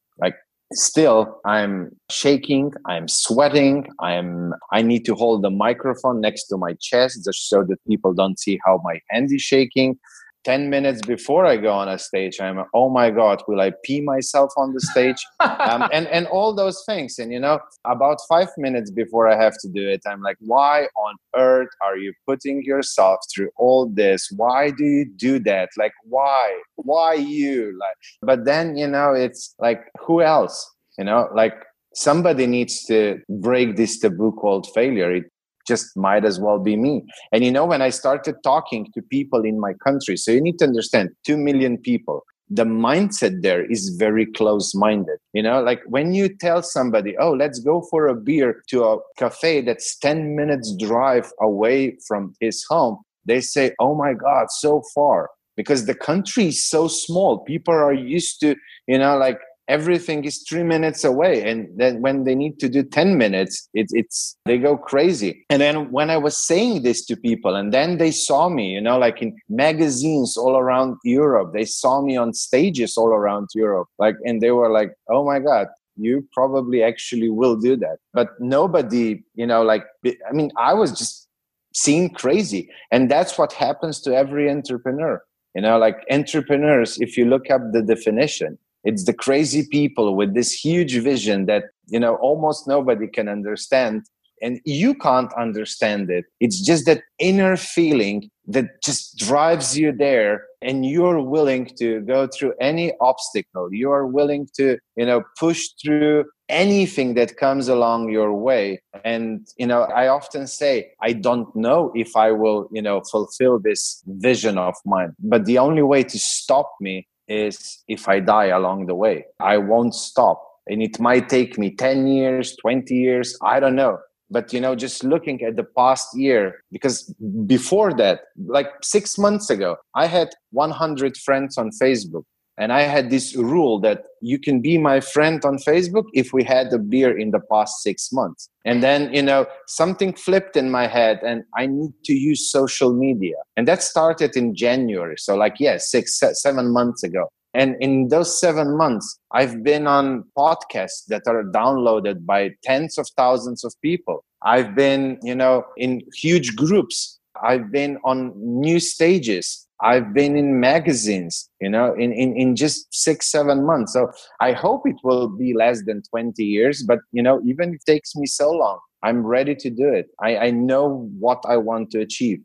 still 0.75 1.41
i'm 1.47 1.91
shaking 2.11 2.73
i'm 2.87 3.09
sweating 3.09 3.87
i'm 4.01 4.53
i 4.73 4.83
need 4.83 5.05
to 5.05 5.15
hold 5.15 5.43
the 5.43 5.51
microphone 5.51 6.21
next 6.21 6.45
to 6.45 6.57
my 6.57 6.75
chest 6.81 7.25
just 7.25 7.49
so 7.49 7.63
that 7.65 7.77
people 7.87 8.13
don't 8.13 8.39
see 8.39 8.59
how 8.65 8.81
my 8.85 8.99
hand 9.11 9.31
is 9.33 9.43
shaking 9.43 9.99
10 10.45 10.71
minutes 10.71 11.03
before 11.03 11.47
I 11.47 11.57
go 11.57 11.73
on 11.73 11.89
a 11.89 11.99
stage, 11.99 12.41
I'm, 12.41 12.65
oh 12.75 12.89
my 12.89 13.11
God, 13.11 13.43
will 13.47 13.61
I 13.61 13.73
pee 13.85 14.01
myself 14.01 14.53
on 14.57 14.73
the 14.73 14.81
stage? 14.81 15.25
um, 15.41 15.89
and, 15.93 16.07
and 16.09 16.27
all 16.27 16.55
those 16.55 16.83
things. 16.85 17.19
And, 17.19 17.33
you 17.33 17.41
know, 17.41 17.61
about 17.85 18.19
five 18.29 18.49
minutes 18.59 18.91
before 18.91 19.29
I 19.29 19.37
have 19.43 19.55
to 19.63 19.69
do 19.69 19.89
it, 19.89 20.03
I'm 20.07 20.23
like, 20.23 20.37
why 20.41 20.89
on 20.97 21.15
earth 21.37 21.71
are 21.83 21.97
you 21.97 22.13
putting 22.27 22.63
yourself 22.65 23.21
through 23.35 23.51
all 23.57 23.89
this? 23.89 24.29
Why 24.37 24.71
do 24.71 24.85
you 24.85 25.05
do 25.05 25.39
that? 25.41 25.71
Like, 25.77 25.93
why? 26.05 26.61
Why 26.77 27.15
you? 27.15 27.79
Like, 27.79 27.97
but 28.23 28.45
then, 28.45 28.77
you 28.77 28.89
know, 28.89 29.13
it's 29.13 29.55
like, 29.59 29.85
who 30.01 30.23
else? 30.23 30.69
You 30.99 31.05
know, 31.05 31.29
like 31.35 31.55
somebody 31.95 32.47
needs 32.47 32.85
to 32.85 33.21
break 33.29 33.77
this 33.77 33.99
taboo 33.99 34.33
called 34.33 34.69
failure. 34.75 35.15
It 35.15 35.32
just 35.67 35.97
might 35.97 36.25
as 36.25 36.41
well 36.41 36.59
be 36.59 36.77
me. 36.77 37.05
And 37.33 37.45
you 37.45 37.51
know, 37.51 37.65
when 37.65 37.83
I 37.83 37.91
started 37.91 38.37
talking 38.43 38.89
to 38.95 39.03
people 39.03 39.45
in 39.45 39.61
my 39.61 39.73
country, 39.85 40.17
so 40.17 40.31
you 40.31 40.41
need 40.41 40.59
to 40.59 40.67
understand 40.67 41.11
2 41.27 41.37
million 41.37 41.79
people, 41.79 42.25
the 42.51 42.65
mindset 42.65 43.43
there 43.43 43.65
is 43.71 43.97
very 43.99 44.27
close 44.27 44.75
minded. 44.75 45.19
You 45.33 45.43
know, 45.43 45.63
like 45.63 45.81
when 45.87 46.13
you 46.13 46.29
tell 46.29 46.63
somebody, 46.63 47.17
oh, 47.19 47.33
let's 47.33 47.61
go 47.61 47.83
for 47.91 48.09
a 48.09 48.15
beer 48.15 48.63
to 48.69 48.85
a 48.85 48.99
cafe 49.17 49.63
that's 49.63 49.97
10 49.99 50.37
minutes 50.37 50.75
drive 50.79 51.33
away 51.41 51.97
from 52.07 52.35
his 52.41 52.65
home, 52.69 52.99
they 53.25 53.41
say, 53.41 53.73
oh 53.79 53.95
my 53.95 54.13
God, 54.15 54.51
so 54.51 54.83
far. 54.95 55.31
because 55.57 55.87
the 55.87 55.95
country 55.95 56.47
is 56.49 56.65
so 56.65 56.89
small 56.89 57.41
people 57.45 57.75
are 57.75 57.93
used 57.93 58.41
to 58.41 58.57
you 58.87 58.99
know 58.99 59.17
like 59.17 59.39
everything 59.77 60.25
is 60.25 60.45
three 60.49 60.67
minutes 60.75 61.03
away 61.13 61.35
and 61.49 61.59
then 61.81 62.03
when 62.05 62.25
they 62.25 62.35
need 62.35 62.59
to 62.63 62.69
do 62.69 62.83
10 62.83 63.17
minutes 63.17 63.55
it, 63.75 63.87
it's 64.01 64.37
they 64.45 64.59
go 64.59 64.77
crazy. 64.77 65.33
And 65.51 65.61
then 65.63 65.77
when 65.97 66.09
i 66.11 66.19
was 66.27 66.37
saying 66.37 66.83
this 66.83 67.05
to 67.07 67.17
people 67.17 67.55
and 67.61 67.73
then 67.73 67.99
they 68.03 68.13
saw 68.29 68.43
me 68.59 68.67
you 68.77 68.83
know 68.87 68.99
like 68.99 69.19
in 69.25 69.31
magazines 69.49 70.37
all 70.37 70.57
around 70.65 70.91
europe 71.05 71.49
they 71.53 71.65
saw 71.65 71.95
me 72.09 72.15
on 72.17 72.29
stages 72.35 72.97
all 73.01 73.13
around 73.21 73.47
europe 73.55 73.89
like 73.99 74.17
and 74.27 74.41
they 74.43 74.53
were 74.59 74.71
like 74.71 74.91
oh 75.15 75.25
my 75.33 75.39
god 75.39 75.67
you 75.97 76.27
probably 76.33 76.83
actually 76.83 77.29
will 77.29 77.55
do 77.55 77.77
that. 77.77 77.99
But 78.15 78.29
nobody 78.41 79.23
you 79.35 79.47
know 79.47 79.63
like 79.73 79.85
i 80.29 80.33
mean 80.39 80.51
i 80.71 80.73
was 80.75 80.91
just 81.01 81.29
seen 81.75 82.11
crazy. 82.23 82.63
And 82.91 83.11
that's 83.11 83.39
what 83.39 83.53
happens 83.67 84.01
to 84.03 84.15
every 84.23 84.51
entrepreneur 84.57 85.15
you 85.55 85.63
know 85.63 85.79
like 85.79 85.99
entrepreneurs 86.11 86.91
if 87.01 87.17
you 87.17 87.25
look 87.25 87.51
up 87.51 87.63
the 87.73 87.83
definition 87.83 88.59
it's 88.85 89.05
the 89.05 89.15
crazy 89.15 89.67
people 89.71 90.17
with 90.17 90.35
this 90.35 90.53
huge 90.53 90.99
vision 90.99 91.47
that 91.47 91.65
you 91.87 92.01
know 92.01 92.17
almost 92.17 92.67
nobody 92.67 93.07
can 93.07 93.29
understand. 93.29 94.05
And 94.41 94.61
you 94.65 94.97
can't 94.97 95.33
understand 95.35 96.11
it. 96.11 96.25
It's 96.41 96.61
just 96.61 96.85
that 96.87 97.03
inner 97.21 97.57
feeling 97.57 98.29
that 98.49 98.83
just 98.83 99.17
drives 99.17 99.79
you 99.79 99.93
there. 99.93 100.43
And 100.61 100.85
you're 100.85 101.23
willing 101.23 101.67
to 101.79 102.01
go 102.01 102.27
through 102.27 102.55
any 102.61 102.93
obstacle. 103.01 103.73
You 103.73 103.93
are 103.93 104.05
willing 104.05 104.49
to 104.57 104.79
you 104.97 105.07
know 105.07 105.23
push 105.39 105.69
through 105.81 106.25
anything 106.49 107.15
that 107.15 107.37
comes 107.37 107.69
along 107.69 108.11
your 108.11 108.35
way. 108.35 108.83
And 109.05 109.47
you 109.59 109.67
know 109.67 109.83
i 109.83 110.09
often 110.09 110.47
say 110.49 110.91
i 111.01 111.13
don't 111.13 111.55
know 111.55 111.93
if 111.95 112.17
i 112.17 112.31
will 112.31 112.69
you 112.73 112.83
know 112.83 113.01
fulfill 113.11 113.61
this 113.61 114.03
vision 114.07 114.59
of 114.59 114.75
mine. 114.85 115.15
But 115.21 115.45
the 115.45 115.59
only 115.59 115.83
way 115.83 116.03
to 116.03 116.19
stop 116.19 116.69
me 116.81 117.07
is 117.33 117.83
if 117.89 118.09
I 118.09 118.21
die 118.21 118.47
along 118.47 118.87
the 118.87 118.95
way. 118.95 119.27
I 119.41 119.57
won't 119.59 119.95
stop. 119.95 120.39
And 120.67 120.83
it 120.83 121.01
might 121.01 121.29
take 121.29 121.59
me 121.59 121.71
10 121.71 122.07
years, 122.07 122.57
20 122.57 122.95
years, 122.95 123.37
I 123.43 123.59
don't 123.59 123.75
know. 123.75 123.99
But 124.31 124.53
you 124.53 124.61
know, 124.61 124.75
just 124.75 125.05
looking 125.05 125.43
at 125.43 125.57
the 125.57 125.65
past 125.65 126.17
year, 126.17 126.65
because 126.71 127.13
before 127.47 127.93
that, 127.95 128.21
like 128.47 128.71
six 128.83 129.19
months 129.19 129.51
ago, 129.51 129.77
I 129.95 130.07
had 130.07 130.31
100 130.53 131.17
friends 131.19 131.59
on 131.59 131.71
Facebook. 131.71 132.25
And 132.63 132.73
I 132.73 132.83
had 132.83 133.11
this 133.11 133.35
rule 133.35 133.81
that 133.81 134.05
you 134.21 134.39
can 134.39 134.63
be 134.63 134.79
my 134.79 135.01
friend 135.01 135.45
on 135.45 135.57
Facebook 135.57 136.05
if 136.15 136.33
we 136.33 136.45
had 136.45 136.73
a 136.73 136.79
beer 136.79 137.19
in 137.19 137.33
the 137.33 137.41
past 137.51 137.83
six 137.83 138.13
months. 138.13 138.49
And 138.65 138.85
then, 138.85 139.13
you 139.13 139.21
know, 139.21 139.47
something 139.67 140.13
flipped 140.15 140.57
in 140.57 140.71
my 140.71 140.87
head 140.87 141.19
and 141.27 141.43
I 141.57 141.67
need 141.67 141.91
to 142.05 142.13
use 142.13 142.53
social 142.53 142.93
media. 142.93 143.35
And 143.57 143.67
that 143.67 143.83
started 143.83 144.37
in 144.37 144.55
January. 144.55 145.17
So, 145.19 145.35
like, 145.35 145.57
yeah, 145.59 145.79
six, 145.79 146.21
seven 146.35 146.73
months 146.73 147.03
ago. 147.03 147.29
And 147.53 147.75
in 147.81 148.11
those 148.11 148.39
seven 148.39 148.77
months, 148.77 149.19
I've 149.33 149.65
been 149.65 149.89
on 149.89 150.23
podcasts 150.39 151.07
that 151.09 151.23
are 151.27 151.43
downloaded 151.43 152.25
by 152.25 152.51
tens 152.63 152.97
of 152.97 153.09
thousands 153.17 153.65
of 153.65 153.75
people. 153.83 154.25
I've 154.43 154.77
been, 154.77 155.19
you 155.25 155.35
know, 155.35 155.65
in 155.77 156.01
huge 156.15 156.55
groups. 156.55 157.19
I've 157.43 157.73
been 157.73 157.99
on 158.05 158.33
new 158.37 158.79
stages. 158.79 159.67
I've 159.83 160.15
been 160.15 160.37
in 160.37 160.61
magazines, 160.61 161.51
you 161.61 161.69
know, 161.69 161.93
in, 161.95 162.13
in, 162.13 162.37
in 162.37 162.57
just 162.57 162.87
six, 162.95 163.31
seven 163.31 163.67
months. 163.67 163.93
So 163.93 164.11
I 164.41 164.53
hope 164.53 164.83
it 164.87 164.97
will 165.03 165.29
be 165.29 165.55
less 165.55 165.85
than 165.85 166.03
20 166.03 166.43
years, 166.45 166.83
but, 166.83 167.01
you 167.11 167.23
know, 167.23 167.41
even 167.45 167.71
if 167.71 167.77
it 167.77 167.85
takes 167.85 168.15
me 168.15 168.27
so 168.27 168.51
long, 168.51 168.79
I'm 169.03 169.27
ready 169.27 169.55
to 169.57 169.71
do 169.71 169.89
it. 169.89 170.11
I, 170.21 170.37
I 170.37 170.51
know 170.51 171.11
what 171.19 171.43
I 171.49 171.57
want 171.57 171.91
to 171.93 172.01
achieve. 172.01 172.41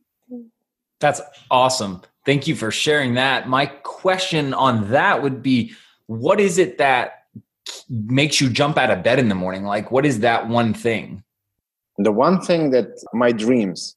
That's 1.00 1.22
awesome. 1.52 2.02
Thank 2.26 2.48
you 2.48 2.56
for 2.56 2.72
sharing 2.72 3.14
that. 3.14 3.48
My 3.48 3.68
question 3.68 4.54
on 4.54 4.90
that 4.90 5.22
would 5.22 5.44
be 5.44 5.74
what 6.08 6.40
is 6.40 6.58
it 6.58 6.80
that 6.80 7.26
makes 7.90 8.42
you 8.42 8.50
jump 8.50 8.78
out 8.78 8.90
of 8.90 9.04
bed 9.04 9.20
in 9.20 9.30
the 9.30 9.36
morning? 9.36 9.64
Like, 9.64 9.92
what 9.92 10.06
is 10.06 10.22
that 10.22 10.48
one 10.48 10.74
thing? 10.74 11.24
The 11.98 12.12
one 12.12 12.42
thing 12.42 12.72
that 12.72 12.88
my 13.14 13.32
dreams. 13.32 13.96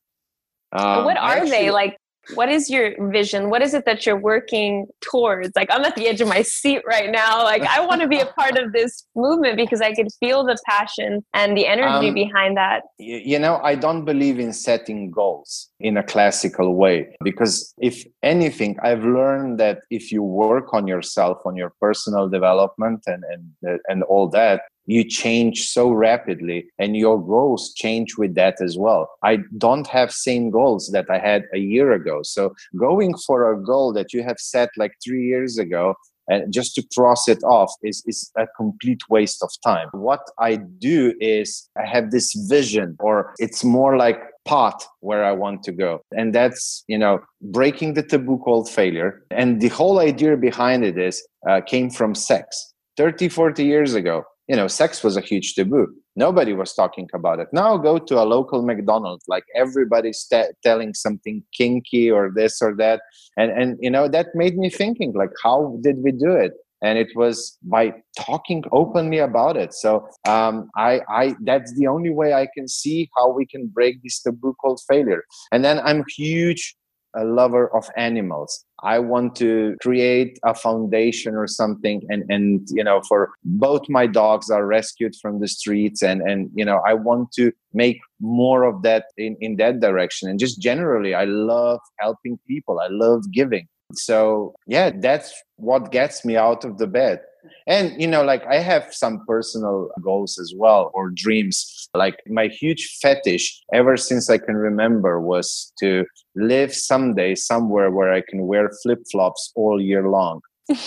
Um, 0.73 1.05
what 1.05 1.17
are 1.17 1.31
actually, 1.31 1.51
they? 1.51 1.71
Like, 1.71 1.97
what 2.35 2.49
is 2.49 2.71
your 2.71 3.11
vision? 3.11 3.51
What 3.51 3.63
is 3.63 3.75
it 3.75 3.85
that 3.87 4.07
you're 4.07 4.17
working 4.17 4.87
towards? 5.01 5.53
Like 5.57 5.69
i'm 5.71 5.85
at 5.85 5.97
the 5.97 6.09
edge 6.09 6.21
of 6.21 6.29
my 6.29 6.43
seat 6.43 6.83
right 6.87 7.11
now. 7.11 7.43
Like 7.43 7.63
i 7.63 7.85
want 7.85 8.01
to 8.03 8.09
be 8.09 8.21
a 8.21 8.27
part 8.41 8.57
of 8.59 8.73
this 8.73 9.07
movement 9.15 9.57
because 9.57 9.81
i 9.81 9.93
could 9.93 10.09
feel 10.21 10.45
the 10.45 10.57
passion 10.67 11.25
and 11.35 11.57
the 11.57 11.67
energy 11.67 12.09
um, 12.09 12.15
behind 12.15 12.57
that. 12.57 12.83
you 12.99 13.39
know 13.39 13.61
i 13.63 13.75
don't 13.75 14.05
believe 14.05 14.39
in 14.39 14.53
setting 14.53 15.11
goals 15.11 15.69
in 15.81 15.97
a 15.97 16.03
classical 16.03 16.75
way 16.75 16.97
because 17.23 17.75
if 17.79 18.05
anything 18.23 18.77
i've 18.83 19.05
learned 19.05 19.59
that 19.59 19.79
if 19.91 20.13
you 20.13 20.23
work 20.23 20.73
on 20.73 20.87
yourself 20.87 21.39
on 21.45 21.57
your 21.57 21.73
personal 21.81 22.29
development 22.29 23.01
and 23.07 23.23
and 23.33 23.81
and 23.89 24.03
all 24.05 24.29
that 24.29 24.63
you 24.87 25.05
change 25.05 25.69
so 25.69 25.91
rapidly 25.91 26.67
and 26.79 26.97
your 26.97 27.21
goals 27.25 27.73
change 27.75 28.17
with 28.17 28.35
that 28.35 28.61
as 28.61 28.77
well. 28.79 29.09
I 29.23 29.39
don't 29.59 29.87
have 29.87 30.13
same 30.13 30.51
goals 30.51 30.91
that 30.93 31.07
i 31.11 31.19
had 31.19 31.45
a 31.55 31.59
year 31.59 31.93
ago. 31.93 32.21
So 32.23 32.55
going 32.77 33.15
for 33.27 33.53
a 33.53 33.63
goal 33.63 33.93
that 33.93 34.13
you 34.13 34.23
have 34.23 34.39
set 34.39 34.71
like 34.77 34.95
3 35.05 35.25
years 35.25 35.59
ago 35.59 35.95
and 36.29 36.53
just 36.53 36.75
to 36.77 36.83
cross 36.95 37.29
it 37.29 37.43
off 37.43 37.73
is, 37.83 38.03
is 38.07 38.31
a 38.37 38.47
complete 38.57 39.03
waste 39.09 39.43
of 39.43 39.51
time. 39.65 39.89
What 39.93 40.25
i 40.39 40.57
do 40.57 41.15
is 41.21 41.69
i 41.77 41.85
have 41.85 42.11
this 42.11 42.29
vision 42.49 42.97
or 43.01 43.35
it's 43.39 43.63
more 43.65 43.97
like 43.97 44.21
path 44.47 44.81
where 45.01 45.25
i 45.25 45.33
want 45.33 45.63
to 45.65 45.73
go. 45.73 46.01
And 46.19 46.35
that's 46.35 46.85
you 46.89 46.99
know 46.99 47.21
breaking 47.59 47.95
the 47.95 48.03
taboo 48.03 48.39
called 48.39 48.69
failure. 48.69 49.23
And 49.31 49.61
the 49.61 49.69
whole 49.69 49.99
idea 49.99 50.37
behind 50.37 50.85
it 50.85 50.99
is 50.99 51.17
uh, 51.49 51.61
came 51.73 51.91
from 51.91 52.15
sex. 52.15 52.73
30 52.97 53.29
40 53.29 53.65
years 53.65 53.95
ago 53.95 54.25
you 54.51 54.57
know, 54.57 54.67
sex 54.67 55.05
was 55.05 55.17
a 55.17 55.21
huge 55.21 55.55
taboo. 55.55 55.87
Nobody 56.17 56.53
was 56.55 56.75
talking 56.75 57.09
about 57.15 57.39
it. 57.39 57.47
Now 57.53 57.77
go 57.77 57.99
to 57.99 58.15
a 58.21 58.27
local 58.35 58.63
McDonald's, 58.63 59.25
like 59.29 59.45
everybody's 59.55 60.25
t- 60.25 60.55
telling 60.65 60.93
something 60.93 61.45
kinky 61.57 62.11
or 62.11 62.33
this 62.35 62.61
or 62.61 62.75
that, 62.83 63.01
and 63.37 63.53
and 63.53 63.79
you 63.81 63.93
know 63.95 64.09
that 64.09 64.27
made 64.35 64.57
me 64.57 64.69
thinking, 64.69 65.13
like, 65.13 65.31
how 65.45 65.79
did 65.83 65.99
we 66.03 66.11
do 66.11 66.33
it? 66.33 66.55
And 66.83 66.99
it 66.99 67.11
was 67.15 67.59
by 67.63 67.93
talking 68.19 68.65
openly 68.73 69.19
about 69.19 69.57
it. 69.57 69.73
So 69.73 70.09
um, 70.27 70.71
I, 70.77 71.03
I, 71.11 71.35
that's 71.45 71.75
the 71.79 71.87
only 71.87 72.09
way 72.09 72.33
I 72.33 72.49
can 72.55 72.67
see 72.69 73.09
how 73.15 73.31
we 73.31 73.45
can 73.45 73.67
break 73.67 74.03
this 74.03 74.21
taboo 74.23 74.55
called 74.55 74.81
failure. 74.89 75.23
And 75.53 75.63
then 75.63 75.79
I'm 75.81 76.05
huge 76.17 76.75
a 77.17 77.25
lover 77.25 77.75
of 77.75 77.89
animals. 77.97 78.65
I 78.83 78.99
want 78.99 79.37
to 79.37 79.77
create 79.83 80.39
a 80.45 80.55
foundation 80.55 81.35
or 81.35 81.47
something 81.47 82.03
and 82.09 82.25
and 82.29 82.67
you 82.71 82.85
know 82.85 83.03
for 83.09 83.31
both 83.45 83.83
my 83.89 84.07
dogs 84.07 84.49
are 84.51 84.67
rescued 84.67 85.15
from 85.21 85.41
the 85.41 85.49
streets 85.49 86.03
and 86.03 86.23
and 86.23 86.51
you 86.55 86.65
know 86.65 86.81
i 86.87 86.95
want 86.95 87.31
to 87.33 87.53
make 87.75 87.99
more 88.21 88.65
of 88.65 88.83
that 88.83 89.05
in 89.19 89.37
in 89.41 89.57
that 89.57 89.81
direction. 89.81 90.29
And 90.29 90.39
just 90.39 90.61
generally 90.61 91.15
i 91.15 91.25
love 91.25 91.81
helping 91.99 92.39
people. 92.47 92.81
I 92.81 92.89
love 92.91 93.25
giving 93.33 93.67
so 93.95 94.55
yeah 94.67 94.91
that's 95.01 95.33
what 95.57 95.93
gets 95.93 96.25
me 96.25 96.37
out 96.37 96.65
of 96.65 96.79
the 96.79 96.87
bed. 96.87 97.21
And 97.67 98.01
you 98.01 98.07
know 98.07 98.23
like 98.23 98.45
i 98.47 98.57
have 98.57 98.93
some 98.93 99.25
personal 99.27 99.89
goals 100.03 100.39
as 100.39 100.53
well 100.57 100.91
or 100.95 101.11
dreams. 101.11 101.89
Like 101.95 102.17
my 102.29 102.47
huge 102.49 102.99
fetish 103.03 103.61
ever 103.73 103.97
since 103.97 104.31
i 104.31 104.39
can 104.39 104.57
remember 104.57 105.21
was 105.21 105.73
to 105.81 106.05
live 106.37 106.75
someday 106.75 107.35
somewhere 107.35 107.91
where 107.91 108.13
i 108.13 108.23
can 108.29 108.47
wear 108.47 108.71
flip-flops 108.83 109.53
all 109.57 109.81
year 109.81 110.09
long. 110.09 110.41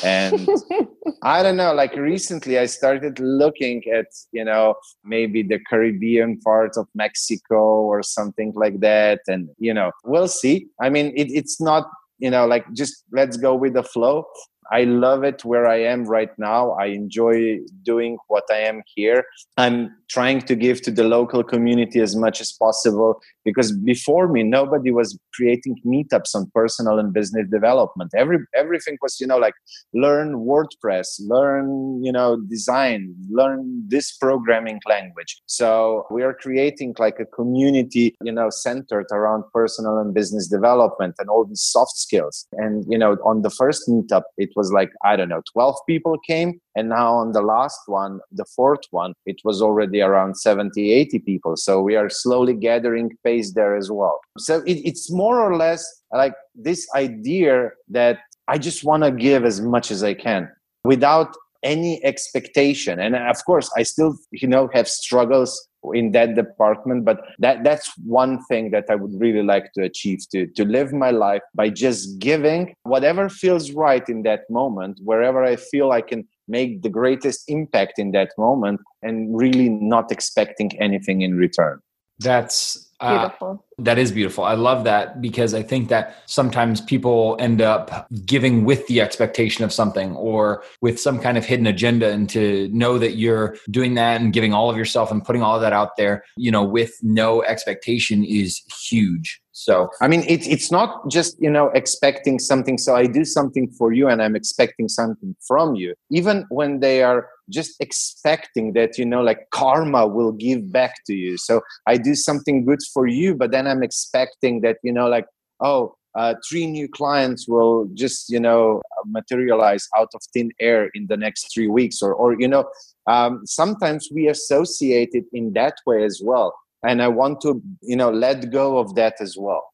And 0.03 0.47
i 1.23 1.43
don't 1.43 1.57
know 1.57 1.73
like 1.73 1.95
recently 1.95 2.57
i 2.57 2.65
started 2.65 3.19
looking 3.19 3.83
at 3.91 4.07
you 4.31 4.45
know 4.45 4.75
maybe 5.03 5.43
the 5.43 5.59
caribbean 5.69 6.39
part 6.39 6.77
of 6.77 6.87
mexico 6.95 7.81
or 7.91 8.01
something 8.03 8.53
like 8.55 8.79
that. 8.79 9.19
And 9.27 9.49
you 9.57 9.73
know 9.73 9.91
we'll 10.05 10.29
see. 10.29 10.67
I 10.81 10.89
mean 10.89 11.07
it, 11.15 11.27
it's 11.31 11.59
not 11.59 11.89
you 12.23 12.31
know 12.31 12.45
like 12.47 12.65
just 12.73 13.03
let's 13.11 13.37
go 13.37 13.53
with 13.53 13.73
the 13.73 13.83
flow 13.83 14.25
I 14.71 14.85
love 14.85 15.23
it 15.23 15.43
where 15.45 15.67
I 15.67 15.81
am 15.81 16.05
right 16.05 16.31
now. 16.39 16.71
I 16.71 16.85
enjoy 16.85 17.59
doing 17.83 18.17
what 18.27 18.45
I 18.49 18.59
am 18.59 18.81
here. 18.95 19.25
I'm 19.57 19.91
trying 20.09 20.41
to 20.43 20.55
give 20.55 20.81
to 20.83 20.91
the 20.91 21.03
local 21.03 21.43
community 21.43 21.99
as 21.99 22.15
much 22.15 22.41
as 22.41 22.51
possible 22.51 23.21
because 23.45 23.71
before 23.71 24.27
me 24.27 24.43
nobody 24.43 24.91
was 24.91 25.17
creating 25.33 25.75
meetups 25.85 26.35
on 26.35 26.49
personal 26.53 26.99
and 26.99 27.13
business 27.13 27.47
development. 27.49 28.11
Every 28.15 28.39
everything 28.55 28.97
was 29.01 29.19
you 29.19 29.27
know 29.27 29.37
like 29.37 29.55
learn 29.93 30.35
WordPress, 30.35 31.07
learn 31.19 32.03
you 32.03 32.11
know 32.11 32.39
design, 32.49 33.15
learn 33.29 33.83
this 33.87 34.15
programming 34.17 34.79
language. 34.87 35.41
So 35.45 36.05
we 36.11 36.23
are 36.23 36.33
creating 36.33 36.95
like 36.99 37.19
a 37.19 37.25
community 37.25 38.15
you 38.23 38.31
know 38.31 38.49
centered 38.49 39.07
around 39.11 39.43
personal 39.53 39.97
and 39.97 40.13
business 40.13 40.47
development 40.47 41.15
and 41.19 41.29
all 41.29 41.45
these 41.45 41.61
soft 41.61 41.97
skills. 41.97 42.47
And 42.53 42.85
you 42.87 42.97
know 42.97 43.17
on 43.23 43.41
the 43.41 43.49
first 43.49 43.87
meetup 43.87 44.23
it 44.37 44.49
was 44.55 44.71
like 44.71 44.91
i 45.03 45.15
don't 45.15 45.29
know 45.29 45.41
12 45.53 45.75
people 45.87 46.17
came 46.25 46.59
and 46.75 46.89
now 46.89 47.13
on 47.13 47.31
the 47.31 47.41
last 47.41 47.79
one 47.87 48.19
the 48.31 48.45
fourth 48.55 48.85
one 48.91 49.13
it 49.25 49.37
was 49.43 49.61
already 49.61 50.01
around 50.01 50.35
70 50.35 50.91
80 50.91 51.19
people. 51.19 51.55
So 51.55 51.81
we 51.81 51.95
are 51.95 52.09
slowly 52.09 52.53
gathering 52.53 53.11
pace 53.23 53.53
there 53.53 53.75
as 53.75 53.91
well. 53.91 54.19
So 54.37 54.61
it, 54.61 54.77
it's 54.85 55.11
more 55.11 55.41
or 55.41 55.55
less 55.55 55.83
like 56.11 56.33
this 56.55 56.87
idea 56.95 57.71
that 57.89 58.19
i 58.47 58.57
just 58.57 58.83
want 58.83 59.03
to 59.03 59.11
give 59.11 59.45
as 59.45 59.61
much 59.61 59.89
as 59.91 60.03
i 60.03 60.13
can 60.13 60.49
without 60.83 61.35
any 61.63 62.03
expectation. 62.03 62.99
And 62.99 63.15
of 63.15 63.43
course 63.45 63.71
i 63.77 63.83
still 63.83 64.15
you 64.31 64.47
know 64.47 64.69
have 64.73 64.87
struggles 64.87 65.67
in 65.93 66.11
that 66.11 66.35
department 66.35 67.03
but 67.03 67.19
that 67.39 67.63
that's 67.63 67.91
one 68.05 68.41
thing 68.45 68.71
that 68.71 68.85
i 68.89 68.95
would 68.95 69.13
really 69.19 69.43
like 69.43 69.73
to 69.73 69.83
achieve 69.83 70.19
to 70.31 70.47
to 70.55 70.63
live 70.63 70.93
my 70.93 71.11
life 71.11 71.41
by 71.53 71.69
just 71.69 72.19
giving 72.19 72.73
whatever 72.83 73.27
feels 73.27 73.71
right 73.71 74.07
in 74.07 74.23
that 74.23 74.49
moment 74.49 74.97
wherever 75.03 75.43
i 75.43 75.55
feel 75.57 75.91
i 75.91 75.99
can 76.01 76.25
make 76.47 76.81
the 76.81 76.89
greatest 76.89 77.43
impact 77.47 77.97
in 77.97 78.11
that 78.11 78.31
moment 78.37 78.81
and 79.01 79.35
really 79.37 79.69
not 79.69 80.11
expecting 80.11 80.71
anything 80.79 81.21
in 81.21 81.35
return. 81.35 81.79
That's 82.19 82.92
uh. 83.03 83.55
That 83.79 83.97
is 83.97 84.11
beautiful. 84.11 84.43
I 84.43 84.53
love 84.53 84.83
that 84.83 85.21
because 85.21 85.53
I 85.53 85.63
think 85.63 85.89
that 85.89 86.17
sometimes 86.25 86.79
people 86.79 87.35
end 87.39 87.61
up 87.61 88.07
giving 88.25 88.65
with 88.65 88.85
the 88.87 89.01
expectation 89.01 89.63
of 89.63 89.73
something 89.73 90.15
or 90.15 90.63
with 90.81 90.99
some 90.99 91.19
kind 91.19 91.37
of 91.37 91.45
hidden 91.45 91.67
agenda. 91.67 92.09
And 92.11 92.29
to 92.29 92.69
know 92.69 92.97
that 92.99 93.15
you're 93.15 93.57
doing 93.71 93.95
that 93.95 94.21
and 94.21 94.31
giving 94.31 94.53
all 94.53 94.69
of 94.69 94.77
yourself 94.77 95.11
and 95.11 95.23
putting 95.23 95.41
all 95.41 95.55
of 95.55 95.61
that 95.61 95.73
out 95.73 95.97
there, 95.97 96.23
you 96.37 96.51
know, 96.51 96.63
with 96.63 96.93
no 97.01 97.43
expectation 97.43 98.23
is 98.23 98.61
huge. 98.87 99.41
So, 99.53 99.89
I 100.01 100.07
mean, 100.07 100.21
it, 100.21 100.47
it's 100.47 100.71
not 100.71 101.07
just, 101.09 101.39
you 101.39 101.49
know, 101.49 101.67
expecting 101.69 102.39
something. 102.39 102.77
So 102.77 102.95
I 102.95 103.05
do 103.05 103.23
something 103.23 103.69
for 103.69 103.93
you 103.93 104.07
and 104.07 104.21
I'm 104.21 104.35
expecting 104.35 104.89
something 104.89 105.35
from 105.47 105.75
you. 105.75 105.93
Even 106.09 106.45
when 106.49 106.79
they 106.79 107.03
are 107.03 107.29
just 107.49 107.75
expecting 107.79 108.73
that 108.73 108.97
you 108.97 109.05
know 109.05 109.21
like 109.21 109.49
karma 109.51 110.07
will 110.07 110.31
give 110.31 110.71
back 110.71 110.95
to 111.07 111.13
you. 111.13 111.37
So 111.37 111.61
i 111.87 111.97
do 111.97 112.15
something 112.15 112.65
good 112.65 112.79
for 112.93 113.07
you 113.07 113.35
but 113.35 113.51
then 113.51 113.67
i'm 113.67 113.83
expecting 113.83 114.61
that 114.61 114.77
you 114.83 114.93
know 114.93 115.07
like 115.07 115.25
oh 115.59 115.95
uh, 116.15 116.35
three 116.47 116.67
new 116.67 116.87
clients 116.87 117.47
will 117.47 117.89
just 117.95 118.29
you 118.29 118.39
know 118.39 118.81
materialize 119.07 119.87
out 119.97 120.09
of 120.13 120.21
thin 120.31 120.51
air 120.59 120.89
in 120.93 121.07
the 121.07 121.17
next 121.17 121.51
three 121.53 121.67
weeks 121.67 122.01
or 122.01 122.13
or 122.13 122.39
you 122.39 122.47
know 122.47 122.65
um, 123.07 123.41
sometimes 123.45 124.09
we 124.13 124.27
associate 124.27 125.09
it 125.13 125.25
in 125.33 125.53
that 125.53 125.75
way 125.85 126.03
as 126.05 126.21
well. 126.23 126.53
And 126.85 127.01
i 127.01 127.07
want 127.07 127.41
to 127.41 127.61
you 127.81 127.95
know 127.95 128.11
let 128.11 128.51
go 128.51 128.77
of 128.77 128.95
that 128.95 129.15
as 129.19 129.35
well 129.37 129.72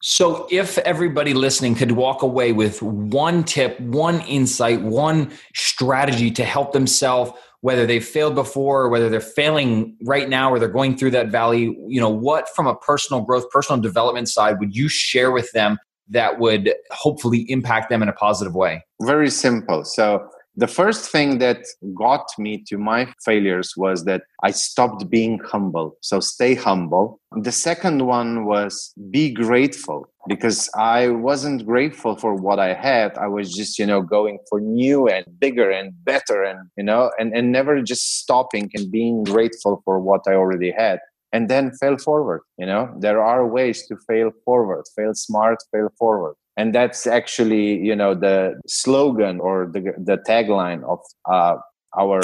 so, 0.00 0.46
if 0.50 0.78
everybody 0.78 1.34
listening 1.34 1.74
could 1.74 1.92
walk 1.92 2.22
away 2.22 2.52
with 2.52 2.80
one 2.82 3.42
tip, 3.42 3.80
one 3.80 4.20
insight, 4.22 4.80
one 4.80 5.32
strategy 5.54 6.30
to 6.30 6.44
help 6.44 6.72
themselves, 6.72 7.32
whether 7.62 7.84
they've 7.84 8.04
failed 8.04 8.36
before 8.36 8.82
or 8.82 8.88
whether 8.90 9.08
they're 9.08 9.20
failing 9.20 9.96
right 10.04 10.28
now 10.28 10.52
or 10.52 10.60
they're 10.60 10.68
going 10.68 10.96
through 10.96 11.10
that 11.10 11.28
valley, 11.28 11.76
you 11.88 12.00
know, 12.00 12.08
what 12.08 12.48
from 12.54 12.68
a 12.68 12.76
personal 12.76 13.22
growth, 13.22 13.50
personal 13.50 13.80
development 13.80 14.28
side 14.28 14.60
would 14.60 14.76
you 14.76 14.88
share 14.88 15.32
with 15.32 15.50
them 15.50 15.78
that 16.10 16.38
would 16.38 16.72
hopefully 16.92 17.44
impact 17.50 17.90
them 17.90 18.00
in 18.00 18.08
a 18.08 18.12
positive 18.12 18.54
way? 18.54 18.84
Very 19.02 19.30
simple. 19.30 19.84
So, 19.84 20.28
the 20.58 20.66
first 20.66 21.08
thing 21.08 21.38
that 21.38 21.60
got 21.94 22.26
me 22.36 22.64
to 22.66 22.76
my 22.76 23.06
failures 23.24 23.74
was 23.76 24.04
that 24.06 24.22
I 24.42 24.50
stopped 24.50 25.08
being 25.08 25.38
humble. 25.38 25.96
So 26.00 26.18
stay 26.18 26.56
humble. 26.56 27.20
The 27.30 27.52
second 27.52 28.04
one 28.06 28.44
was 28.44 28.92
be 29.08 29.32
grateful 29.32 30.08
because 30.26 30.68
I 30.76 31.10
wasn't 31.10 31.64
grateful 31.64 32.16
for 32.16 32.34
what 32.34 32.58
I 32.58 32.74
had. 32.74 33.16
I 33.16 33.28
was 33.28 33.54
just, 33.54 33.78
you 33.78 33.86
know, 33.86 34.02
going 34.02 34.40
for 34.48 34.60
new 34.60 35.06
and 35.06 35.24
bigger 35.38 35.70
and 35.70 35.92
better 36.04 36.42
and, 36.42 36.68
you 36.76 36.82
know, 36.82 37.12
and, 37.20 37.32
and 37.36 37.52
never 37.52 37.80
just 37.80 38.18
stopping 38.18 38.68
and 38.74 38.90
being 38.90 39.22
grateful 39.22 39.80
for 39.84 40.00
what 40.00 40.22
I 40.26 40.32
already 40.32 40.72
had 40.72 40.98
and 41.32 41.48
then 41.48 41.70
fail 41.80 41.98
forward. 41.98 42.40
You 42.58 42.66
know, 42.66 42.92
there 42.98 43.22
are 43.22 43.46
ways 43.46 43.86
to 43.86 43.96
fail 44.08 44.32
forward, 44.44 44.86
fail 44.96 45.14
smart, 45.14 45.58
fail 45.72 45.90
forward 45.96 46.34
and 46.58 46.74
that's 46.74 47.06
actually 47.06 47.78
you 47.78 47.96
know 47.96 48.14
the 48.14 48.60
slogan 48.66 49.40
or 49.40 49.70
the, 49.72 49.80
the 50.04 50.18
tagline 50.28 50.82
of 50.84 50.98
uh, 51.30 51.56
our 51.98 52.20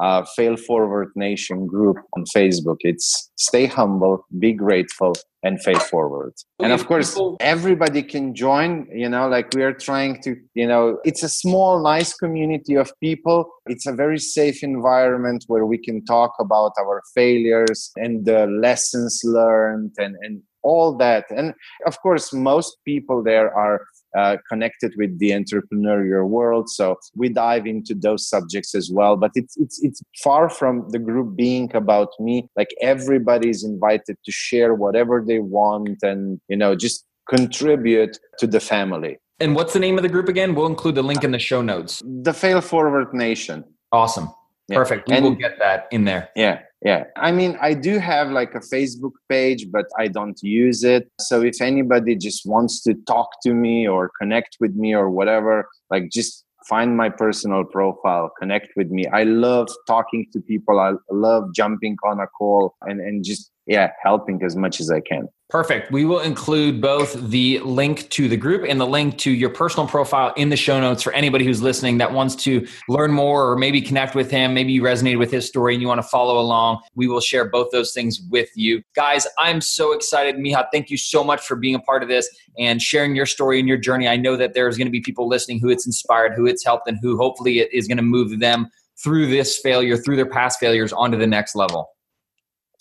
uh, 0.00 0.24
fail 0.36 0.56
forward 0.56 1.08
nation 1.16 1.66
group 1.66 1.96
on 2.14 2.24
facebook. 2.36 2.76
It's 2.80 3.32
stay 3.36 3.66
humble 3.66 4.24
be 4.38 4.52
grateful 4.52 5.14
and 5.42 5.60
fail 5.62 5.78
forward. 5.78 6.34
And 6.60 6.72
of 6.72 6.86
course 6.86 7.18
everybody 7.40 8.02
can 8.02 8.34
join 8.34 8.86
you 8.92 9.08
know 9.08 9.26
like 9.28 9.46
we 9.54 9.62
are 9.62 9.72
trying 9.72 10.22
to 10.22 10.36
you 10.54 10.68
know 10.68 10.98
it's 11.04 11.22
a 11.24 11.28
small 11.28 11.82
nice 11.82 12.12
community 12.12 12.74
of 12.76 12.92
people. 13.00 13.50
It's 13.66 13.86
a 13.86 13.92
very 13.92 14.18
safe 14.18 14.62
environment 14.62 15.44
where 15.48 15.66
we 15.66 15.78
can 15.78 16.04
talk 16.04 16.34
about 16.38 16.72
our 16.78 17.02
failures 17.14 17.90
and 17.96 18.24
the 18.24 18.46
lessons 18.46 19.20
learned 19.24 19.92
and 19.98 20.14
and 20.22 20.42
all 20.62 20.96
that. 20.96 21.24
And 21.30 21.54
of 21.86 22.00
course 22.00 22.32
most 22.32 22.78
people 22.84 23.22
there 23.22 23.54
are 23.54 23.86
uh, 24.16 24.38
connected 24.48 24.94
with 24.96 25.18
the 25.18 25.30
entrepreneurial 25.30 26.26
world 26.26 26.68
so 26.70 26.96
we 27.14 27.28
dive 27.28 27.66
into 27.66 27.94
those 27.94 28.26
subjects 28.26 28.74
as 28.74 28.90
well. 28.90 29.16
But 29.16 29.32
it's 29.34 29.56
it's 29.56 29.82
it's 29.82 30.02
far 30.22 30.48
from 30.48 30.88
the 30.90 30.98
group 30.98 31.36
being 31.36 31.74
about 31.74 32.08
me. 32.18 32.48
Like 32.56 32.70
everybody 32.80 33.50
is 33.50 33.64
invited 33.64 34.16
to 34.24 34.32
share 34.32 34.74
whatever 34.74 35.24
they 35.26 35.38
want 35.38 35.98
and 36.02 36.40
you 36.48 36.56
know 36.56 36.74
just 36.74 37.04
contribute 37.28 38.18
to 38.38 38.46
the 38.46 38.60
family. 38.60 39.18
And 39.40 39.54
what's 39.54 39.72
the 39.72 39.78
name 39.78 39.96
of 39.98 40.02
the 40.02 40.08
group 40.08 40.28
again? 40.28 40.54
We'll 40.54 40.66
include 40.66 40.96
the 40.96 41.02
link 41.02 41.22
in 41.22 41.30
the 41.30 41.38
show 41.38 41.62
notes. 41.62 42.02
The 42.04 42.32
fail 42.32 42.60
forward 42.60 43.14
nation. 43.14 43.64
Awesome 43.92 44.28
yeah. 44.68 44.76
perfect. 44.76 45.08
We 45.08 45.16
and, 45.16 45.24
will 45.24 45.34
get 45.34 45.58
that 45.58 45.88
in 45.90 46.04
there. 46.04 46.30
Yeah 46.36 46.60
yeah. 46.82 47.04
I 47.16 47.32
mean 47.32 47.58
i 47.60 47.74
do 47.74 47.98
have 47.98 48.30
like 48.30 48.54
a 48.54 48.60
facebook 48.60 49.12
page 49.28 49.66
but 49.70 49.86
i 49.98 50.06
don't 50.08 50.38
use 50.42 50.84
it. 50.84 51.10
So 51.20 51.42
if 51.42 51.60
anybody 51.60 52.14
just 52.16 52.46
wants 52.46 52.82
to 52.82 52.94
talk 53.06 53.28
to 53.42 53.54
me 53.54 53.88
or 53.88 54.10
connect 54.20 54.56
with 54.60 54.74
me 54.74 54.94
or 54.94 55.10
whatever 55.10 55.68
like 55.90 56.10
just 56.10 56.44
find 56.68 56.96
my 56.96 57.08
personal 57.08 57.64
profile 57.64 58.30
connect 58.38 58.68
with 58.76 58.90
me. 58.90 59.06
I 59.06 59.22
love 59.22 59.68
talking 59.86 60.26
to 60.32 60.40
people. 60.40 60.78
I 60.78 60.92
love 61.10 61.54
jumping 61.54 61.96
on 62.04 62.20
a 62.20 62.26
call 62.26 62.76
and 62.82 63.00
and 63.00 63.24
just 63.24 63.50
yeah 63.68 63.90
helping 64.02 64.42
as 64.42 64.56
much 64.56 64.80
as 64.80 64.90
i 64.90 65.00
can 65.00 65.28
Perfect. 65.50 65.90
We 65.90 66.04
will 66.04 66.20
include 66.20 66.82
both 66.82 67.14
the 67.30 67.58
link 67.60 68.10
to 68.10 68.28
the 68.28 68.36
group 68.36 68.66
and 68.68 68.78
the 68.78 68.86
link 68.86 69.16
to 69.18 69.30
your 69.30 69.48
personal 69.48 69.88
profile 69.88 70.34
in 70.36 70.50
the 70.50 70.58
show 70.58 70.78
notes 70.78 71.02
for 71.02 71.10
anybody 71.14 71.46
who's 71.46 71.62
listening 71.62 71.96
that 71.98 72.12
wants 72.12 72.36
to 72.44 72.68
learn 72.90 73.12
more 73.12 73.50
or 73.50 73.56
maybe 73.56 73.80
connect 73.80 74.14
with 74.14 74.30
him. 74.30 74.52
Maybe 74.52 74.72
you 74.72 74.82
resonated 74.82 75.18
with 75.18 75.30
his 75.30 75.46
story 75.46 75.72
and 75.72 75.80
you 75.80 75.88
want 75.88 76.02
to 76.02 76.06
follow 76.06 76.38
along. 76.38 76.82
We 76.94 77.08
will 77.08 77.22
share 77.22 77.48
both 77.48 77.68
those 77.72 77.92
things 77.94 78.20
with 78.28 78.50
you. 78.56 78.82
Guys, 78.94 79.26
I'm 79.38 79.62
so 79.62 79.92
excited. 79.92 80.36
Miha, 80.36 80.66
thank 80.70 80.90
you 80.90 80.98
so 80.98 81.24
much 81.24 81.40
for 81.40 81.56
being 81.56 81.74
a 81.74 81.80
part 81.80 82.02
of 82.02 82.10
this 82.10 82.28
and 82.58 82.82
sharing 82.82 83.16
your 83.16 83.24
story 83.24 83.58
and 83.58 83.66
your 83.66 83.78
journey. 83.78 84.06
I 84.06 84.18
know 84.18 84.36
that 84.36 84.52
there's 84.52 84.76
going 84.76 84.88
to 84.88 84.92
be 84.92 85.00
people 85.00 85.28
listening 85.28 85.60
who 85.60 85.70
it's 85.70 85.86
inspired, 85.86 86.34
who 86.34 86.44
it's 86.44 86.62
helped, 86.62 86.88
and 86.88 86.98
who 87.00 87.16
hopefully 87.16 87.60
it 87.60 87.72
is 87.72 87.88
going 87.88 87.96
to 87.96 88.02
move 88.02 88.38
them 88.38 88.68
through 89.02 89.28
this 89.28 89.56
failure, 89.56 89.96
through 89.96 90.16
their 90.16 90.28
past 90.28 90.60
failures 90.60 90.92
onto 90.92 91.16
the 91.16 91.26
next 91.26 91.54
level. 91.54 91.88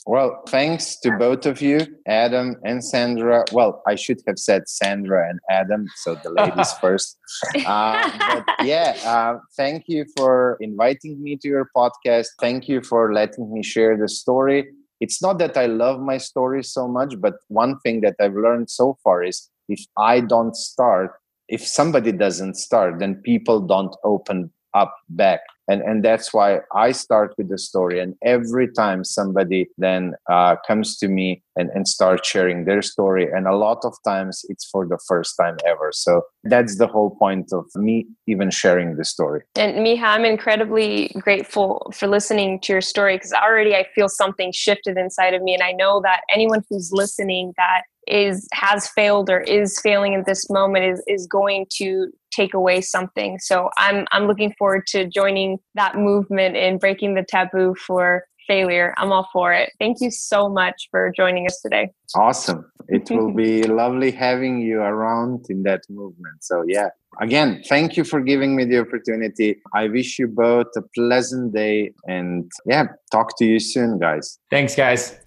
Well, 0.08 0.42
thanks 0.48 0.98
to 1.02 1.12
both 1.12 1.46
of 1.46 1.62
you, 1.62 1.86
Adam 2.08 2.56
and 2.64 2.82
Sandra. 2.82 3.44
Well, 3.52 3.84
I 3.86 3.96
should 3.96 4.22
have 4.26 4.40
said 4.40 4.70
Sandra 4.70 5.30
and 5.30 5.38
Adam, 5.50 5.86
so 5.98 6.16
the 6.16 6.30
ladies 6.30 6.72
first. 6.82 7.18
Uh, 7.66 8.10
but 8.18 8.66
yeah, 8.66 8.96
uh, 9.04 9.40
thank 9.58 9.84
you 9.88 10.06
for 10.16 10.58
inviting 10.62 11.22
me 11.22 11.36
to 11.36 11.50
your 11.50 11.70
podcast. 11.76 12.28
Thank 12.40 12.70
you 12.70 12.82
for 12.82 13.14
letting 13.14 13.52
me 13.54 13.62
share 13.62 13.98
the 13.98 14.08
story. 14.08 14.70
It's 15.02 15.22
not 15.22 15.40
that 15.40 15.58
I 15.58 15.66
love 15.66 16.00
my 16.00 16.20
story 16.20 16.64
so 16.64 16.88
much, 16.88 17.20
but 17.20 17.34
one 17.50 17.78
thing 17.82 18.00
that 18.02 18.16
I've 18.22 18.34
learned 18.34 18.70
so 18.70 18.98
far 19.04 19.26
is 19.26 19.50
if 19.68 19.82
I 19.98 20.22
don't 20.22 20.56
start, 20.56 21.12
if 21.50 21.68
somebody 21.68 22.14
doesn't 22.14 22.56
start, 22.56 23.00
then 23.00 23.16
people 23.16 23.60
don't 23.60 23.94
open 24.06 24.52
up 24.74 24.96
back 25.10 25.42
and 25.68 25.82
and 25.82 26.04
that's 26.04 26.34
why 26.34 26.60
i 26.74 26.92
start 26.92 27.34
with 27.38 27.50
the 27.50 27.58
story. 27.58 28.00
And 28.00 28.16
every 28.24 28.72
time 28.72 29.04
somebody 29.04 29.68
then 29.78 30.14
uh, 30.30 30.56
comes 30.68 30.98
to 30.98 31.08
me 31.08 31.44
and, 31.56 31.70
and 31.74 31.88
start 31.88 32.26
sharing 32.26 32.66
their 32.66 32.82
story 32.82 33.28
and 33.32 33.48
a 33.48 33.56
lot 33.56 33.80
of 33.84 33.94
times 34.06 34.46
it's 34.50 34.66
for 34.66 34.86
the 34.88 35.00
first 35.08 35.36
time 35.42 35.58
ever. 35.66 35.92
So 35.92 36.22
that's 36.44 36.78
the 36.78 36.88
whole 36.88 37.16
point 37.16 37.52
of 37.52 37.66
me 37.76 38.08
even 38.28 38.50
sharing 38.52 38.96
the 38.96 39.06
story. 39.06 39.42
And 39.56 39.78
miha 39.86 40.04
i'm 40.04 40.26
incredibly 40.26 41.10
grateful 41.20 41.92
for 41.94 42.08
listening 42.08 42.60
to 42.62 42.74
your 42.74 42.82
story 42.82 43.16
because 43.16 43.34
already 43.34 43.76
i 43.76 43.86
feel 43.96 44.10
something 44.10 44.52
shifted 44.52 44.98
inside 44.98 45.34
of 45.34 45.42
me. 45.42 45.54
And 45.54 45.64
i 45.64 45.72
know 45.72 46.02
that 46.02 46.22
anyone 46.34 46.64
who's 46.70 46.92
listening 46.92 47.54
that 47.58 47.84
is 48.08 48.48
has 48.54 48.88
failed 48.90 49.30
or 49.30 49.40
is 49.42 49.80
failing 49.80 50.16
at 50.16 50.26
this 50.26 50.50
moment 50.50 50.86
is 50.86 51.04
is 51.08 51.28
going 51.28 51.66
to 51.70 52.08
take 52.32 52.54
away 52.54 52.82
something 52.82 53.38
so 53.40 53.70
i'm 53.78 54.06
i'm 54.12 54.28
looking 54.28 54.54
forward 54.58 54.86
to 54.86 55.08
joining 55.08 55.58
that 55.76 55.96
movement 55.96 56.56
and 56.56 56.80
breaking 56.80 57.16
the 57.16 57.24
taboo 57.24 57.74
for 57.76 58.24
failure. 58.48 58.94
I'm 58.98 59.12
all 59.12 59.28
for 59.32 59.54
it. 59.54 59.72
Thank 59.78 59.98
you 60.02 60.10
so 60.10 60.50
much 60.50 60.88
for 60.90 61.12
joining 61.16 61.46
us 61.46 61.60
today. 61.62 61.92
Awesome. 62.16 62.66
It 62.88 63.10
will 63.12 63.34
be 63.34 63.64
lovely 63.64 64.12
having 64.12 64.62
you 64.62 64.80
around 64.80 65.46
in 65.50 65.64
that 65.64 65.82
movement. 65.90 66.44
So, 66.44 66.64
yeah, 66.68 66.90
again, 67.20 67.62
thank 67.68 67.98
you 67.98 68.04
for 68.04 68.22
giving 68.22 68.56
me 68.56 68.66
the 68.66 68.80
opportunity. 68.80 69.58
I 69.76 69.88
wish 69.90 70.18
you 70.18 70.28
both 70.28 70.68
a 70.78 70.82
pleasant 70.96 71.54
day 71.54 71.94
and, 72.08 72.50
yeah, 72.66 72.86
talk 73.12 73.38
to 73.38 73.46
you 73.46 73.60
soon, 73.60 74.00
guys. 74.00 74.40
Thanks, 74.50 74.76
guys. 74.76 75.20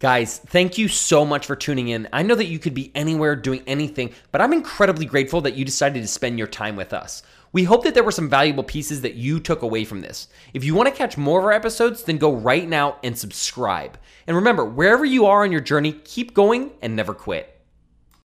Guys, 0.00 0.38
thank 0.38 0.78
you 0.78 0.88
so 0.88 1.26
much 1.26 1.44
for 1.44 1.54
tuning 1.54 1.88
in. 1.88 2.08
I 2.10 2.22
know 2.22 2.34
that 2.34 2.46
you 2.46 2.58
could 2.58 2.72
be 2.72 2.90
anywhere 2.94 3.36
doing 3.36 3.62
anything, 3.66 4.14
but 4.32 4.40
I'm 4.40 4.54
incredibly 4.54 5.04
grateful 5.04 5.42
that 5.42 5.56
you 5.56 5.64
decided 5.66 6.00
to 6.00 6.08
spend 6.08 6.38
your 6.38 6.48
time 6.48 6.74
with 6.74 6.94
us. 6.94 7.22
We 7.52 7.64
hope 7.64 7.84
that 7.84 7.92
there 7.92 8.02
were 8.02 8.10
some 8.10 8.30
valuable 8.30 8.64
pieces 8.64 9.02
that 9.02 9.16
you 9.16 9.40
took 9.40 9.60
away 9.60 9.84
from 9.84 10.00
this. 10.00 10.28
If 10.54 10.64
you 10.64 10.74
want 10.74 10.88
to 10.88 10.94
catch 10.94 11.18
more 11.18 11.38
of 11.38 11.44
our 11.44 11.52
episodes, 11.52 12.02
then 12.02 12.16
go 12.16 12.32
right 12.32 12.66
now 12.66 12.96
and 13.04 13.18
subscribe. 13.18 13.98
And 14.26 14.34
remember, 14.34 14.64
wherever 14.64 15.04
you 15.04 15.26
are 15.26 15.42
on 15.42 15.52
your 15.52 15.60
journey, 15.60 15.92
keep 15.92 16.32
going 16.32 16.70
and 16.80 16.96
never 16.96 17.12
quit. 17.12 17.59